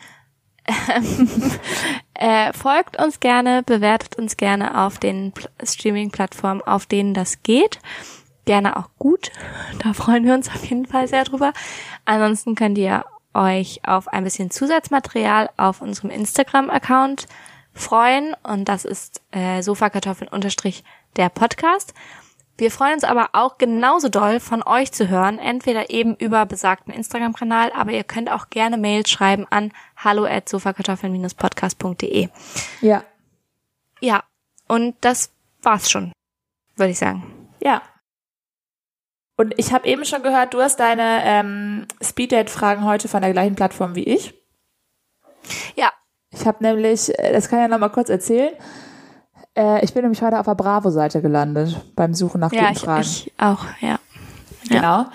Ähm, 0.95 1.29
äh, 2.13 2.53
folgt 2.53 3.01
uns 3.01 3.19
gerne, 3.19 3.63
bewertet 3.63 4.15
uns 4.17 4.37
gerne 4.37 4.83
auf 4.83 4.99
den 4.99 5.31
Pl- 5.33 5.49
Streaming-Plattformen, 5.63 6.61
auf 6.61 6.85
denen 6.85 7.13
das 7.13 7.43
geht. 7.43 7.79
Gerne 8.45 8.77
auch 8.77 8.89
gut. 8.97 9.31
Da 9.83 9.93
freuen 9.93 10.25
wir 10.25 10.33
uns 10.33 10.49
auf 10.49 10.65
jeden 10.65 10.85
Fall 10.85 11.07
sehr 11.07 11.23
drüber. 11.23 11.53
Ansonsten 12.05 12.55
könnt 12.55 12.77
ihr 12.77 13.05
euch 13.33 13.81
auf 13.85 14.07
ein 14.07 14.23
bisschen 14.23 14.51
Zusatzmaterial 14.51 15.49
auf 15.57 15.81
unserem 15.81 16.09
Instagram-Account 16.09 17.27
freuen. 17.73 18.35
Und 18.43 18.65
das 18.65 18.85
ist 18.85 19.21
äh, 19.31 19.61
Sofakartoffeln 19.61 20.29
unterstrich 20.29 20.83
der 21.15 21.29
Podcast. 21.29 21.93
Wir 22.57 22.69
freuen 22.71 22.93
uns 22.95 23.03
aber 23.03 23.29
auch 23.33 23.57
genauso 23.57 24.09
doll 24.09 24.39
von 24.39 24.61
euch 24.63 24.91
zu 24.91 25.09
hören, 25.09 25.39
entweder 25.39 25.89
eben 25.89 26.15
über 26.15 26.45
besagten 26.45 26.93
Instagram-Kanal, 26.93 27.71
aber 27.73 27.91
ihr 27.91 28.03
könnt 28.03 28.29
auch 28.29 28.49
gerne 28.49 28.77
Mails 28.77 29.09
schreiben 29.09 29.47
an 29.49 29.71
hallo 29.97 30.25
at 30.25 30.47
sofakartoffeln-podcast.de. 30.49 32.29
Ja. 32.81 33.03
Ja, 33.99 34.23
und 34.67 34.95
das 35.01 35.31
war's 35.61 35.89
schon, 35.89 36.11
würde 36.75 36.91
ich 36.91 36.99
sagen. 36.99 37.49
Ja. 37.63 37.81
Und 39.37 39.53
ich 39.57 39.73
habe 39.73 39.87
eben 39.87 40.05
schon 40.05 40.21
gehört, 40.21 40.53
du 40.53 40.61
hast 40.61 40.79
deine 40.79 41.21
ähm, 41.23 41.87
Speeddate-Fragen 42.01 42.85
heute 42.85 43.07
von 43.07 43.21
der 43.21 43.31
gleichen 43.31 43.55
Plattform 43.55 43.95
wie 43.95 44.03
ich. 44.03 44.35
Ja, 45.75 45.91
Ich 46.31 46.45
habe 46.45 46.63
nämlich, 46.63 47.17
äh, 47.19 47.33
das 47.33 47.49
kann 47.49 47.59
ich 47.59 47.63
ja 47.63 47.67
noch 47.67 47.79
mal 47.79 47.89
kurz 47.89 48.09
erzählen. 48.09 48.53
Äh, 49.57 49.83
ich 49.83 49.93
bin 49.93 50.03
nämlich 50.03 50.21
heute 50.21 50.39
auf 50.39 50.45
der 50.45 50.55
Bravo-Seite 50.55 51.21
gelandet 51.21 51.79
beim 51.95 52.13
Suchen 52.13 52.39
nach 52.41 52.51
ja, 52.53 52.61
guten 52.61 52.73
ich, 52.73 52.79
Fragen. 52.79 53.01
ich 53.01 53.33
auch, 53.37 53.65
ja. 53.81 53.99
Genau. 54.69 55.05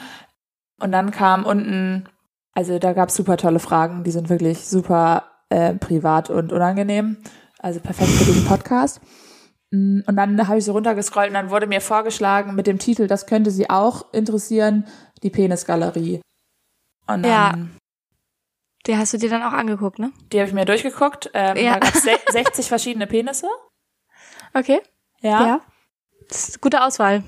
Und 0.78 0.92
dann 0.92 1.10
kam 1.10 1.44
unten, 1.46 2.08
also 2.52 2.78
da 2.78 2.92
gab 2.92 3.08
es 3.08 3.14
super 3.14 3.36
tolle 3.38 3.58
Fragen, 3.60 4.04
die 4.04 4.10
sind 4.10 4.28
wirklich 4.28 4.66
super 4.66 5.24
äh, 5.48 5.74
privat 5.74 6.28
und 6.28 6.52
unangenehm. 6.52 7.16
Also 7.58 7.80
perfekt 7.80 8.10
für 8.10 8.24
diesen 8.26 8.44
Podcast. 8.44 9.00
Mm, 9.70 10.00
Und 10.06 10.16
dann 10.16 10.46
habe 10.46 10.58
ich 10.58 10.64
so 10.64 10.72
runtergescrollt 10.72 11.28
und 11.28 11.34
dann 11.34 11.50
wurde 11.50 11.66
mir 11.66 11.80
vorgeschlagen 11.80 12.54
mit 12.54 12.66
dem 12.66 12.78
Titel, 12.78 13.06
das 13.06 13.26
könnte 13.26 13.50
Sie 13.50 13.70
auch 13.70 14.12
interessieren, 14.12 14.86
die 15.22 15.30
Penisgalerie. 15.30 16.20
Und 17.06 17.22
dann, 17.22 17.24
Ja. 17.24 17.54
Die 18.86 18.96
hast 18.96 19.14
du 19.14 19.18
dir 19.18 19.30
dann 19.30 19.42
auch 19.42 19.52
angeguckt, 19.52 19.98
ne? 19.98 20.12
Die 20.32 20.38
habe 20.38 20.46
ich 20.48 20.54
mir 20.54 20.64
durchgeguckt. 20.64 21.30
Ähm, 21.34 21.56
Ja. 21.56 21.72
Da 21.74 21.78
gab 21.80 21.94
es 21.94 22.02
60 22.32 22.68
verschiedene 22.68 23.06
Penisse. 23.06 23.48
Okay. 24.56 24.80
Ja. 25.20 25.38
Eine 25.40 25.60
gute 26.60 26.82
Auswahl. 26.82 27.22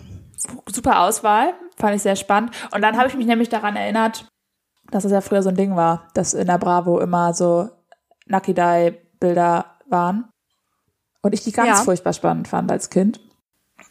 Super 0.67 1.01
Auswahl. 1.03 1.55
Fand 1.77 1.95
ich 1.97 2.03
sehr 2.03 2.17
spannend. 2.17 2.53
Und 2.73 2.83
dann 2.83 2.97
habe 2.97 3.09
ich 3.09 3.15
mich 3.15 3.27
nämlich 3.27 3.49
daran 3.49 3.77
erinnert, 3.77 4.27
dass 4.91 5.05
es 5.05 5.13
ja 5.13 5.21
früher 5.21 5.43
so 5.43 5.51
ein 5.51 5.57
Ding 5.57 5.77
war, 5.77 6.09
dass 6.15 6.33
in 6.35 6.47
der 6.47 6.59
Bravo 6.59 6.99
immer 7.01 7.35
so 7.35 7.69
Nucky-Dye-Bilder 8.27 9.77
waren. 9.87 10.29
Und 11.23 11.35
ich 11.35 11.43
die 11.45 11.53
ganz 11.53 11.79
Ja. 11.79 11.85
furchtbar 11.85 12.13
spannend 12.13 12.49
fand 12.49 12.71
als 12.71 12.89
Kind. 12.91 13.21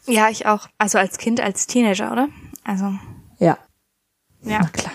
Ja, 0.06 0.28
ich 0.28 0.46
auch. 0.46 0.68
Also 0.78 0.98
als 0.98 1.18
Kind, 1.18 1.40
als 1.40 1.66
Teenager, 1.66 2.10
oder? 2.10 2.28
Also, 2.64 2.86
Ja. 3.38 3.58
ja. 4.42 4.60
Na 4.62 4.68
klar. 4.68 4.92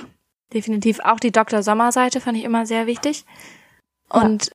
Definitiv. 0.54 1.00
Auch 1.00 1.20
die 1.20 1.32
Dr. 1.32 1.64
Sommer-Seite 1.64 2.20
fand 2.22 2.38
ich 2.38 2.44
immer 2.44 2.66
sehr 2.66 2.86
wichtig. 2.88 3.26
Und 4.10 4.52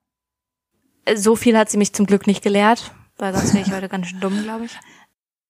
so 1.14 1.34
viel 1.36 1.56
hat 1.56 1.70
sie 1.70 1.78
mich 1.78 1.92
zum 1.94 2.06
Glück 2.06 2.26
nicht 2.26 2.42
gelehrt, 2.42 2.92
weil 3.18 3.34
sonst 3.34 3.54
wäre 3.54 3.64
ich 3.66 3.72
heute 3.72 3.88
ganz 3.88 4.06
schön 4.08 4.20
dumm, 4.20 4.42
glaube 4.42 4.64
ich. 4.66 4.78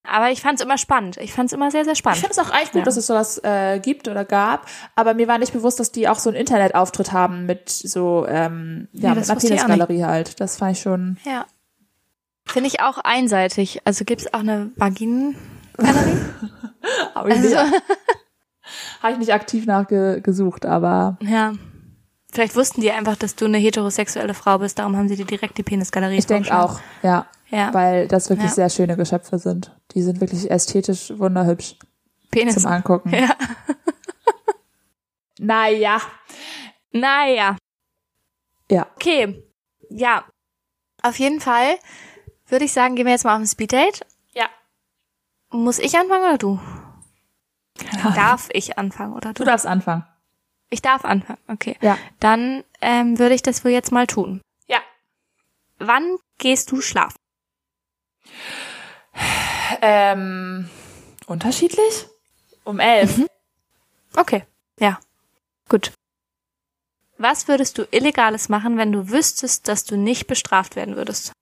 Aber 0.04 0.30
ich 0.30 0.40
fand 0.40 0.58
es 0.58 0.64
immer 0.64 0.78
spannend. 0.78 1.18
Ich 1.18 1.34
fand 1.34 1.48
es 1.48 1.52
immer 1.52 1.70
sehr, 1.70 1.84
sehr 1.84 1.92
Ich 1.92 1.98
spannend. 1.98 2.20
finde 2.20 2.32
es 2.32 2.38
auch 2.38 2.50
eigentlich 2.50 2.72
gut, 2.72 2.78
Ja. 2.80 2.84
dass 2.84 2.96
es 2.96 3.06
sowas 3.06 3.38
äh, 3.44 3.78
gibt 3.78 4.08
oder 4.08 4.24
gab, 4.24 4.66
aber 4.96 5.12
mir 5.12 5.28
war 5.28 5.36
nicht 5.38 5.52
bewusst, 5.52 5.78
dass 5.80 5.92
die 5.92 6.08
auch 6.08 6.18
so 6.18 6.30
einen 6.30 6.38
Internetauftritt 6.38 7.12
haben 7.12 7.44
mit 7.46 7.68
so 7.68 8.24
ähm, 8.26 8.88
ja, 8.92 9.10
Nee, 9.10 9.20
mit 9.20 9.28
einer 9.30 9.38
ich 9.42 9.48
Penisgalerie 9.48 10.04
halt. 10.04 10.40
Das 10.40 10.56
fand 10.56 10.72
ich 10.76 10.80
schon. 10.82 11.18
Ja. 11.24 11.44
Finde 12.46 12.68
ich 12.68 12.80
auch 12.80 12.96
einseitig. 12.98 13.82
Also 13.84 14.06
gibt 14.06 14.22
es 14.22 14.32
auch 14.32 14.40
eine 14.40 14.70
Vaginen? 14.76 15.36
Habe 17.14 17.28
ich, 17.30 17.36
Also, 17.36 17.48
nicht- 17.48 17.56
hab 19.02 19.12
ich 19.12 19.18
nicht 19.18 19.32
aktiv 19.34 19.66
nachgesucht, 19.66 20.64
aber 20.64 21.18
ja. 21.20 21.52
Vielleicht 22.30 22.56
wussten 22.56 22.82
die 22.82 22.90
einfach, 22.92 23.16
dass 23.16 23.36
du 23.36 23.46
eine 23.46 23.56
heterosexuelle 23.58 24.34
Frau 24.34 24.58
bist, 24.58 24.78
darum 24.78 24.96
haben 24.96 25.08
sie 25.08 25.16
dir 25.16 25.24
direkt 25.24 25.56
die 25.56 25.62
Penisgalerie 25.62 26.18
ich 26.18 26.26
denke 26.26 26.56
auch, 26.58 26.78
ja, 27.02 27.26
Ja. 27.50 27.72
weil 27.72 28.08
das 28.08 28.28
wirklich 28.28 28.48
Ja. 28.50 28.54
sehr 28.54 28.70
schöne 28.70 28.96
Geschöpfe 28.96 29.38
sind. 29.38 29.74
Die 29.92 30.02
sind 30.02 30.20
wirklich 30.20 30.50
ästhetisch 30.50 31.12
wunderhübsch 31.18 31.76
Penis. 32.30 32.54
zum 32.56 32.66
Angucken. 32.70 33.10
Ja. 33.14 33.34
Naja, 35.40 36.00
Naja. 36.90 37.56
ja. 38.70 38.86
Okay. 38.96 39.42
Ja. 39.88 40.24
Auf 41.02 41.18
jeden 41.18 41.40
Fall 41.40 41.78
würde 42.48 42.64
ich 42.64 42.72
sagen, 42.72 42.96
gehen 42.96 43.06
wir 43.06 43.12
jetzt 43.12 43.24
mal 43.24 43.34
auf 43.36 43.40
ein 43.40 43.46
Speeddate. 43.46 44.04
Ja. 44.34 44.48
Muss 45.50 45.78
ich 45.78 45.96
anfangen 45.96 46.24
oder 46.24 46.38
du? 46.38 46.60
Keine 47.78 48.14
Darf 48.16 48.48
ich 48.52 48.78
anfangen 48.78 49.12
oder 49.14 49.28
du? 49.32 49.34
Du 49.34 49.44
darfst 49.44 49.66
anfangen. 49.66 50.04
Ich 50.70 50.82
darf 50.82 51.04
anfangen, 51.04 51.38
okay. 51.46 51.76
Ja. 51.80 51.96
Dann 52.20 52.64
ähm, 52.80 53.18
würde 53.18 53.34
ich 53.34 53.42
das 53.42 53.64
wohl 53.64 53.70
jetzt 53.70 53.92
mal 53.92 54.06
tun. 54.08 54.40
Ja. 54.66 54.78
Wann 55.78 56.16
gehst 56.38 56.72
du 56.72 56.80
schlafen? 56.80 57.16
Ähm, 59.80 60.68
unterschiedlich? 61.26 62.06
Um 62.64 62.80
elf. 62.80 63.20
Okay, 64.16 64.44
ja. 64.80 64.98
Gut. 65.68 65.92
Was 67.18 67.48
würdest 67.48 67.78
du 67.78 67.86
Illegales 67.90 68.48
machen, 68.48 68.76
wenn 68.76 68.92
du 68.92 69.10
wüsstest, 69.10 69.68
dass 69.68 69.84
du 69.84 69.96
nicht 69.96 70.26
bestraft 70.26 70.76
werden 70.76 70.96
würdest? 70.96 71.32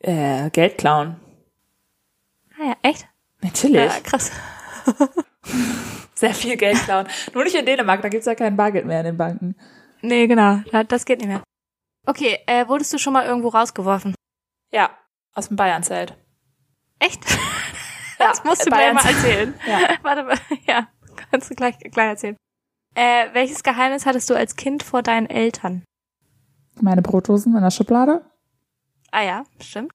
Äh, 0.00 0.50
Geld 0.50 0.78
klauen. 0.78 1.16
Ah 2.60 2.64
ja, 2.68 2.76
echt? 2.82 3.06
Natürlich. 3.40 3.76
Ja, 3.76 4.00
krass. 4.00 4.30
Sehr 6.14 6.34
viel 6.34 6.56
Geld 6.56 6.78
klauen. 6.84 7.06
Nur 7.34 7.44
nicht 7.44 7.56
in 7.56 7.66
Dänemark, 7.66 8.02
da 8.02 8.08
gibt's 8.08 8.26
ja 8.26 8.34
kein 8.34 8.56
Bargeld 8.56 8.86
mehr 8.86 9.00
in 9.00 9.06
den 9.06 9.16
Banken. 9.16 9.56
Nee, 10.02 10.26
genau. 10.26 10.60
Da- 10.70 10.84
Das 10.84 11.04
geht 11.04 11.18
nicht 11.20 11.28
mehr. 11.28 11.42
Okay, 12.06 12.38
äh, 12.46 12.68
wurdest 12.68 12.92
du 12.92 12.98
schon 12.98 13.12
mal 13.12 13.26
irgendwo 13.26 13.48
rausgeworfen? 13.48 14.14
Ja, 14.70 14.90
aus 15.36 15.48
dem 15.48 15.56
Bayernzelt. 15.56 16.16
Echt? 16.98 17.22
Ja, 18.18 18.28
Das 18.30 18.42
musst 18.44 18.64
du 18.64 18.70
Bayern- 18.70 18.96
gleich 18.96 19.04
mal 19.04 19.10
erzählen. 19.14 19.54
Ja. 19.66 19.78
Warte 20.02 20.22
mal, 20.24 20.38
ja, 20.66 20.88
kannst 21.30 21.50
du 21.50 21.54
gleich, 21.54 21.78
gleich 21.78 22.08
erzählen. 22.08 22.36
Äh, 22.94 23.26
welches 23.34 23.62
Geheimnis 23.62 24.06
hattest 24.06 24.30
du 24.30 24.34
als 24.34 24.56
Kind 24.56 24.82
vor 24.82 25.02
deinen 25.02 25.26
Eltern? 25.28 25.84
Meine 26.80 27.02
Brotdosen 27.02 27.54
in 27.54 27.62
der 27.62 27.70
Schublade. 27.70 28.24
Ah 29.10 29.22
ja, 29.22 29.44
stimmt. 29.60 29.92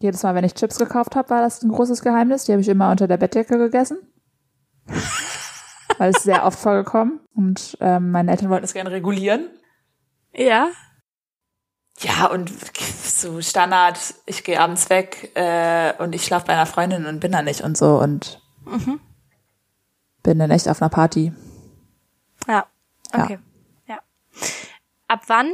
Jedes 0.00 0.22
Mal, 0.22 0.34
wenn 0.34 0.44
ich 0.44 0.54
Chips 0.54 0.78
gekauft 0.78 1.16
habe, 1.16 1.28
war 1.28 1.42
das 1.42 1.62
ein 1.62 1.70
großes 1.70 2.00
Geheimnis. 2.02 2.44
Die 2.46 2.52
habe 2.52 2.62
ich 2.62 2.68
immer 2.68 2.90
unter 2.90 3.06
der 3.08 3.18
Bettdecke 3.18 3.58
gegessen. 3.58 3.98
Weil 5.98 6.10
es 6.10 6.22
sehr 6.22 6.44
oft 6.46 6.58
vorgekommen. 6.58 7.20
Und 7.34 7.76
ähm, 7.80 8.10
meine 8.10 8.30
Eltern 8.30 8.48
wollten 8.48 8.64
es 8.64 8.72
gerne 8.72 8.90
regulieren. 8.90 9.50
Ja. 10.32 10.70
Ja, 12.00 12.26
und 12.26 12.73
so 13.20 13.40
Standard, 13.40 13.98
ich 14.26 14.44
gehe 14.44 14.60
abends 14.60 14.90
weg 14.90 15.30
äh, 15.34 15.92
und 16.02 16.14
ich 16.14 16.24
schlafe 16.24 16.46
bei 16.46 16.52
einer 16.54 16.66
Freundin 16.66 17.06
und 17.06 17.20
bin 17.20 17.32
da 17.32 17.42
nicht 17.42 17.60
und 17.62 17.76
so 17.76 17.98
und 18.00 18.40
Mhm. 18.66 18.98
bin 20.22 20.38
dann 20.38 20.50
echt 20.50 20.68
auf 20.68 20.80
einer 20.80 20.88
Party. 20.88 21.32
Ja. 22.48 22.66
Ja. 23.12 23.24
Okay. 23.24 23.38
Ja. 23.86 23.98
Ab 25.08 25.22
wann 25.26 25.50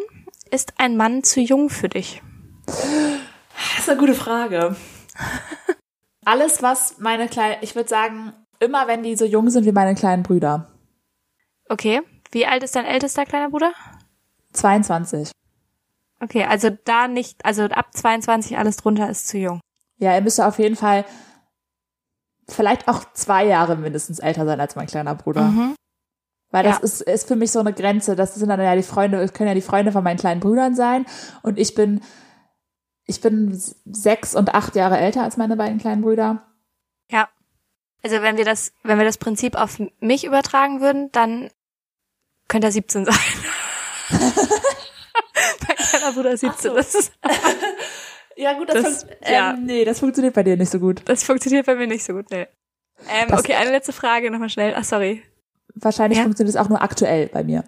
ist 0.50 0.74
ein 0.78 0.96
Mann 0.96 1.22
zu 1.24 1.40
jung 1.40 1.70
für 1.70 1.88
dich? 1.88 2.22
Das 2.66 3.78
ist 3.80 3.88
eine 3.90 3.98
gute 3.98 4.14
Frage. 4.14 4.76
Alles, 6.24 6.62
was 6.62 6.98
meine 6.98 7.28
kleinen, 7.28 7.56
ich 7.62 7.74
würde 7.74 7.88
sagen, 7.88 8.32
immer 8.60 8.86
wenn 8.86 9.02
die 9.02 9.16
so 9.16 9.24
jung 9.24 9.50
sind 9.50 9.64
wie 9.64 9.72
meine 9.72 9.94
kleinen 9.94 10.22
Brüder. 10.22 10.68
Okay. 11.68 12.00
Wie 12.30 12.46
alt 12.46 12.62
ist 12.62 12.76
dein 12.76 12.84
ältester 12.84 13.24
kleiner 13.26 13.50
Bruder? 13.50 13.72
22. 14.52 15.32
Okay, 16.22 16.44
also 16.44 16.70
da 16.84 17.08
nicht, 17.08 17.44
also 17.44 17.64
ab 17.64 17.94
22 17.94 18.58
alles 18.58 18.76
drunter 18.76 19.08
ist 19.08 19.26
zu 19.28 19.38
jung. 19.38 19.60
Ja, 19.96 20.12
er 20.12 20.20
müsste 20.20 20.46
auf 20.46 20.58
jeden 20.58 20.76
Fall 20.76 21.04
vielleicht 22.48 22.88
auch 22.88 23.04
zwei 23.14 23.44
Jahre 23.46 23.76
mindestens 23.76 24.18
älter 24.18 24.44
sein 24.44 24.60
als 24.60 24.76
mein 24.76 24.86
kleiner 24.86 25.14
Bruder. 25.14 25.42
Mhm. 25.44 25.74
Weil 26.50 26.64
das 26.64 26.78
Ja. 26.78 26.84
ist, 26.84 27.00
ist 27.02 27.28
für 27.28 27.36
mich 27.36 27.52
so 27.52 27.60
eine 27.60 27.72
Grenze. 27.72 28.16
Das 28.16 28.34
sind 28.34 28.48
dann 28.48 28.60
ja 28.60 28.74
die 28.74 28.82
Freunde, 28.82 29.26
können 29.28 29.48
ja 29.48 29.54
die 29.54 29.60
Freunde 29.60 29.92
von 29.92 30.02
meinen 30.02 30.18
kleinen 30.18 30.40
Brüdern 30.40 30.74
sein. 30.74 31.06
Und 31.42 31.58
ich 31.58 31.74
bin, 31.74 32.00
ich 33.04 33.20
bin 33.20 33.60
sechs 33.84 34.34
und 34.34 34.52
acht 34.54 34.74
Jahre 34.74 34.98
älter 34.98 35.22
als 35.22 35.36
meine 35.36 35.56
beiden 35.56 35.78
kleinen 35.78 36.02
Brüder. 36.02 36.46
Ja. 37.10 37.28
Also 38.02 38.20
wenn 38.22 38.36
wir 38.36 38.44
das, 38.44 38.72
wenn 38.82 38.98
wir 38.98 39.04
das 39.04 39.18
Prinzip 39.18 39.54
auf 39.54 39.80
mich 40.00 40.24
übertragen 40.24 40.80
würden, 40.80 41.12
dann 41.12 41.50
könnte 42.48 42.66
er 42.68 42.72
17 42.72 43.04
sein. 43.04 43.14
mein 45.66 45.76
kleiner 45.76 46.12
Bruder 46.12 46.36
17. 46.36 46.70
so. 46.70 46.74
Das, 46.76 46.94
ist, 46.94 47.12
Ja, 48.36 48.52
gut, 48.54 48.68
Das- 48.70 49.06
ja. 49.28 49.50
ähm, 49.52 49.64
nee, 49.64 49.84
das 49.84 49.98
funktioniert 50.00 50.34
bei 50.34 50.42
dir 50.42 50.56
nicht 50.56 50.70
so 50.70 50.78
gut. 50.78 51.02
das 51.04 51.24
funktioniert 51.24 51.66
bei 51.66 51.74
mir 51.74 51.86
nicht 51.86 52.04
so 52.04 52.14
gut, 52.14 52.30
nee. 52.30 52.46
Ähm, 53.08 53.28
Das- 53.28 53.40
okay, 53.40 53.54
eine 53.54 53.70
letzte 53.70 53.92
Frage 53.92 54.30
nochmal 54.30 54.48
schnell. 54.50 54.74
Ach, 54.76 54.84
sorry. 54.84 55.22
Wahrscheinlich 55.74 56.18
Ja. 56.18 56.24
funktioniert 56.24 56.54
es 56.54 56.60
auch 56.60 56.68
nur 56.68 56.80
aktuell 56.82 57.28
bei 57.28 57.44
mir. 57.44 57.64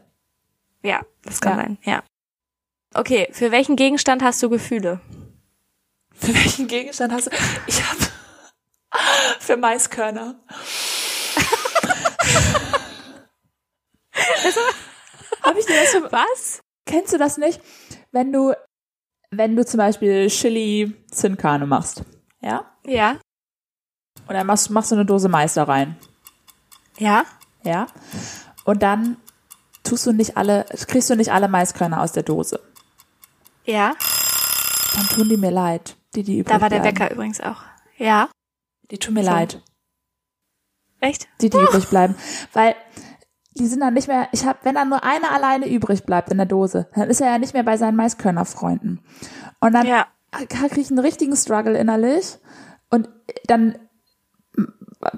Ja, 0.82 1.03
das 1.24 1.40
kann 1.40 1.59
Ja. 1.59 1.64
sein, 1.64 1.78
ja. 1.84 2.03
Okay, 2.95 3.28
für 3.32 3.51
welchen 3.53 3.76
Gegenstand 3.76 4.22
hast 4.22 4.43
du 4.43 4.49
Gefühle? 4.51 5.01
Für 6.14 6.34
welchen 6.34 6.68
Gegenstand 6.68 7.12
hast 7.12 7.26
du? 7.28 7.30
Ich 7.66 7.82
habe 7.82 7.99
für 9.40 9.57
Maiskörner. 9.57 10.36
Habe 15.43 15.59
ich 15.59 15.66
dir 15.66 15.76
das 15.80 15.90
für, 15.90 16.12
Was? 16.12 16.61
Kennst 16.87 17.12
du 17.12 17.18
das 17.18 17.39
nicht? 17.39 17.61
Wenn 18.11 18.33
du, 18.33 18.55
wenn 19.30 19.57
du 19.57 19.64
zum 19.64 19.78
Beispiel 19.78 20.28
Chili 20.28 20.95
Zinnkerne 21.11 21.66
machst, 21.66 22.03
ja? 22.41 22.64
Ja. 22.87 23.18
Und 24.28 24.35
dann 24.35 24.47
machst, 24.47 24.70
machst 24.70 24.91
du 24.91 24.97
eine 24.97 25.07
Dose 25.07 25.28
Mais 25.28 25.55
da 25.55 25.64
rein, 25.64 25.97
Ja? 26.99 27.24
ja? 27.64 27.87
Und 28.64 28.83
dann 28.83 29.16
tust 29.85 30.07
du 30.07 30.12
nicht 30.12 30.37
alle, 30.37 30.64
kriegst 30.87 31.11
du 31.11 31.16
nicht 31.16 31.33
alle 31.33 31.49
Maiskörner 31.49 32.01
aus 32.03 32.12
der 32.12 32.22
Dose. 32.22 32.61
Ja. 33.64 33.95
Dann 34.95 35.07
tun 35.09 35.28
die 35.28 35.37
mir 35.37 35.51
leid, 35.51 35.97
die 36.14 36.22
die 36.22 36.39
übrig 36.39 36.53
Da 36.55 36.61
war 36.61 36.68
der 36.68 36.80
bleiben. 36.80 36.95
Bäcker 36.99 37.12
übrigens 37.14 37.41
auch. 37.41 37.62
Ja. 37.97 38.28
Die 38.91 38.99
tun 38.99 39.14
mir 39.14 39.24
So. 39.24 39.30
leid, 39.30 39.62
Echt? 41.01 41.26
die 41.41 41.49
die 41.51 41.57
übrig 41.57 41.89
bleiben, 41.89 42.14
weil 42.53 42.76
die 43.59 43.67
sind 43.67 43.81
dann 43.81 43.95
nicht 43.95 44.09
mehr. 44.09 44.29
Ich 44.33 44.47
habe, 44.47 44.59
wenn 44.63 44.75
dann 44.75 44.89
nur 44.89 45.05
einer 45.05 45.31
alleine 45.33 45.69
übrig 45.69 46.05
bleibt 46.05 46.31
in 46.31 46.39
der 46.39 46.47
Dose, 46.47 46.89
dann 46.95 47.11
ist 47.11 47.21
er 47.21 47.29
ja 47.33 47.39
nicht 47.39 47.55
mehr 47.55 47.63
bei 47.63 47.77
seinen 47.77 47.97
Maiskörnerfreunden. 47.97 49.01
Und 49.61 49.73
dann 49.73 49.87
Ja. 49.87 50.07
kriege 50.49 50.81
ich 50.81 50.91
einen 50.91 50.99
richtigen 50.99 51.37
Struggle 51.37 51.77
innerlich 51.77 52.39
und 52.91 53.09
dann 53.47 53.77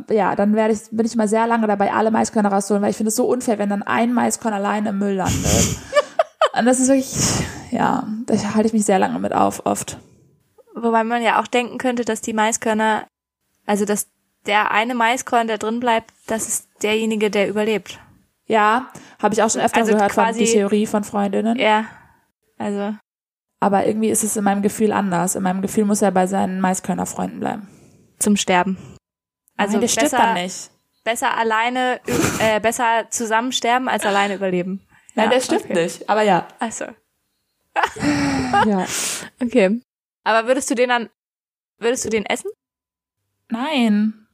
ja, 0.09 0.35
dann 0.35 0.55
werde 0.55 0.73
ich, 0.75 0.81
bin 0.91 1.05
ich 1.05 1.17
mal 1.17 1.29
sehr 1.29 1.47
lange 1.47 1.67
dabei, 1.67 1.93
alle 1.93 2.11
Maiskörner 2.11 2.51
rauszuholen, 2.51 2.83
weil 2.83 2.91
ich 2.91 2.97
finde 2.97 3.09
es 3.09 3.17
so 3.17 3.27
unfair, 3.27 3.59
wenn 3.59 3.69
dann 3.69 3.83
ein 3.83 4.13
Maiskorn 4.15 4.55
alleine 4.55 4.91
im 4.91 4.99
Müll 4.99 5.15
landet. 5.15 5.77
und 6.59 6.65
das 6.65 6.81
ist 6.81 6.89
wirklich, 6.89 7.47
ja, 7.71 8.07
da 8.27 8.35
halte 8.55 8.69
ich 8.69 8.73
mich 8.73 8.85
sehr 8.87 8.99
lange 8.99 9.19
mit 9.19 9.35
auf, 9.35 9.67
oft. 9.67 9.99
Wobei 10.75 11.05
man 11.05 11.23
ja 11.23 11.41
auch 11.41 11.47
denken 11.47 11.79
könnte, 11.79 12.05
dass 12.05 12.21
die 12.21 12.33
Maiskörner, 12.33 13.07
also 13.67 13.85
dass 13.85 14.09
der 14.47 14.71
eine 14.71 14.95
Maiskorn, 14.95 15.47
der 15.47 15.59
drin 15.59 15.81
bleibt, 15.81 16.13
das 16.27 16.49
ist 16.49 16.69
derjenige, 16.83 17.31
der 17.31 17.49
überlebt. 17.49 17.99
Ja, 18.47 18.91
habe 19.23 19.35
ich 19.35 19.43
auch 19.43 19.51
schon 19.51 19.61
öfter 19.63 19.81
Also 19.81 19.95
gehört 19.95 20.13
von 20.13 20.25
quasi- 20.25 20.45
die 20.45 20.53
Theorie 20.53 20.87
von 20.87 21.03
Freundinnen. 21.05 21.59
Ja. 21.59 21.87
Also, 22.59 22.95
Aber 23.61 23.87
irgendwie 23.87 24.11
ist 24.11 24.23
es 24.23 24.37
in 24.37 24.45
meinem 24.45 24.61
Gefühl 24.63 24.93
anders. 24.93 25.35
In 25.35 25.43
meinem 25.43 25.63
Gefühl 25.63 25.85
muss 25.87 26.03
er 26.03 26.11
bei 26.11 26.27
seinen 26.27 26.61
Maiskörnerfreunden 26.61 27.41
bleiben. 27.41 27.69
zum 28.19 28.37
Sterben. 28.37 28.77
Also 29.57 29.73
Nein, 29.73 29.81
der 29.83 29.89
stirbt 29.89 30.11
besser, 30.13 30.23
dann 30.23 30.35
nicht. 30.35 30.71
besser 31.05 31.37
alleine, 31.37 32.01
äh, 32.39 32.61
besser 32.61 33.07
zusammen 33.11 33.53
sterben 33.53 33.89
als 33.89 34.05
alleine 34.07 34.35
überleben. 34.35 34.87
Nein, 35.15 35.27
Ja, 35.27 35.31
der 35.33 35.41
stirbt 35.41 35.65
okay. 35.65 35.83
nicht. 35.85 36.09
Aber 36.09 36.23
ja. 36.23 36.47
Also, 36.59 36.87
ja. 38.67 38.87
okay. 39.43 39.81
Aber 40.23 40.47
würdest 40.47 40.71
du 40.71 40.75
den 40.75 40.89
dann, 40.89 41.11
würdest 41.79 42.05
du 42.05 42.09
den 42.09 42.25
essen? 42.27 42.51
Nein. 43.51 44.27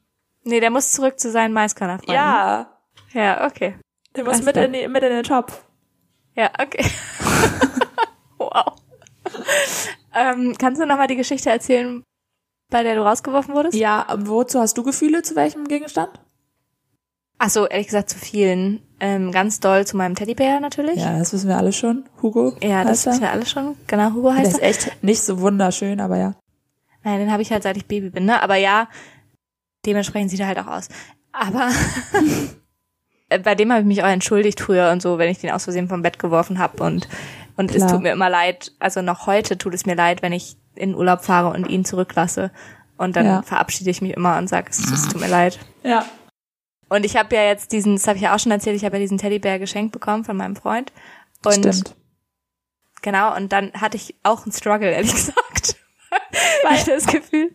Nee, 0.44 0.60
der 0.60 0.70
muss 0.70 0.92
zurück 0.92 1.18
zu 1.18 1.30
seinen 1.30 1.52
Maiskörnerfreunden. 1.52 2.14
Ja. 2.14 2.78
Ja, 3.12 3.46
okay. 3.46 3.76
Der 4.16 4.24
muss 4.24 4.42
mit 4.42 4.56
in, 4.56 4.70
mit 4.70 5.02
in 5.02 5.10
den 5.10 5.24
Topf. 5.24 5.64
Ja, 6.36 6.50
okay. 6.60 6.84
wow. 8.38 8.74
ähm, 10.14 10.54
kannst 10.58 10.80
du 10.80 10.86
nochmal 10.86 11.06
die 11.06 11.16
Geschichte 11.16 11.50
erzählen, 11.50 12.02
bei 12.70 12.82
der 12.82 12.96
du 12.96 13.02
rausgeworfen 13.02 13.54
wurdest? 13.54 13.76
Ja, 13.76 14.06
wozu 14.16 14.60
hast 14.60 14.76
du 14.78 14.82
Gefühle? 14.82 15.22
Zu 15.22 15.36
welchem 15.36 15.66
Gegenstand? 15.66 16.20
Ach 17.38 17.48
so, 17.48 17.66
ehrlich 17.66 17.86
gesagt 17.86 18.10
zu 18.10 18.18
vielen. 18.18 18.82
Ähm, 19.00 19.32
ganz 19.32 19.60
doll 19.60 19.86
zu 19.86 19.96
meinem 19.96 20.14
Teddybär 20.14 20.60
natürlich. 20.60 20.96
Ja, 20.96 21.18
das 21.18 21.32
wissen 21.32 21.48
wir 21.48 21.56
alle 21.56 21.72
schon. 21.72 22.04
Hugo. 22.20 22.54
Ja, 22.62 22.84
das 22.84 23.06
er. 23.06 23.12
wissen 23.12 23.22
wir 23.22 23.30
alle 23.30 23.46
schon. 23.46 23.76
Genau, 23.86 24.12
Hugo 24.12 24.28
Der 24.28 24.38
heißt 24.38 24.52
ist 24.52 24.58
er. 24.58 24.68
echt 24.68 25.02
nicht 25.02 25.22
so 25.22 25.40
wunderschön, 25.40 26.00
aber 26.00 26.18
ja. 26.18 26.34
Nein, 27.02 27.18
den 27.20 27.32
habe 27.32 27.40
ich 27.40 27.50
halt 27.50 27.62
seit 27.62 27.78
ich 27.78 27.86
Baby 27.86 28.10
bin, 28.10 28.26
ne? 28.26 28.42
Aber 28.42 28.56
ja, 28.56 28.88
dementsprechend 29.86 30.30
sieht 30.30 30.40
er 30.40 30.48
halt 30.48 30.58
auch 30.58 30.66
aus. 30.66 30.88
Aber 31.32 31.70
bei 33.42 33.54
dem 33.54 33.70
habe 33.70 33.80
ich 33.82 33.86
mich 33.86 34.02
auch 34.02 34.08
entschuldigt 34.08 34.60
früher 34.60 34.90
und 34.90 35.00
so, 35.02 35.18
wenn 35.18 35.30
ich 35.30 35.38
den 35.38 35.50
aus 35.50 35.64
Versehen 35.64 35.88
vom 35.88 36.02
Bett 36.02 36.18
geworfen 36.18 36.58
habe 36.58 36.82
und 36.82 37.08
und 37.56 37.70
es 37.72 37.78
Klar. 37.78 37.90
tut 37.92 38.02
mir 38.02 38.12
immer 38.12 38.30
leid, 38.30 38.72
also 38.78 39.02
noch 39.02 39.26
heute 39.26 39.58
tut 39.58 39.74
es 39.74 39.84
mir 39.84 39.94
leid, 39.94 40.22
wenn 40.22 40.32
ich 40.32 40.56
in 40.76 40.94
Urlaub 40.94 41.22
fahre 41.22 41.50
und 41.50 41.68
ihn 41.68 41.84
zurücklasse 41.84 42.50
und 42.96 43.16
dann 43.16 43.26
Ja. 43.26 43.42
verabschiede 43.42 43.90
ich 43.90 44.00
mich 44.00 44.12
immer 44.14 44.38
und 44.38 44.48
sage, 44.48 44.68
es, 44.70 44.78
es 44.90 45.08
tut 45.08 45.20
mir 45.20 45.28
leid. 45.28 45.58
Ja. 45.82 46.06
Und 46.88 47.04
ich 47.04 47.16
habe 47.16 47.34
ja 47.36 47.42
jetzt 47.44 47.72
diesen, 47.72 47.96
das 47.96 48.06
habe 48.08 48.16
ich 48.16 48.22
ja 48.22 48.34
auch 48.34 48.38
schon 48.38 48.50
erzählt, 48.52 48.76
ich 48.76 48.84
habe 48.84 48.96
ja 48.96 49.00
diesen 49.00 49.18
Teddybär 49.18 49.58
geschenkt 49.58 49.92
bekommen 49.92 50.24
von 50.24 50.36
meinem 50.36 50.56
Freund 50.56 50.92
und 51.44 51.54
Stimmt. 51.54 51.94
Genau, 53.02 53.34
und 53.36 53.52
dann 53.52 53.72
hatte 53.74 53.96
ich 53.96 54.14
auch 54.22 54.42
einen 54.44 54.52
Struggle, 54.52 54.90
ehrlich 54.90 55.12
gesagt. 55.12 55.76
Weil 56.64 56.76
ich 56.76 56.84
das 56.84 57.06
Gefühl, 57.06 57.50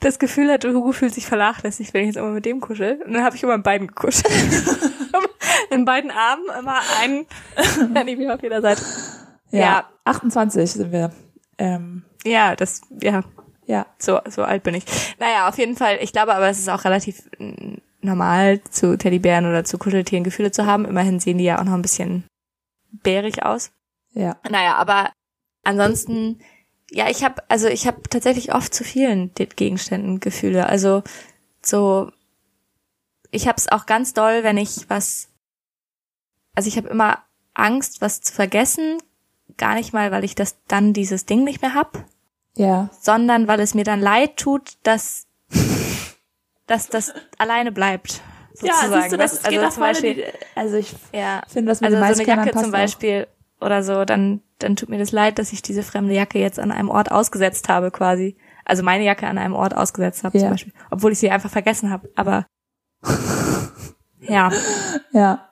das 0.00 0.18
Gefühl 0.18 0.50
hatte, 0.50 0.72
Hugo 0.72 0.92
fühlt 0.92 1.14
sich 1.14 1.26
vernachlässigt, 1.26 1.94
wenn 1.94 2.02
ich 2.02 2.08
jetzt 2.08 2.16
immer 2.16 2.30
mit 2.30 2.44
dem 2.44 2.60
kuschel. 2.60 3.02
Und 3.04 3.14
dann 3.14 3.24
habe 3.24 3.36
ich 3.36 3.42
immer 3.42 3.54
in 3.54 3.62
beiden 3.62 3.86
gekuschelt. 3.88 4.26
in 5.70 5.84
beiden 5.84 6.10
Armen 6.10 6.44
immer 6.58 6.80
einen, 7.00 7.26
dann 7.94 8.08
irgendwie 8.08 8.30
auf 8.30 8.42
jeder 8.42 8.60
Seite. 8.60 8.82
Ja. 9.50 9.60
Ja. 9.60 9.84
28 10.04 10.70
sind 10.70 10.92
wir. 10.92 11.12
Ähm, 11.58 12.04
Ja, 12.24 12.56
das, 12.56 12.82
ja, 13.02 13.22
ja. 13.66 13.86
so, 13.98 14.20
so 14.28 14.42
alt 14.42 14.62
bin 14.62 14.74
ich. 14.74 14.84
Naja, 15.18 15.48
auf 15.48 15.58
jeden 15.58 15.76
Fall, 15.76 15.98
ich 16.00 16.12
glaube 16.12 16.34
aber, 16.34 16.48
es 16.48 16.58
ist 16.58 16.68
auch 16.68 16.84
relativ 16.84 17.28
normal, 18.00 18.60
zu 18.70 18.96
Teddybären 18.96 19.46
oder 19.46 19.64
zu 19.64 19.78
Kuscheltieren 19.78 20.24
Gefühle 20.24 20.50
zu 20.50 20.66
haben. 20.66 20.84
Immerhin 20.84 21.20
sehen 21.20 21.38
die 21.38 21.44
ja 21.44 21.58
auch 21.58 21.64
noch 21.64 21.74
ein 21.74 21.82
bisschen 21.82 22.24
bärig 22.90 23.44
aus. 23.44 23.72
Ja. 24.12 24.36
Naja, 24.48 24.76
aber 24.76 25.10
ansonsten, 25.64 26.40
ja, 26.90 27.08
ich 27.10 27.24
habe, 27.24 27.42
also 27.48 27.66
ich 27.68 27.86
habe 27.86 28.02
tatsächlich 28.08 28.54
oft 28.54 28.72
zu 28.72 28.84
vielen 28.84 29.34
De- 29.34 29.46
Gegenständen 29.46 30.20
Gefühle. 30.20 30.66
Also 30.68 31.02
so, 31.62 32.10
ich 33.30 33.48
habe 33.48 33.56
es 33.58 33.68
auch 33.70 33.86
ganz 33.86 34.14
doll, 34.14 34.44
wenn 34.44 34.56
ich 34.56 34.88
was, 34.88 35.28
also 36.54 36.68
ich 36.68 36.76
habe 36.76 36.88
immer 36.88 37.18
Angst, 37.54 38.00
was 38.00 38.20
zu 38.20 38.32
vergessen, 38.32 38.98
gar 39.56 39.74
nicht 39.74 39.92
mal, 39.92 40.10
weil 40.12 40.24
ich 40.24 40.34
das 40.34 40.56
dann 40.68 40.92
dieses 40.92 41.26
Ding 41.26 41.42
nicht 41.44 41.62
mehr 41.62 41.74
hab, 41.74 42.04
Ja. 42.56 42.90
sondern 43.00 43.48
weil 43.48 43.60
es 43.60 43.74
mir 43.74 43.84
dann 43.84 44.00
leid 44.00 44.36
tut, 44.36 44.74
dass, 44.82 45.26
dass 46.66 46.88
das 46.88 47.12
alleine 47.38 47.72
bleibt. 47.72 48.20
Sozusagen. 48.54 48.92
Ja, 48.92 49.00
siehst 49.00 49.12
du, 49.12 49.16
das 49.18 49.42
geht 49.42 49.58
also 49.58 49.74
zum 49.74 49.80
Beispiel, 49.82 50.14
die, 50.14 50.24
also 50.54 50.76
ich 50.76 50.94
ja, 51.12 51.42
finde 51.48 51.70
das 51.72 51.80
mit 51.82 51.92
also 51.92 52.14
so 52.14 52.22
eine 52.22 52.28
Jacke 52.28 52.58
zum. 52.58 52.70
Beispiel 52.70 53.26
oder 53.60 53.82
so, 53.82 54.04
dann, 54.04 54.42
dann 54.58 54.76
tut 54.76 54.88
mir 54.88 54.98
das 54.98 55.12
leid, 55.12 55.38
dass 55.38 55.52
ich 55.52 55.62
diese 55.62 55.82
fremde 55.82 56.14
Jacke 56.14 56.38
jetzt 56.38 56.58
an 56.58 56.70
einem 56.72 56.88
Ort 56.90 57.10
ausgesetzt 57.10 57.68
habe, 57.68 57.90
quasi. 57.90 58.36
Also 58.64 58.82
meine 58.82 59.04
Jacke 59.04 59.26
an 59.26 59.38
einem 59.38 59.54
Ort 59.54 59.76
ausgesetzt 59.76 60.24
habe, 60.24 60.36
Ja. 60.38 60.44
zum 60.44 60.50
Beispiel. 60.50 60.72
Obwohl 60.90 61.12
ich 61.12 61.18
sie 61.18 61.30
einfach 61.30 61.50
vergessen 61.50 61.90
habe. 61.90 62.10
Aber 62.16 62.46
ja. 64.20 64.50
Ja. 65.12 65.48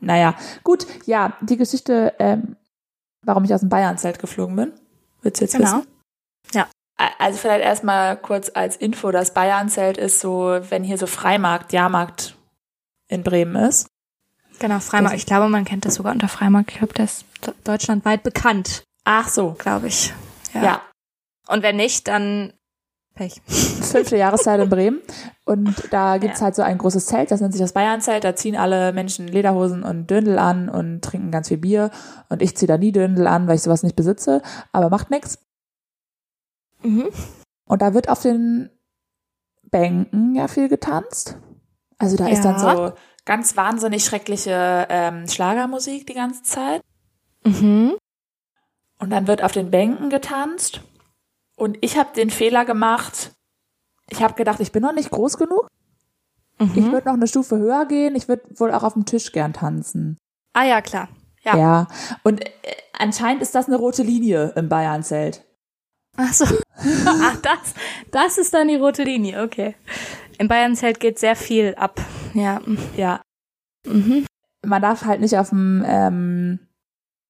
Naja, 0.00 0.34
gut, 0.62 0.86
ja, 1.06 1.36
die 1.40 1.56
Geschichte, 1.56 2.14
ähm, 2.20 2.56
warum 3.22 3.44
ich 3.44 3.52
aus 3.52 3.60
dem 3.60 3.68
Bayern-Zelt 3.68 4.20
geflogen 4.20 4.54
bin, 4.54 4.72
willst 5.22 5.40
du 5.40 5.44
jetzt 5.44 5.56
Genau. 5.56 5.78
wissen? 5.78 5.86
Ja. 6.54 6.68
Also 7.18 7.38
vielleicht 7.38 7.64
erstmal 7.64 8.16
kurz 8.16 8.50
als 8.54 8.76
Info, 8.76 9.10
das 9.10 9.34
Bayern-Zelt 9.34 9.98
ist 9.98 10.20
so, 10.20 10.58
wenn 10.70 10.84
hier 10.84 10.98
so 10.98 11.06
Freimarkt, 11.06 11.72
Jahrmarkt 11.72 12.36
in 13.08 13.22
Bremen 13.24 13.56
ist. 13.56 13.88
Genau, 14.58 14.80
Freimarkt. 14.80 15.14
Das- 15.14 15.20
Ich 15.20 15.26
glaube, 15.26 15.48
man 15.48 15.64
kennt 15.64 15.84
das 15.84 15.94
sogar 15.94 16.12
unter 16.12 16.28
Freimarkt. 16.28 16.70
Ich 16.72 16.78
glaube, 16.78 16.94
der 16.94 17.04
ist 17.04 17.24
de- 17.46 17.54
deutschlandweit 17.64 18.22
bekannt, 18.22 18.84
Ach 19.04 19.28
so. 19.28 19.52
glaube 19.58 19.88
ich. 19.88 20.12
Ja. 20.54 20.82
Und 21.46 21.62
wenn 21.62 21.76
nicht, 21.76 22.08
dann 22.08 22.52
Pech. 23.14 23.40
Fünfte 23.46 24.16
Jahreszeit 24.16 24.60
in 24.60 24.68
Bremen. 24.68 25.00
Und 25.44 25.74
da 25.92 26.18
gibt's 26.18 26.38
Ja. 26.40 26.44
halt 26.46 26.54
so 26.54 26.62
ein 26.62 26.78
großes 26.78 27.06
Zelt, 27.06 27.30
das 27.32 27.40
nennt 27.40 27.52
sich 27.52 27.60
das 27.60 27.72
Bayern-Zelt. 27.72 28.22
Da 28.22 28.36
ziehen 28.36 28.54
alle 28.56 28.92
Menschen 28.92 29.26
Lederhosen 29.26 29.82
und 29.82 30.08
Dirndl 30.08 30.38
an 30.38 30.68
und 30.68 31.02
trinken 31.02 31.30
ganz 31.32 31.48
viel 31.48 31.56
Bier. 31.58 31.90
Und 32.28 32.42
ich 32.42 32.56
ziehe 32.56 32.68
da 32.68 32.78
nie 32.78 32.92
Dirndl 32.92 33.26
an, 33.26 33.48
weil 33.48 33.56
ich 33.56 33.62
sowas 33.62 33.82
nicht 33.82 33.96
besitze. 33.96 34.40
Aber 34.72 34.88
macht 34.88 35.10
nix. 35.10 35.38
Mhm. 36.82 37.08
Und 37.64 37.82
da 37.82 37.92
wird 37.92 38.08
auf 38.08 38.22
den 38.22 38.70
Bänken 39.70 40.34
ja 40.34 40.46
viel 40.48 40.68
getanzt. 40.68 41.36
Also 41.98 42.16
da 42.16 42.28
ist 42.28 42.44
dann 42.44 42.54
Ja. 42.54 42.76
so 42.76 42.92
ganz 43.28 43.56
wahnsinnig 43.58 44.04
schreckliche 44.06 44.86
ähm, 44.88 45.28
Schlagermusik 45.28 46.06
die 46.06 46.14
ganze 46.14 46.42
Zeit. 46.42 46.80
Mhm. 47.44 47.94
Und 48.98 49.10
dann 49.10 49.26
wird 49.26 49.44
auf 49.44 49.52
den 49.52 49.70
Bänken 49.70 50.08
getanzt. 50.08 50.80
Und 51.54 51.76
ich 51.82 51.98
habe 51.98 52.08
den 52.16 52.30
Fehler 52.30 52.64
gemacht. 52.64 53.32
Ich 54.08 54.22
habe 54.22 54.32
gedacht, 54.32 54.60
ich 54.60 54.72
bin 54.72 54.82
noch 54.82 54.94
nicht 54.94 55.10
groß 55.10 55.36
genug. 55.36 55.68
Ich 56.58 56.74
Mhm. 56.74 56.90
würde 56.92 57.06
noch 57.06 57.14
eine 57.14 57.28
Stufe 57.28 57.58
höher 57.58 57.84
gehen. 57.84 58.16
Ich 58.16 58.28
würde 58.28 58.42
wohl 58.58 58.72
auch 58.72 58.82
auf 58.82 58.94
dem 58.94 59.04
Tisch 59.04 59.30
gern 59.30 59.52
tanzen. 59.52 60.16
Ah 60.54 60.64
ja, 60.64 60.80
klar. 60.80 61.08
Ja. 61.42 61.56
Ja. 61.56 61.86
Und 62.24 62.44
äh, 62.44 62.50
anscheinend 62.98 63.42
ist 63.42 63.54
das 63.54 63.66
eine 63.66 63.76
rote 63.76 64.02
Linie 64.02 64.54
im 64.56 64.68
Bayern-Zelt. 64.70 65.44
Ach 66.16 66.32
so. 66.32 66.46
Ach, 66.78 67.36
das, 67.42 67.74
das 68.10 68.38
ist 68.38 68.54
dann 68.54 68.68
die 68.68 68.76
rote 68.76 69.02
Linie, 69.02 69.42
okay. 69.42 69.74
Im 70.38 70.48
Bayernzelt 70.48 71.00
geht 71.00 71.18
sehr 71.18 71.36
viel 71.36 71.74
ab. 71.76 72.00
Ja. 72.34 72.60
Ja. 72.96 73.20
Mhm. 73.86 74.26
man 74.66 74.82
darf 74.82 75.04
halt 75.04 75.20
nicht 75.20 75.36
auf 75.38 75.48
dem 75.50 75.84
ähm, 75.86 76.58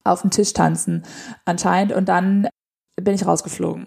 auf 0.05 0.23
dem 0.23 0.31
Tisch 0.31 0.53
tanzen 0.55 1.05
anscheinend 1.45 1.93
und 1.93 2.09
dann 2.09 2.49
bin 3.01 3.15
ich 3.15 3.25
rausgeflogen. 3.27 3.87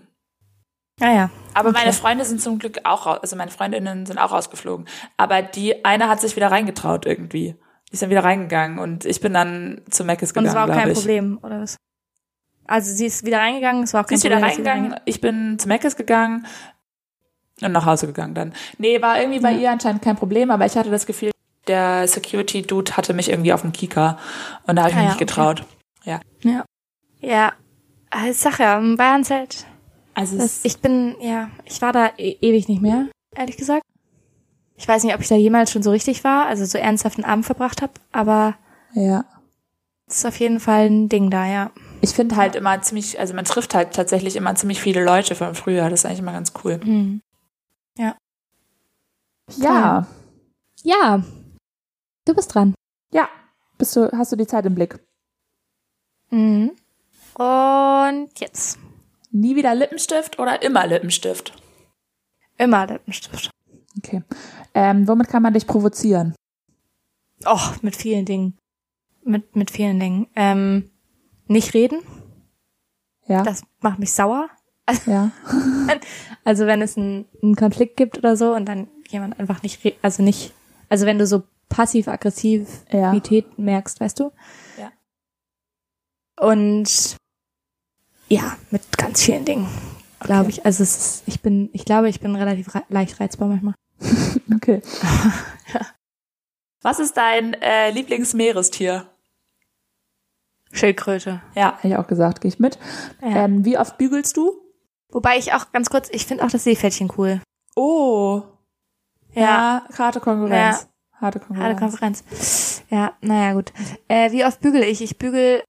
Ah 1.02 1.12
ja. 1.14 1.30
Aber 1.56 1.70
Okay. 1.70 1.80
meine 1.80 1.94
Freunde 1.94 2.24
sind 2.26 2.42
zum 2.42 2.60
Glück 2.60 2.80
auch 2.84 3.06
raus, 3.08 3.20
also 3.22 3.36
meine 3.36 3.52
Freundinnen 3.52 4.06
sind 4.06 4.20
auch 4.20 4.32
rausgeflogen. 4.32 4.88
Aber 5.18 5.42
die 5.42 5.84
eine 5.84 6.08
hat 6.08 6.22
sich 6.22 6.36
wieder 6.36 6.52
reingetraut 6.52 7.06
irgendwie. 7.06 7.56
Die 7.90 7.94
ist 7.94 8.02
dann 8.04 8.10
wieder 8.12 8.24
reingegangen 8.24 8.78
und 8.80 9.04
ich 9.06 9.20
bin 9.20 9.34
dann 9.34 9.82
zu 9.90 10.04
Meckes 10.06 10.30
Und 10.30 10.44
gegangen, 10.44 10.48
es 10.48 10.56
war 10.56 10.70
auch 10.70 10.80
kein 10.82 10.90
ich. 10.92 10.98
Problem, 10.98 11.40
oder 11.42 11.62
was? 11.62 11.76
Also 12.72 12.94
sie 12.94 13.06
ist 13.06 13.26
wieder 13.26 13.40
reingegangen, 13.40 13.84
es 13.84 13.94
war 13.94 14.04
auch 14.04 14.08
Sie 14.08 14.16
ist 14.16 14.24
wieder 14.24 14.42
reingegangen, 14.42 14.96
ich 15.06 15.20
bin 15.20 15.60
zu 15.60 15.68
Meckes 15.68 15.96
gegangen 15.98 16.46
und 17.62 17.72
nach 17.72 17.86
Hause 17.86 18.08
gegangen 18.08 18.34
dann. 18.34 18.54
Nee, 18.78 19.02
war 19.02 19.20
irgendwie 19.20 19.40
bei 19.40 19.52
Ja. 19.52 19.60
ihr 19.60 19.72
anscheinend 19.72 20.02
kein 20.02 20.16
Problem, 20.16 20.50
aber 20.52 20.66
ich 20.66 20.76
hatte 20.78 20.90
das 20.90 21.06
Gefühl, 21.06 21.32
der 21.68 22.08
Security-Dude 22.08 22.96
hatte 22.98 23.14
mich 23.14 23.30
irgendwie 23.30 23.54
auf 23.54 23.62
dem 23.62 23.74
Kieker 23.74 24.18
und 24.66 24.78
da 24.78 24.84
habe 24.84 24.92
ich 24.92 24.96
Ah 24.96 25.00
mich 25.00 25.06
ja, 25.06 25.12
nicht 25.12 25.20
getraut. 25.20 25.66
Ja. 27.22 27.54
Ah, 28.10 28.28
Ich 28.28 28.38
sag 28.38 28.60
ja, 28.60 28.78
im 28.78 28.98
Bayernzelt. 28.98 29.66
Also 30.14 30.38
Das, 30.38 30.66
ich 30.66 30.80
bin, 30.80 31.16
ja, 31.22 31.50
ich 31.66 31.82
war 31.82 31.94
da 31.94 32.12
e 32.18 32.38
ewig 32.42 32.68
nicht 32.68 32.82
mehr, 32.82 33.08
ehrlich 33.36 33.58
gesagt. 33.58 33.84
Ich 34.76 34.88
weiß 34.88 35.04
nicht, 35.04 35.14
ob 35.14 35.22
ich 35.22 35.28
da 35.28 35.36
jemals 35.36 35.72
schon 35.72 35.84
so 35.84 35.92
richtig 35.92 36.24
war, 36.24 36.48
also 36.48 36.66
so 36.66 36.78
ernsthaften 36.78 37.24
Abend 37.24 37.46
verbracht 37.46 37.82
habe, 37.82 37.94
aber 38.12 38.56
ja. 38.94 39.24
es 40.08 40.18
ist 40.18 40.26
auf 40.26 40.40
jeden 40.40 40.60
Fall 40.60 40.88
ein 40.90 41.08
Ding 41.08 41.30
da, 41.30 41.46
ja. 41.46 41.72
Ich 42.02 42.12
finde 42.12 42.36
halt 42.36 42.56
immer 42.56 42.82
ziemlich, 42.82 43.20
also 43.20 43.34
man 43.34 43.46
trifft 43.46 43.76
halt 43.76 43.94
tatsächlich 43.94 44.36
immer 44.36 44.56
ziemlich 44.56 44.82
viele 44.82 45.04
Leute 45.04 45.36
von 45.36 45.54
früher. 45.54 45.90
Das 45.90 46.02
ist 46.02 46.06
eigentlich 46.06 46.20
immer 46.20 46.34
ganz 46.34 46.52
cool. 46.64 46.80
Mhm. 46.84 47.22
Ja. 47.98 48.16
Ja. 50.84 51.24
Du 52.26 52.34
bist 52.34 52.54
dran. 52.56 52.74
Ja. 53.14 53.30
Bist 53.78 53.96
du, 53.96 54.12
hast 54.12 54.32
du 54.32 54.36
die 54.36 54.48
Zeit 54.48 54.66
im 54.66 54.76
Blick? 54.76 55.00
Mhm. 56.32 56.72
Und 57.36 58.40
jetzt. 58.40 58.80
Nie 59.32 59.56
wieder 59.56 59.74
Lippenstift 59.76 60.40
oder 60.40 60.62
immer 60.62 60.86
Lippenstift? 60.88 61.54
Immer 62.58 62.88
Lippenstift. 62.88 63.50
Okay. 63.98 64.24
Ähm, 64.74 65.08
womit 65.08 65.28
kann 65.28 65.44
man 65.44 65.54
dich 65.54 65.68
provozieren? 65.68 66.36
Oh, 67.46 67.60
mit 67.82 67.96
vielen 67.96 68.26
Dingen. 68.26 68.58
Mit, 69.24 69.56
mit 69.56 69.72
vielen 69.72 70.00
Dingen. 70.00 70.28
Ähm, 70.36 70.90
nicht 71.52 71.74
reden, 71.74 72.00
Ja. 73.28 73.44
das 73.44 73.64
macht 73.82 74.00
mich 74.00 74.12
sauer. 74.14 74.50
ja. 75.06 75.32
Also 76.44 76.66
wenn 76.66 76.82
es 76.82 76.98
einen, 76.98 77.28
einen 77.44 77.56
Konflikt 77.56 77.98
gibt 77.98 78.18
oder 78.18 78.36
so 78.36 78.56
und 78.56 78.66
dann 78.66 78.88
jemand 79.10 79.40
einfach 79.40 79.62
nicht, 79.62 79.86
re- 79.86 79.94
also 80.02 80.24
nicht, 80.24 80.54
also 80.90 81.06
wenn 81.06 81.20
du 81.20 81.28
so 81.28 81.44
passiv-aggressivität 81.70 83.60
merkst, 83.60 84.00
weißt 84.02 84.20
du? 84.20 84.32
Ja. 84.80 84.92
Und 86.40 87.16
ja, 88.28 88.58
mit 88.72 88.98
ganz 88.98 89.22
vielen 89.22 89.46
Dingen, 89.46 89.68
glaube 90.20 90.50
ich. 90.50 90.66
Also 90.66 90.82
es 90.82 90.98
ist, 90.98 91.24
ich 91.28 91.42
bin, 91.42 91.70
ich 91.74 91.86
glaube, 91.86 92.10
ich 92.10 92.20
bin 92.22 92.36
relativ 92.36 92.74
rei- 92.74 92.86
leicht 92.90 93.20
reizbar 93.20 93.48
manchmal. 93.48 93.76
Okay. 94.56 94.82
Was 96.82 97.00
ist 97.00 97.16
dein 97.18 97.54
äh, 97.54 97.92
Lieblingsmeerestier? 97.92 99.08
Schildkröte. 100.72 101.42
Ja, 101.56 101.76
hätte 101.78 101.88
ich 101.90 101.96
auch 101.98 102.08
gesagt, 102.08 102.42
gehe 102.42 102.50
ich 102.50 102.60
mit. 102.60 102.78
Ja. 103.22 103.46
Ähm, 103.46 103.66
wie 103.66 103.78
oft 103.78 103.98
bügelst 103.98 104.38
du? 104.38 104.54
Wobei 105.10 105.38
ich 105.38 105.54
auch 105.54 105.72
ganz 105.72 105.90
kurz, 105.90 106.10
ich 106.12 106.26
finde 106.26 106.46
auch 106.46 106.50
das 106.50 106.64
Seepferdchen 106.64 107.12
cool. 107.18 107.42
Oh. 107.76 108.44
Ja, 109.34 109.84
harte 109.98 110.20
Konkurrenz. 110.20 110.88
Harte 111.14 111.40
Konkurrenz. 111.40 111.64
Harte 111.64 111.80
Konferenz. 111.80 112.84
Ja, 112.90 113.14
naja, 113.22 113.54
gut. 113.54 113.72
Äh, 114.08 114.32
wie 114.32 114.46
oft 114.46 114.60
bügele 114.62 114.86
ich? 114.86 115.02
Ich 115.02 115.18
bügel, 115.18 115.64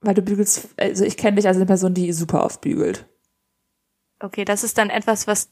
Weil 0.00 0.14
du 0.14 0.22
bügelst, 0.22 0.68
also 0.78 1.04
ich 1.04 1.16
kenne 1.16 1.36
dich 1.36 1.46
als 1.46 1.56
eine 1.56 1.66
Person, 1.66 1.94
die 1.94 2.12
super 2.12 2.44
oft 2.44 2.60
bügelt. 2.60 3.06
okay, 4.20 4.44
das 4.44 4.64
ist 4.64 4.78
dann 4.78 4.90
etwas, 4.90 5.26
was 5.26 5.50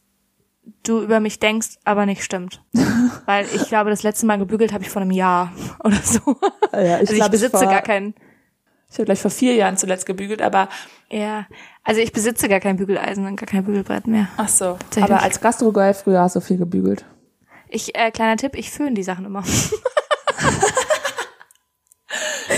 du 0.82 1.02
über 1.02 1.20
mich 1.20 1.38
denkst, 1.38 1.78
aber 1.84 2.06
nicht 2.06 2.22
stimmt. 2.24 2.62
Weil 3.26 3.46
ich 3.54 3.68
glaube, 3.68 3.90
das 3.90 4.02
letzte 4.02 4.26
Mal 4.26 4.38
gebügelt 4.38 4.72
habe 4.72 4.84
ich 4.84 4.90
vor 4.90 5.02
einem 5.02 5.10
Jahr 5.10 5.52
oder 5.84 5.96
so. 5.96 6.36
Ja, 6.72 6.96
also 6.96 7.12
ich 7.12 7.18
glaub, 7.18 7.30
besitze 7.30 7.58
vor, 7.58 7.66
gar 7.66 7.82
keinen, 7.82 8.14
Ich 8.90 8.96
habe 8.96 9.04
gleich 9.04 9.20
vor 9.20 9.30
vier 9.30 9.54
Jahren 9.54 9.76
zuletzt 9.76 10.04
gebügelt, 10.04 10.42
aber 10.42 10.68
ja, 11.10 11.46
also 11.84 12.00
ich 12.00 12.12
besitze 12.12 12.48
gar 12.48 12.58
kein 12.60 12.76
Bügeleisen 12.76 13.24
und 13.26 13.36
gar 13.36 13.46
kein 13.46 13.64
Bügelbrett 13.64 14.06
mehr. 14.06 14.28
ach 14.36 14.48
so. 14.48 14.78
Aber 15.00 15.22
als 15.22 15.40
Gastrogirl 15.40 15.94
früher 15.94 16.20
hast 16.20 16.34
du 16.36 16.40
viel 16.40 16.58
gebügelt. 16.58 17.04
Ich, 17.68 17.94
äh, 17.94 18.10
kleiner 18.10 18.36
Tipp, 18.36 18.56
ich 18.56 18.70
föhne 18.70 18.94
die 18.94 19.02
Sachen 19.04 19.24
immer. 19.24 19.44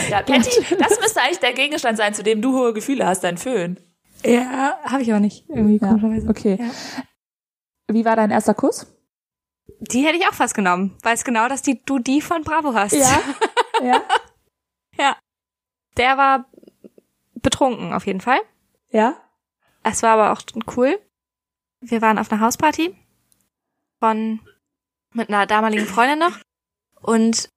Ja, 0.09 0.23
Patty, 0.23 0.51
das 0.79 1.01
müsste 1.01 1.21
eigentlich 1.21 1.39
der 1.39 1.53
Gegenstand 1.53 1.97
sein, 1.99 2.15
zu 2.15 2.23
dem 2.23 2.41
du 2.43 2.53
hohe 2.57 2.73
Gefühle 2.73 3.07
hast, 3.07 3.25
dein 3.25 3.37
Föhn. 3.39 3.79
Ja, 4.25 4.79
habe 4.85 5.03
ich 5.03 5.11
aber 5.11 5.21
nicht, 5.21 5.49
irgendwie 5.49 5.77
Ja, 5.79 5.89
komischerweise. 5.89 6.29
okay. 6.29 6.59
Ja. 6.61 6.71
Wie 7.95 8.05
war 8.05 8.17
dein 8.17 8.31
erster 8.31 8.55
Kuss? 8.55 8.87
Die 9.81 10.05
hätte 10.05 10.17
ich 10.17 10.27
auch 10.27 10.35
fast 10.35 10.55
genommen. 10.55 10.97
Weiß 11.03 11.25
genau, 11.25 11.49
dass 11.49 11.63
die, 11.63 11.83
du 11.85 11.99
die 11.99 12.21
von 12.21 12.43
Bravo 12.43 12.75
hast. 12.75 12.93
ja. 12.95 13.21
Der 15.97 16.17
war 16.17 16.47
betrunken 17.35 17.93
auf 17.93 18.07
jeden 18.07 18.21
Fall. 18.21 18.39
Ja? 18.91 19.17
Es 19.83 20.03
war 20.03 20.11
aber 20.19 20.33
auch 20.33 20.43
cool. 20.77 20.99
Wir 21.81 22.01
waren 22.03 22.19
auf 22.19 22.31
einer 22.31 22.41
Hausparty 22.41 22.97
von 23.99 24.41
mit 25.13 25.29
einer 25.29 25.47
damaligen 25.47 25.87
Freundin 25.87 26.19
noch 26.21 26.39
und 27.01 27.49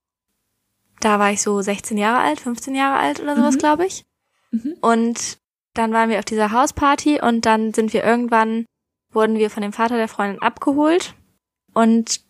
da 0.99 1.19
war 1.19 1.31
ich 1.31 1.41
so 1.41 1.61
16 1.61 1.97
Jahre 1.97 2.19
alt, 2.23 2.39
15 2.39 2.73
Jahre 2.75 2.97
alt 2.99 3.19
oder 3.19 3.35
sowas, 3.35 3.55
Mhm. 3.55 3.59
glaube 3.59 3.85
ich. 3.85 4.03
Mhm. 4.51 4.75
Und 4.81 5.37
dann 5.73 5.93
waren 5.93 6.09
wir 6.09 6.19
auf 6.19 6.25
dieser 6.25 6.51
Hausparty 6.51 7.21
und 7.21 7.45
dann 7.45 7.73
sind 7.73 7.93
wir 7.93 8.03
irgendwann 8.03 8.65
wurden 9.11 9.37
wir 9.37 9.49
von 9.49 9.61
dem 9.61 9.71
Vater 9.73 9.95
der 9.97 10.07
Freundin 10.09 10.41
abgeholt 10.41 11.15
und 11.73 12.21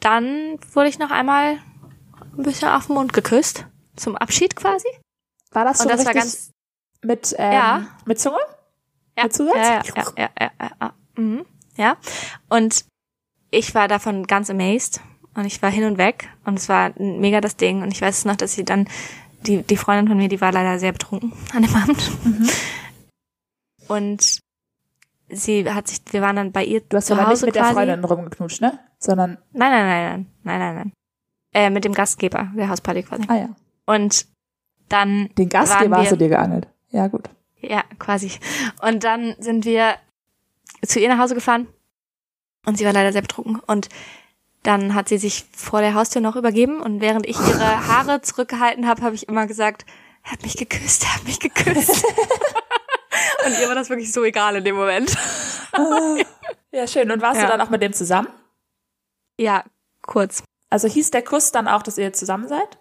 dann 0.00 0.58
wurde 0.74 0.88
ich 0.88 0.98
noch 0.98 1.10
einmal 1.10 1.58
ein 2.36 2.42
bisschen 2.42 2.68
auf 2.68 2.86
den 2.86 2.94
Mund 2.96 3.12
geküsst 3.12 3.66
zum 3.96 4.16
Abschied 4.16 4.56
quasi. 4.56 4.88
War 5.52 5.64
das 5.64 5.78
so 5.78 5.84
und 5.84 5.90
das 5.92 6.00
war 6.04 6.14
richtig 6.14 6.22
ganz 6.22 6.50
mit, 7.02 7.34
ähm, 7.38 7.52
Ja. 7.52 7.86
mit 8.04 8.20
Zunge? 8.20 8.38
Ja, 9.16 9.24
Mit 9.24 9.32
Zusatz? 9.34 9.56
Ja, 9.56 9.82
ja, 9.96 10.12
ja, 10.16 10.30
ja, 10.40 10.50
ja, 10.60 10.70
ja. 10.80 10.92
Mhm. 11.16 11.44
ja. 11.76 11.96
Und 12.48 12.84
ich 13.50 13.74
war 13.74 13.88
davon 13.88 14.26
ganz 14.26 14.48
amazed 14.50 15.00
und 15.34 15.44
ich 15.44 15.60
war 15.62 15.70
hin 15.70 15.84
und 15.84 15.98
weg 15.98 16.28
und 16.44 16.58
es 16.58 16.68
war 16.68 16.92
mega 16.98 17.40
das 17.40 17.56
Ding 17.56 17.82
und 17.82 17.90
ich 17.92 18.00
weiß 18.00 18.24
noch, 18.26 18.36
dass 18.36 18.52
sie 18.54 18.64
dann 18.64 18.88
die 19.46 19.62
die 19.62 19.76
Freundin 19.76 20.08
von 20.08 20.16
mir, 20.18 20.28
die 20.28 20.40
war 20.40 20.52
leider 20.52 20.78
sehr 20.78 20.92
betrunken 20.92 21.32
an 21.54 21.62
dem 21.62 21.74
Abend 21.74 22.24
Mhm. 22.24 22.48
und 23.88 24.38
sie 25.28 25.70
hat 25.70 25.88
sich, 25.88 26.00
wir 26.10 26.22
waren 26.22 26.36
dann 26.36 26.52
bei 26.52 26.64
ihr 26.64 26.80
Du 26.80 26.96
hast 26.96 27.06
zu 27.06 27.12
aber 27.14 27.22
nicht 27.22 27.30
Hause 27.32 27.46
mit 27.46 27.54
der 27.54 27.62
quasi. 27.62 27.74
Freundin 27.74 28.04
rumgeknutscht, 28.04 28.60
ne? 28.60 28.78
Sondern, 28.98 29.38
Nein, 29.52 29.70
nein, 29.70 29.86
nein, 29.86 30.02
nein, 30.04 30.26
nein, 30.44 30.58
nein, 30.58 30.74
nein. 30.76 30.92
Äh, 31.52 31.70
mit 31.70 31.84
dem 31.84 31.94
Gastgeber 31.94 32.50
der 32.56 32.68
Hausparty 32.68 33.02
quasi. 33.02 33.24
ah 33.28 33.36
ja. 33.36 33.48
Und 33.86 34.26
dann 34.90 35.30
Den 35.38 35.48
Gastgeber 35.48 35.92
waren 35.92 36.02
hast 36.02 36.12
du 36.12 36.18
wir, 36.18 36.28
dir 36.28 36.36
geangelt. 36.36 36.68
Ja, 36.90 37.06
gut. 37.08 37.30
Ja, 37.60 37.82
quasi. 37.98 38.32
Und 38.82 39.04
dann 39.04 39.34
sind 39.38 39.64
wir 39.64 39.94
zu 40.86 41.00
ihr 41.00 41.08
nach 41.08 41.18
Hause 41.18 41.34
gefahren 41.34 41.66
und 42.66 42.76
sie 42.76 42.84
war 42.84 42.92
leider 42.92 43.12
sehr 43.12 43.22
betrunken 43.22 43.58
und 43.66 43.88
dann 44.62 44.94
hat 44.94 45.08
sie 45.08 45.16
sich 45.18 45.46
vor 45.56 45.80
der 45.80 45.94
Haustür 45.94 46.20
noch 46.20 46.36
übergeben 46.36 46.80
und 46.80 47.00
während 47.00 47.26
ich 47.26 47.38
ihre 47.38 47.86
Haare 47.88 48.20
zurückgehalten 48.20 48.86
habe, 48.86 49.02
habe 49.02 49.14
ich 49.14 49.26
immer 49.28 49.46
gesagt, 49.46 49.86
er 50.24 50.32
hat 50.32 50.42
mich 50.42 50.56
geküsst, 50.56 51.04
er 51.04 51.14
hat 51.14 51.24
mich 51.24 51.40
geküsst. 51.40 52.04
und 53.46 53.58
ihr 53.58 53.68
war 53.68 53.74
das 53.74 53.88
wirklich 53.88 54.12
so 54.12 54.22
egal 54.24 54.56
in 54.56 54.64
dem 54.64 54.76
Moment. 54.76 55.16
Ja, 56.72 56.86
schön. 56.86 57.10
Und 57.10 57.20
warst 57.20 57.40
Ja. 57.40 57.46
du 57.46 57.52
dann 57.52 57.60
auch 57.60 57.70
mit 57.70 57.82
dem 57.82 57.92
zusammen? 57.92 58.28
Ja, 59.38 59.64
kurz. 60.02 60.44
Also 60.68 60.86
hieß 60.86 61.10
der 61.10 61.22
Kuss 61.22 61.50
dann 61.50 61.66
auch, 61.66 61.82
dass 61.82 61.98
ihr 61.98 62.12
zusammen 62.12 62.46
seid? 62.46 62.78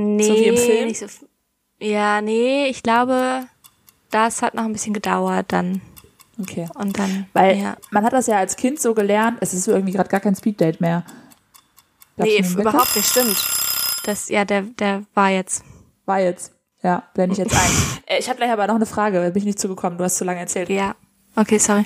Nee, 0.00 0.22
So 0.22 0.34
wie 0.34 0.44
im 0.44 0.56
Film? 0.56 0.86
nicht 0.86 1.00
so 1.00 1.06
ja, 1.80 2.20
nee, 2.20 2.66
ich 2.68 2.82
glaube, 2.82 3.46
das 4.10 4.42
hat 4.42 4.54
noch 4.54 4.64
ein 4.64 4.72
bisschen 4.72 4.94
gedauert 4.94 5.46
dann. 5.48 5.80
Okay. 6.40 6.68
Und 6.74 6.98
dann, 6.98 7.26
Weil 7.32 7.58
ja. 7.58 7.76
man 7.90 8.04
hat 8.04 8.12
das 8.12 8.28
ja 8.28 8.38
als 8.38 8.54
Kind 8.54 8.80
so 8.80 8.94
gelernt, 8.94 9.38
es 9.40 9.54
ist 9.54 9.66
irgendwie 9.66 9.92
gerade 9.92 10.08
gar 10.08 10.20
kein 10.20 10.36
Speeddate 10.36 10.78
mehr. 10.80 11.04
Glaubst 12.16 12.32
Nee, 12.32 12.60
überhaupt 12.60 12.94
nicht, 12.94 13.08
stimmt. 13.08 13.36
Das, 14.04 14.28
ja, 14.28 14.44
der, 14.44 14.62
der 14.62 15.02
war 15.14 15.30
jetzt. 15.30 15.64
War 16.06 16.20
jetzt. 16.20 16.52
Ja, 16.82 17.02
blende 17.14 17.32
ich 17.32 17.38
jetzt 17.38 17.54
ein. 17.54 17.98
Äh, 18.06 18.20
ich 18.20 18.28
habe 18.28 18.38
gleich 18.38 18.50
aber 18.50 18.66
noch 18.66 18.76
eine 18.76 18.86
Frage, 18.86 19.20
bin 19.20 19.36
ich 19.36 19.44
nicht 19.44 19.58
zugekommen, 19.58 19.98
du 19.98 20.04
hast 20.04 20.16
zu 20.16 20.24
lange 20.24 20.40
erzählt. 20.40 20.70
Ja. 20.70 20.94
Okay, 21.36 21.58
sorry. 21.58 21.84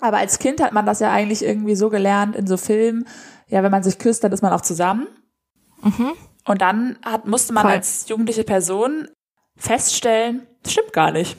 Aber 0.00 0.16
als 0.16 0.38
Kind 0.38 0.60
hat 0.60 0.72
man 0.72 0.84
das 0.86 1.00
ja 1.00 1.12
eigentlich 1.12 1.44
irgendwie 1.44 1.76
so 1.76 1.90
gelernt 1.90 2.34
in 2.34 2.46
so 2.46 2.56
Filmen, 2.56 3.06
ja, 3.48 3.62
wenn 3.62 3.70
man 3.70 3.82
sich 3.82 3.98
küsst, 3.98 4.24
dann 4.24 4.32
ist 4.32 4.42
man 4.42 4.52
auch 4.52 4.62
zusammen. 4.62 5.06
Mhm. 5.82 6.12
Und 6.46 6.60
dann 6.60 6.98
hat, 7.04 7.26
musste 7.26 7.52
man 7.52 7.62
Voll. 7.62 7.72
als 7.72 8.08
jugendliche 8.08 8.44
Person 8.44 9.08
feststellen, 9.56 10.46
das 10.62 10.72
stimmt 10.72 10.92
gar 10.92 11.10
nicht. 11.10 11.36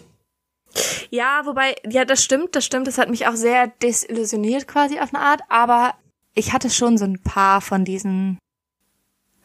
Ja, 1.10 1.42
wobei, 1.46 1.76
ja, 1.88 2.06
das 2.06 2.24
stimmt, 2.24 2.56
das 2.56 2.66
stimmt. 2.66 2.88
Das 2.88 2.98
hat 2.98 3.10
mich 3.10 3.28
auch 3.28 3.36
sehr 3.36 3.68
desillusioniert 3.82 4.68
quasi 4.68 5.00
auf 5.00 5.14
eine 5.14 5.24
Art, 5.24 5.42
aber 5.50 5.94
ich 6.34 6.52
hatte 6.54 6.70
schon 6.70 6.98
so 6.98 7.06
ein 7.06 7.22
paar 7.22 7.62
von 7.62 7.86
diesen, 7.86 8.38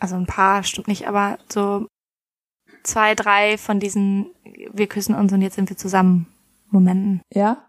also 0.01 0.17
ein 0.17 0.27
paar 0.27 0.65
stimmt 0.65 0.89
nicht, 0.89 1.07
aber 1.07 1.39
so 1.53 1.87
zwei, 2.83 3.15
drei 3.15 3.59
von 3.59 3.79
diesen, 3.79 4.31
wir 4.73 4.87
küssen 4.89 5.15
uns 5.15 5.33
und 5.33 5.43
jetzt 5.43 5.55
sind 5.57 5.69
wir 5.69 5.77
zusammen 5.77 6.27
Momenten. 6.71 7.21
Ja? 7.33 7.65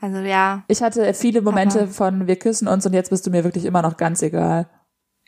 Also 0.00 0.18
ja, 0.18 0.62
Ich 0.68 0.82
hatte 0.82 1.12
viele 1.14 1.40
Momente 1.40 1.82
Aber- 1.82 1.88
von 1.90 2.26
wir 2.26 2.36
küssen 2.36 2.68
uns 2.68 2.84
und 2.86 2.92
jetzt 2.92 3.10
bist 3.10 3.26
du 3.26 3.30
mir 3.30 3.42
wirklich 3.44 3.64
immer 3.64 3.82
noch 3.82 3.96
ganz 3.96 4.22
egal. 4.22 4.68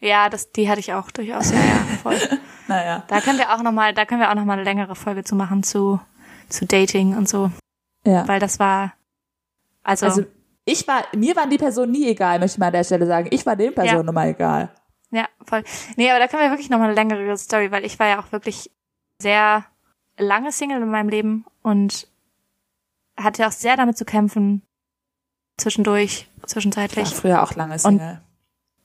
Ja, 0.01 0.29
das, 0.29 0.53
die 0.53 0.69
hatte 0.69 0.81
ich 0.81 0.93
auch 0.95 1.11
durchaus, 1.11 1.51
ja, 1.51 1.59
ja, 1.59 1.75
voll. 2.03 2.17
Naja. 2.69 3.03
Da 3.09 3.23
können 3.23 3.39
wir 3.39 3.55
auch 3.55 3.63
noch 3.63 3.73
mal, 3.73 3.95
da 3.95 4.05
können 4.05 4.21
wir 4.21 4.31
auch 4.31 4.35
noch 4.35 4.45
mal 4.45 4.53
eine 4.53 4.63
längere 4.65 4.95
Folge 4.95 5.25
zu 5.25 5.35
machen 5.35 5.63
zu, 5.63 5.99
zu 6.51 6.67
Dating 6.67 7.17
und 7.17 7.27
so, 7.27 7.51
Ja. 8.05 8.29
weil 8.29 8.41
das 8.41 8.59
war, 8.59 8.93
also, 9.83 10.05
Also 10.05 10.25
ich 10.67 10.87
war, 10.87 11.03
mir 11.17 11.35
waren 11.35 11.49
die 11.49 11.57
Personen 11.57 11.93
nie 11.93 12.09
egal, 12.09 12.39
möchte 12.39 12.57
ich 12.57 12.59
mal 12.59 12.67
an 12.67 12.75
der 12.75 12.85
Stelle 12.85 13.07
sagen. 13.07 13.29
Ich 13.31 13.47
war 13.47 13.57
den 13.57 13.75
Personen 13.75 14.07
immer 14.09 14.27
egal. 14.27 14.69
Ja, 15.11 15.25
voll. 15.47 15.65
Nee, 15.97 16.11
aber 16.11 16.19
da 16.19 16.29
können 16.29 16.43
wir 16.43 16.51
wirklich 16.51 16.69
noch 16.69 16.77
mal 16.79 16.85
eine 16.85 16.95
längere 16.95 17.39
Story, 17.39 17.71
weil 17.71 17.87
ich 17.87 17.99
war 17.99 18.07
ja 18.09 18.21
auch 18.21 18.31
wirklich 18.33 18.71
sehr 19.19 19.65
lange 20.19 20.53
Single 20.53 20.83
in 20.83 20.91
meinem 20.91 21.09
Leben 21.09 21.47
und 21.63 22.07
hatte 23.17 23.47
auch 23.47 23.53
sehr 23.53 23.77
damit 23.79 23.97
zu 23.97 24.05
kämpfen, 24.05 24.61
zwischendurch, 25.57 26.29
Ich 26.37 26.43
war 26.43 26.49
zwischenzeitlich. 26.49 27.09
früher 27.15 27.43
auch 27.43 27.55
lange 27.55 27.79
Single. 27.79 28.21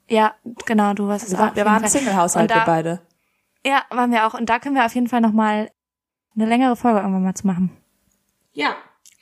Ja, 0.09 0.35
genau, 0.65 0.93
du 0.93 1.07
warst 1.07 1.25
es 1.27 1.31
Wir, 1.37 1.39
auch. 1.51 1.55
wir 1.55 1.65
waren. 1.65 1.87
Single-Haushalt, 1.87 2.49
wir 2.53 2.63
beide. 2.65 3.01
Ja, 3.65 3.83
waren 3.89 4.11
wir 4.11 4.27
auch. 4.27 4.33
Und 4.33 4.49
da 4.49 4.59
können 4.59 4.75
wir 4.75 4.85
auf 4.85 4.93
jeden 4.95 5.07
Fall 5.07 5.21
noch 5.21 5.31
mal 5.31 5.69
eine 6.35 6.45
längere 6.45 6.75
Folge 6.75 6.99
irgendwann 6.99 7.23
mal 7.23 7.35
zu 7.35 7.47
machen. 7.47 7.75
Ja. 8.51 8.75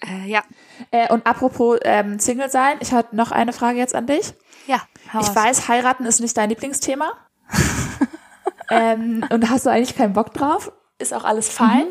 Äh, 0.03 0.27
ja. 0.27 0.41
Äh, 0.89 1.11
und 1.13 1.25
apropos 1.27 1.79
ähm, 1.84 2.17
Single 2.19 2.49
sein, 2.49 2.77
ich 2.79 2.91
hatte 2.91 3.15
noch 3.15 3.32
eine 3.32 3.53
Frage 3.53 3.77
jetzt 3.77 3.93
an 3.93 4.07
dich. 4.07 4.34
Ja, 4.67 4.82
hau 5.13 5.19
Ich 5.19 5.27
raus. 5.27 5.36
weiß, 5.36 5.67
heiraten 5.67 6.05
ist 6.05 6.19
nicht 6.19 6.36
dein 6.38 6.49
Lieblingsthema. 6.49 7.11
ähm, 8.69 9.25
und 9.29 9.49
hast 9.49 9.65
du 9.65 9.69
eigentlich 9.69 9.95
keinen 9.95 10.13
Bock 10.13 10.34
drauf? 10.34 10.71
Ist 10.97 11.13
auch 11.13 11.23
alles 11.23 11.49
fein. 11.49 11.86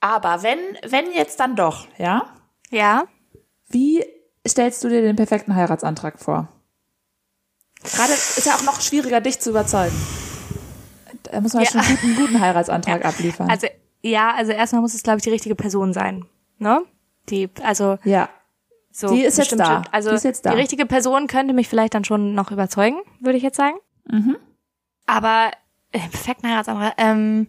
Aber 0.00 0.42
wenn, 0.42 0.58
wenn 0.86 1.10
jetzt 1.12 1.40
dann 1.40 1.56
doch, 1.56 1.86
ja? 1.96 2.26
Ja. 2.70 3.04
Wie 3.68 4.04
stellst 4.46 4.84
du 4.84 4.88
dir 4.88 5.00
den 5.00 5.16
perfekten 5.16 5.54
Heiratsantrag 5.54 6.18
vor? 6.18 6.48
Gerade 7.84 8.12
ist 8.12 8.46
ja 8.46 8.54
auch 8.54 8.62
noch 8.62 8.80
schwieriger, 8.80 9.20
dich 9.20 9.38
zu 9.40 9.50
überzeugen. 9.50 9.94
da 11.24 11.40
muss 11.40 11.52
man 11.54 11.62
Ja. 11.64 11.70
schon 11.70 11.80
einen 11.80 11.96
guten, 12.00 12.16
guten 12.16 12.40
Heiratsantrag 12.40 13.04
abliefern. 13.04 13.48
Also, 13.50 13.66
ja, 14.02 14.32
also 14.34 14.52
erstmal 14.52 14.82
muss 14.82 14.94
es, 14.94 15.02
glaube 15.02 15.18
ich, 15.18 15.24
die 15.24 15.30
richtige 15.30 15.54
Person 15.54 15.92
sein. 15.92 16.26
Ne? 16.58 16.82
Die, 17.30 17.48
also, 17.62 17.98
ja. 18.04 18.28
so. 18.92 19.08
Die 19.14 19.22
ist 19.22 19.38
jetzt 19.38 19.58
da. 19.58 19.82
Also, 19.90 20.10
Die 20.10 20.16
ist 20.16 20.24
jetzt 20.24 20.44
da. 20.46 20.50
die 20.50 20.56
richtige 20.60 20.86
Person 20.86 21.26
könnte 21.26 21.54
mich 21.54 21.68
vielleicht 21.68 21.94
dann 21.94 22.04
schon 22.04 22.34
noch 22.34 22.50
überzeugen, 22.50 22.98
würde 23.20 23.36
ich 23.38 23.42
jetzt 23.42 23.56
sagen. 23.56 23.76
Mhm. 24.10 24.36
Aber, 25.06 25.50
äh, 25.92 25.98
perfekten 25.98 26.48
Heiratsantrag, 26.48 26.94
ähm, 26.98 27.48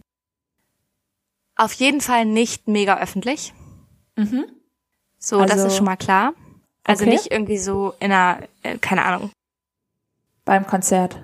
auf 1.56 1.72
jeden 1.74 2.00
Fall 2.00 2.24
nicht 2.24 2.68
mega 2.68 2.98
öffentlich. 2.98 3.52
Mhm. 4.16 4.44
So, 5.18 5.40
das 5.42 5.52
Also- 5.52 5.66
ist 5.68 5.76
schon 5.76 5.86
mal 5.86 5.96
klar. 5.96 6.32
Also 6.84 7.02
Okay. 7.04 7.12
nicht 7.14 7.30
irgendwie 7.32 7.58
so 7.58 7.94
in 7.98 8.12
einer, 8.12 8.38
äh, 8.62 8.78
keine 8.78 9.04
Ahnung. 9.04 9.30
Beim 10.46 10.66
Konzert. 10.66 11.22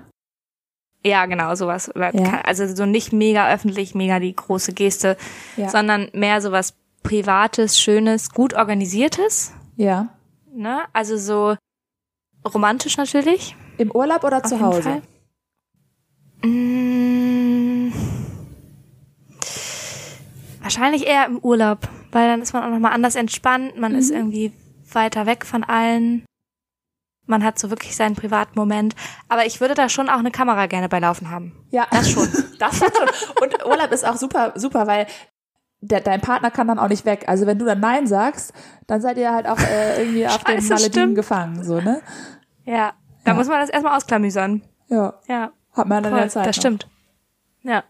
Ja, 1.05 1.25
genau, 1.25 1.55
sowas. 1.55 1.91
Ja. 1.95 2.41
Also 2.41 2.67
so 2.75 2.85
nicht 2.85 3.11
mega 3.11 3.51
öffentlich, 3.51 3.95
mega 3.95 4.19
die 4.19 4.35
große 4.35 4.73
Geste, 4.73 5.17
Ja. 5.57 5.69
sondern 5.69 6.09
mehr 6.13 6.39
sowas 6.41 6.75
Privates, 7.01 7.79
Schönes, 7.79 8.29
gut 8.29 8.53
organisiertes. 8.53 9.51
Ja. 9.75 10.09
Ne? 10.53 10.81
Also 10.93 11.17
so 11.17 11.55
romantisch 12.53 12.95
natürlich. 12.97 13.55
Im 13.77 13.91
Urlaub 13.91 14.23
oder 14.23 14.37
auf 14.37 14.43
zu 14.43 14.59
Hause? 14.61 14.81
Fall. 14.83 15.01
Mm, 16.43 17.91
wahrscheinlich 20.61 21.07
eher 21.07 21.25
im 21.25 21.39
Urlaub, 21.39 21.87
weil 22.11 22.27
dann 22.27 22.41
ist 22.41 22.53
man 22.53 22.63
auch 22.63 22.69
nochmal 22.69 22.93
anders 22.93 23.15
entspannt, 23.15 23.77
man 23.79 23.95
ist 23.95 24.11
Mhm. 24.11 24.17
irgendwie 24.17 24.51
weiter 24.91 25.25
weg 25.25 25.45
von 25.45 25.63
allen. 25.63 26.23
Man 27.25 27.43
hat 27.43 27.57
so 27.57 27.69
wirklich 27.69 27.95
seinen 27.95 28.15
privaten 28.15 28.57
Moment. 28.59 28.95
Aber 29.29 29.45
ich 29.45 29.61
würde 29.61 29.75
da 29.75 29.87
schon 29.89 30.09
auch 30.09 30.19
eine 30.19 30.31
Kamera 30.31 30.65
gerne 30.67 30.89
bei 30.89 30.99
laufen 30.99 31.29
haben. 31.31 31.65
Ja, 31.71 31.87
Das 31.91 32.09
schon. 32.09 32.27
das 32.59 32.77
schon. 32.79 32.87
Und 33.41 33.65
Urlaub 33.65 33.91
ist 33.91 34.05
auch 34.05 34.17
super, 34.17 34.51
super, 34.55 34.87
weil 34.87 35.07
der, 35.79 36.01
dein 36.01 36.21
Partner 36.21 36.51
kann 36.51 36.67
dann 36.67 36.79
auch 36.79 36.87
nicht 36.89 37.05
weg. 37.05 37.25
Also 37.27 37.45
wenn 37.45 37.59
du 37.59 37.65
dann 37.65 37.79
Nein 37.79 38.07
sagst, 38.07 38.53
dann 38.87 39.01
seid 39.01 39.17
ihr 39.17 39.33
halt 39.33 39.47
auch 39.47 39.59
äh, 39.59 40.01
irgendwie 40.01 40.27
auf 40.27 40.43
den 40.43 40.55
Scheiße, 40.57 40.69
Malediven 40.73 40.91
stimmt. 40.91 41.15
gefangen, 41.15 41.63
so, 41.63 41.79
ne? 41.81 42.01
Ja. 42.65 42.93
Da 43.25 43.31
Ja. 43.31 43.37
muss 43.37 43.47
man 43.47 43.59
das 43.61 43.69
erstmal 43.69 43.95
ausklamüsern. 43.97 44.61
Ja, 44.89 45.13
Ja. 45.27 45.51
hat 45.73 45.87
man 45.87 46.03
dann 46.03 46.11
Voll, 46.11 46.21
der 46.21 46.29
Zeit 46.29 46.45
das 46.47 46.55
noch. 46.57 46.61
stimmt. 46.61 46.87
Ja. 47.63 47.83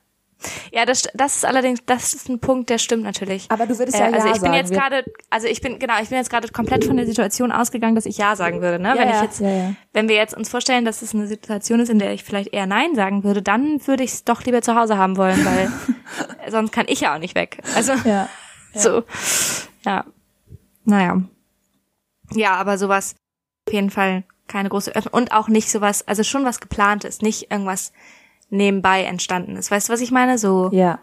Ja, 0.71 0.85
das, 0.85 1.03
das 1.13 1.37
ist 1.37 1.45
allerdings, 1.45 1.79
das 1.85 2.13
ist 2.13 2.29
ein 2.29 2.39
Punkt, 2.39 2.69
der 2.69 2.77
stimmt 2.77 3.03
natürlich. 3.03 3.45
Aber 3.49 3.65
du 3.65 3.77
würdest 3.77 3.97
Äh, 3.97 4.01
ja 4.01 4.05
also 4.07 4.27
ja 4.27 4.33
ich 4.35 4.41
bin 4.41 4.41
sagen. 4.41 4.53
jetzt 4.53 4.73
gerade, 4.73 5.05
also 5.29 5.47
ich 5.47 5.61
bin 5.61 5.79
genau, 5.79 5.93
ich 6.01 6.09
bin 6.09 6.17
jetzt 6.17 6.29
gerade 6.29 6.47
komplett 6.49 6.85
von 6.85 6.97
der 6.97 7.05
Situation 7.05 7.51
ausgegangen, 7.51 7.95
dass 7.95 8.05
ich 8.05 8.17
ja 8.17 8.35
sagen 8.35 8.61
würde. 8.61 8.79
Ne? 8.81 8.89
ja, 8.89 8.97
wenn 8.97 9.09
ich 9.09 9.21
jetzt, 9.21 9.39
ja. 9.39 9.73
wenn 9.93 10.09
wir 10.09 10.15
jetzt 10.15 10.35
uns 10.35 10.49
vorstellen, 10.49 10.85
dass 10.85 11.01
es 11.01 11.13
eine 11.13 11.27
Situation 11.27 11.79
ist, 11.79 11.89
in 11.89 11.99
der 11.99 12.13
ich 12.13 12.23
vielleicht 12.23 12.53
eher 12.53 12.65
nein 12.65 12.95
sagen 12.95 13.23
würde, 13.23 13.41
dann 13.41 13.85
würde 13.87 14.03
ich 14.03 14.11
es 14.11 14.23
doch 14.23 14.43
lieber 14.43 14.61
zu 14.61 14.75
Hause 14.75 14.97
haben 14.97 15.17
wollen, 15.17 15.45
weil 15.45 15.71
sonst 16.51 16.71
kann 16.71 16.85
ich 16.87 17.01
ja 17.01 17.15
auch 17.15 17.19
nicht 17.19 17.35
weg. 17.35 17.59
Also 17.75 17.93
ja. 18.05 18.29
so, 18.73 19.03
ja, 19.85 20.05
naja, 20.85 21.21
ja, 22.35 22.55
aber 22.55 22.77
sowas 22.77 23.15
auf 23.67 23.73
jeden 23.73 23.89
Fall 23.89 24.23
keine 24.47 24.69
große 24.69 24.95
Öffnung 24.95 25.13
und 25.13 25.31
auch 25.31 25.47
nicht 25.47 25.69
sowas, 25.69 26.07
also 26.07 26.23
schon 26.23 26.45
was 26.45 26.59
geplantes, 26.59 27.21
nicht 27.21 27.51
irgendwas 27.51 27.93
nebenbei 28.53 29.03
entstanden 29.03 29.55
ist. 29.55 29.71
Weißt 29.71 29.89
du, 29.89 29.93
was 29.93 30.01
ich 30.01 30.11
meine? 30.11 30.37
So 30.37 30.69
Ja. 30.71 30.99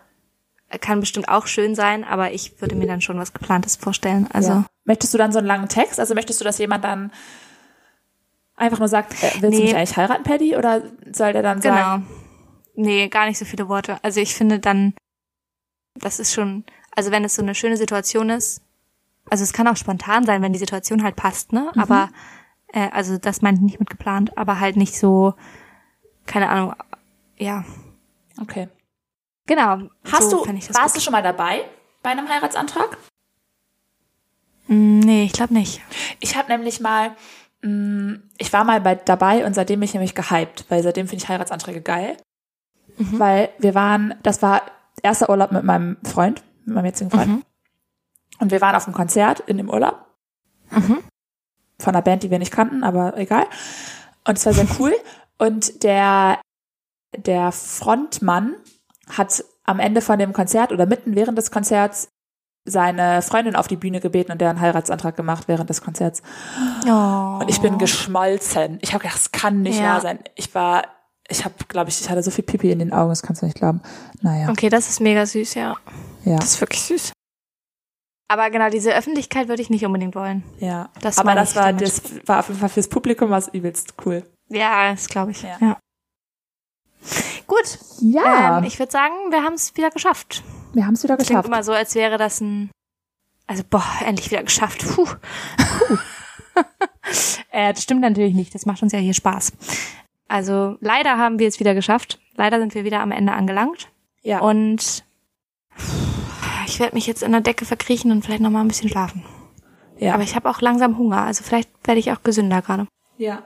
kann 0.80 1.00
bestimmt 1.00 1.28
auch 1.28 1.46
schön 1.46 1.74
sein, 1.74 2.04
aber 2.04 2.32
ich 2.32 2.60
würde 2.60 2.76
mir 2.76 2.86
dann 2.86 3.00
schon 3.00 3.18
was 3.18 3.32
geplantes 3.32 3.76
vorstellen. 3.76 4.28
Also 4.32 4.50
ja. 4.50 4.66
Möchtest 4.84 5.12
du 5.14 5.18
dann 5.18 5.32
so 5.32 5.38
einen 5.38 5.46
langen 5.46 5.68
Text? 5.68 6.00
Also 6.00 6.14
möchtest 6.14 6.40
du, 6.40 6.44
dass 6.44 6.58
jemand 6.58 6.84
dann 6.84 7.12
einfach 8.56 8.78
nur 8.78 8.88
sagt, 8.88 9.12
äh, 9.22 9.30
willst 9.40 9.58
du 9.58 9.62
Nee. 9.62 9.62
mich 9.64 9.76
eigentlich 9.76 9.96
heiraten, 9.96 10.22
Paddy? 10.22 10.56
Oder 10.56 10.82
soll 11.12 11.32
der 11.32 11.42
dann 11.42 11.60
genau. 11.60 11.74
sagen, 11.76 12.06
Nee, 12.76 13.08
gar 13.08 13.26
nicht 13.26 13.36
so 13.38 13.44
viele 13.44 13.68
Worte. 13.68 13.98
Also 14.02 14.20
ich 14.20 14.34
finde 14.34 14.58
dann, 14.58 14.94
das 15.96 16.18
ist 16.20 16.32
schon, 16.32 16.64
also 16.96 17.10
wenn 17.10 17.24
es 17.24 17.34
so 17.34 17.42
eine 17.42 17.54
schöne 17.54 17.76
Situation 17.76 18.30
ist, 18.30 18.62
also 19.28 19.42
es 19.44 19.52
kann 19.52 19.66
auch 19.68 19.76
spontan 19.76 20.24
sein, 20.24 20.40
wenn 20.40 20.52
die 20.52 20.58
Situation 20.58 21.02
halt 21.02 21.16
passt, 21.16 21.52
ne? 21.52 21.70
Mhm. 21.74 21.80
Aber, 21.82 22.08
äh, 22.68 22.88
also 22.92 23.18
das 23.18 23.42
meinte 23.42 23.58
ich 23.60 23.64
nicht 23.64 23.80
mit 23.80 23.90
geplant, 23.90 24.36
aber 24.38 24.60
halt 24.60 24.76
nicht 24.76 24.96
so, 24.98 25.34
keine 26.26 26.48
Ahnung, 26.48 26.74
ja, 27.40 27.64
okay. 28.40 28.68
genau. 29.46 29.88
Hast 30.10 30.30
so 30.30 30.44
du, 30.44 30.52
warst 30.52 30.74
gut. 30.74 30.96
du 30.96 31.00
schon 31.00 31.12
mal 31.12 31.22
dabei 31.22 31.64
bei 32.02 32.10
einem 32.10 32.28
Heiratsantrag? 32.28 32.96
Mm, 34.68 35.00
Nee, 35.00 35.24
ich 35.24 35.32
glaube 35.32 35.54
nicht. 35.54 35.80
Ich 36.20 36.36
habe 36.36 36.48
nämlich 36.52 36.80
mal, 36.80 37.16
mh, 37.62 38.18
ich 38.38 38.52
war 38.52 38.64
mal 38.64 38.80
bei 38.80 38.94
dabei 38.94 39.44
und 39.44 39.54
seitdem 39.54 39.80
bin 39.80 39.84
ich 39.88 39.94
nämlich 39.94 40.14
gehypt, 40.14 40.64
weil 40.68 40.82
seitdem 40.82 41.08
finde 41.08 41.24
ich 41.24 41.28
Heiratsanträge 41.28 41.80
geil. 41.82 42.16
Mhm. 42.98 43.18
Weil 43.18 43.48
wir 43.58 43.74
waren, 43.74 44.14
das 44.22 44.42
war 44.42 44.62
erster 45.02 45.30
Urlaub 45.30 45.52
mit 45.52 45.64
meinem 45.64 45.96
Freund, 46.04 46.42
mit 46.64 46.74
meinem 46.74 46.84
jetzigen 46.86 47.10
Freund. 47.10 47.28
Mhm. 47.28 47.42
Und 48.38 48.50
wir 48.52 48.60
waren 48.60 48.74
auf 48.76 48.86
einem 48.86 48.94
Konzert 48.94 49.40
in 49.40 49.56
dem 49.58 49.68
Urlaub 49.70 50.06
Mhm. 50.70 50.98
von 51.80 51.94
einer 51.94 52.02
Band, 52.02 52.22
die 52.22 52.30
wir 52.30 52.38
nicht 52.38 52.52
kannten, 52.52 52.84
aber 52.84 53.16
egal. 53.16 53.46
Und 54.26 54.38
es 54.38 54.46
war 54.46 54.52
sehr 54.52 54.66
cool. 54.78 54.94
Und 55.38 55.82
der, 55.82 56.38
der 57.16 57.52
Frontmann 57.52 58.54
hat 59.10 59.44
am 59.64 59.80
Ende 59.80 60.00
von 60.00 60.18
dem 60.18 60.32
Konzert 60.32 60.72
oder 60.72 60.86
mitten 60.86 61.14
während 61.14 61.36
des 61.38 61.50
Konzerts 61.50 62.08
seine 62.64 63.22
Freundin 63.22 63.56
auf 63.56 63.68
die 63.68 63.76
Bühne 63.76 64.00
gebeten 64.00 64.32
und 64.32 64.40
der 64.40 64.50
einen 64.50 64.60
Heiratsantrag 64.60 65.16
gemacht 65.16 65.44
während 65.48 65.70
des 65.70 65.80
Konzerts. 65.80 66.22
Oh. 66.86 67.38
Und 67.40 67.48
ich 67.48 67.60
bin 67.60 67.78
geschmolzen. 67.78 68.78
Ich 68.82 68.92
habe 68.92 69.02
gedacht, 69.02 69.16
das 69.18 69.32
kann 69.32 69.62
nicht 69.62 69.78
Ja. 69.80 69.94
wahr 69.94 70.00
sein. 70.02 70.18
Ich 70.34 70.54
war, 70.54 70.84
ich 71.28 71.44
habe, 71.44 71.54
glaube 71.68 71.88
ich, 71.90 72.00
ich 72.00 72.10
hatte 72.10 72.22
so 72.22 72.30
viel 72.30 72.44
Pipi 72.44 72.70
in 72.70 72.78
den 72.78 72.92
Augen, 72.92 73.08
das 73.08 73.22
kannst 73.22 73.42
du 73.42 73.46
nicht 73.46 73.56
glauben. 73.56 73.80
Naja, 74.20 74.50
Okay, 74.50 74.68
das 74.68 74.88
ist 74.88 75.00
mega 75.00 75.24
süß, 75.24 75.54
ja. 75.54 75.76
ja, 76.24 76.36
Das 76.36 76.50
ist 76.52 76.60
wirklich 76.60 76.82
süß. 76.82 77.12
Aber 78.28 78.48
genau, 78.50 78.68
diese 78.70 78.94
Öffentlichkeit 78.94 79.48
würde 79.48 79.62
ich 79.62 79.70
nicht 79.70 79.84
unbedingt 79.84 80.14
wollen. 80.14 80.44
ja. 80.58 80.90
Das 81.00 81.18
Aber 81.18 81.34
das 81.34 81.56
war, 81.56 81.64
damit. 81.72 81.82
das 81.82 82.02
war 82.28 82.40
auf 82.40 82.48
jeden 82.48 82.60
Fall 82.60 82.68
fürs 82.68 82.88
Publikum 82.88 83.30
was 83.30 83.48
übelst 83.48 83.94
cool. 84.04 84.22
Ja, 84.48 84.92
das 84.92 85.08
glaube 85.08 85.32
ich. 85.32 85.42
Ja. 85.42 85.56
Ja. 85.60 85.78
Gut, 87.46 87.78
Ja, 88.00 88.58
ähm, 88.58 88.64
ich 88.64 88.78
würde 88.78 88.92
sagen, 88.92 89.14
wir 89.30 89.42
haben 89.42 89.54
es 89.54 89.76
wieder 89.76 89.90
geschafft. 89.90 90.42
wir 90.72 90.86
haben 90.86 90.94
es 90.94 91.02
wieder 91.02 91.16
Klingt 91.16 91.28
geschafft. 91.30 91.48
immer 91.48 91.62
so, 91.64 91.72
als 91.72 91.94
wäre 91.94 92.16
das 92.18 92.40
ein, 92.40 92.70
also 93.46 93.62
boah, 93.68 93.84
endlich 94.04 94.30
wieder 94.30 94.42
geschafft. 94.42 94.84
Puh. 94.94 95.04
Puh. 95.06 95.96
äh, 97.50 97.72
das 97.72 97.82
stimmt 97.82 98.00
natürlich 98.02 98.34
nicht. 98.34 98.54
Das 98.54 98.66
macht 98.66 98.82
uns 98.82 98.92
ja 98.92 98.98
hier 98.98 99.14
Spaß. 99.14 99.52
Also 100.28 100.76
leider 100.80 101.18
haben 101.18 101.38
wir 101.38 101.48
es 101.48 101.58
wieder 101.58 101.74
geschafft. 101.74 102.20
Leider 102.36 102.58
sind 102.60 102.74
wir 102.74 102.84
wieder 102.84 103.00
am 103.00 103.10
Ende 103.10 103.32
angelangt. 103.32 103.88
Ja, 104.22 104.40
Und 104.40 105.04
ich 106.66 106.78
werde 106.78 106.94
mich 106.94 107.06
jetzt 107.06 107.22
in 107.22 107.32
der 107.32 107.40
Decke 107.40 107.64
verkriechen 107.64 108.12
und 108.12 108.24
vielleicht 108.24 108.42
noch 108.42 108.50
mal 108.50 108.60
ein 108.60 108.68
bisschen 108.68 108.88
schlafen. 108.90 109.24
ja. 109.98 110.14
Aber 110.14 110.22
ich 110.22 110.36
habe 110.36 110.48
auch 110.48 110.60
langsam 110.60 110.98
Hunger. 110.98 111.22
Also 111.24 111.42
vielleicht 111.42 111.70
werde 111.84 111.98
ich 112.00 112.12
auch 112.12 112.22
gesünder 112.22 112.62
gerade. 112.62 112.86
ja. 113.16 113.44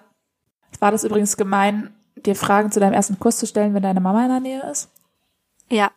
War 0.81 0.91
das 0.91 1.05
übrigens 1.05 1.37
gemein, 1.37 1.95
dir 2.27 2.35
Fragen 2.37 2.71
zu 2.73 2.81
deinem 2.81 2.93
ersten 2.95 3.19
Kuss 3.19 3.39
zu 3.39 3.47
stellen, 3.47 3.75
wenn 3.75 3.83
deine 3.83 4.01
Mama 4.01 4.23
in 4.25 4.29
der 4.31 4.41
Nähe 4.41 4.63
ist? 4.71 4.89
Ja. 5.71 5.91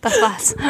das 0.00 0.12
war's. 0.20 0.54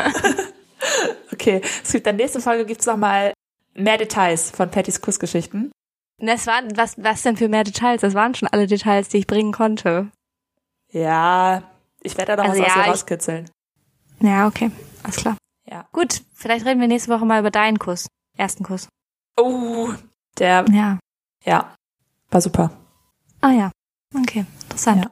Okay, 1.32 1.60
es 1.82 1.92
gibt 1.92 2.06
in 2.06 2.16
der 2.16 2.24
nächsten 2.24 2.40
Folge 2.42 2.66
gibt's 2.66 2.86
noch 2.86 2.96
mal 2.96 3.32
mehr 3.74 3.96
Details 3.98 4.50
von 4.50 4.70
Pattys 4.70 5.00
Kussgeschichten. 5.00 5.72
Das 6.18 6.46
waren, 6.46 6.76
was, 6.76 6.94
was 7.02 7.22
denn 7.22 7.36
für 7.36 7.48
mehr 7.48 7.64
Details? 7.64 8.00
Das 8.02 8.14
waren 8.14 8.34
schon 8.34 8.48
alle 8.48 8.66
Details, 8.66 9.08
die 9.08 9.18
ich 9.18 9.26
bringen 9.26 9.52
konnte. 9.52 10.08
Ja, 10.90 11.62
ich 12.02 12.16
werde 12.18 12.36
da 12.36 12.42
noch 12.42 12.50
Also 12.50 12.62
was 12.62 12.68
aus 12.68 12.74
ja, 12.76 12.82
dir 12.82 12.86
ich- 12.86 12.92
rauskitzeln. 12.92 13.50
Ja, 14.20 14.46
okay. 14.46 14.70
Alles 15.02 15.16
klar. 15.16 15.36
Ja. 15.68 15.86
Gut, 15.92 16.22
vielleicht 16.34 16.66
reden 16.66 16.80
wir 16.80 16.88
nächste 16.88 17.10
Woche 17.12 17.24
mal 17.24 17.40
über 17.40 17.50
deinen 17.50 17.78
Kuss. 17.78 18.06
Ersten 18.36 18.62
Kuss. 18.64 18.88
Oh, 19.36 19.88
der, 20.38 20.64
Ja. 20.70 20.98
ja, 21.44 21.74
war 22.30 22.40
super. 22.40 22.70
Ah 23.42 23.52
ja. 23.52 23.70
Okay, 24.14 24.46
interessant. 24.62 25.04
Ja. 25.04 25.10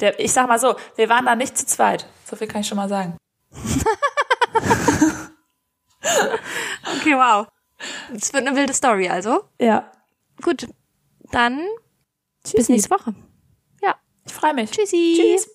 Der, 0.00 0.20
ich 0.20 0.32
sag 0.32 0.46
mal 0.48 0.58
so, 0.58 0.76
wir 0.96 1.08
waren 1.08 1.24
da 1.24 1.34
nicht 1.34 1.56
zu 1.56 1.64
zweit. 1.66 2.06
So 2.24 2.36
viel 2.36 2.46
kann 2.46 2.60
ich 2.60 2.68
schon 2.68 2.76
mal 2.76 2.88
sagen. 2.88 3.16
Okay, 7.00 7.14
wow. 7.14 7.46
Es 8.14 8.32
wird 8.32 8.46
eine 8.46 8.56
wilde 8.56 8.72
Story, 8.72 9.08
also. 9.08 9.44
Ja. 9.60 9.92
Gut, 10.42 10.66
dann 11.32 11.60
Tschüssi. 12.42 12.56
bis 12.56 12.68
nächste 12.68 12.90
Woche. 12.90 13.14
Ich 14.28 14.34
freue 14.34 14.52
mich. 14.52 14.70
Tschüssi. 14.70 15.16
Tschüss. 15.16 15.50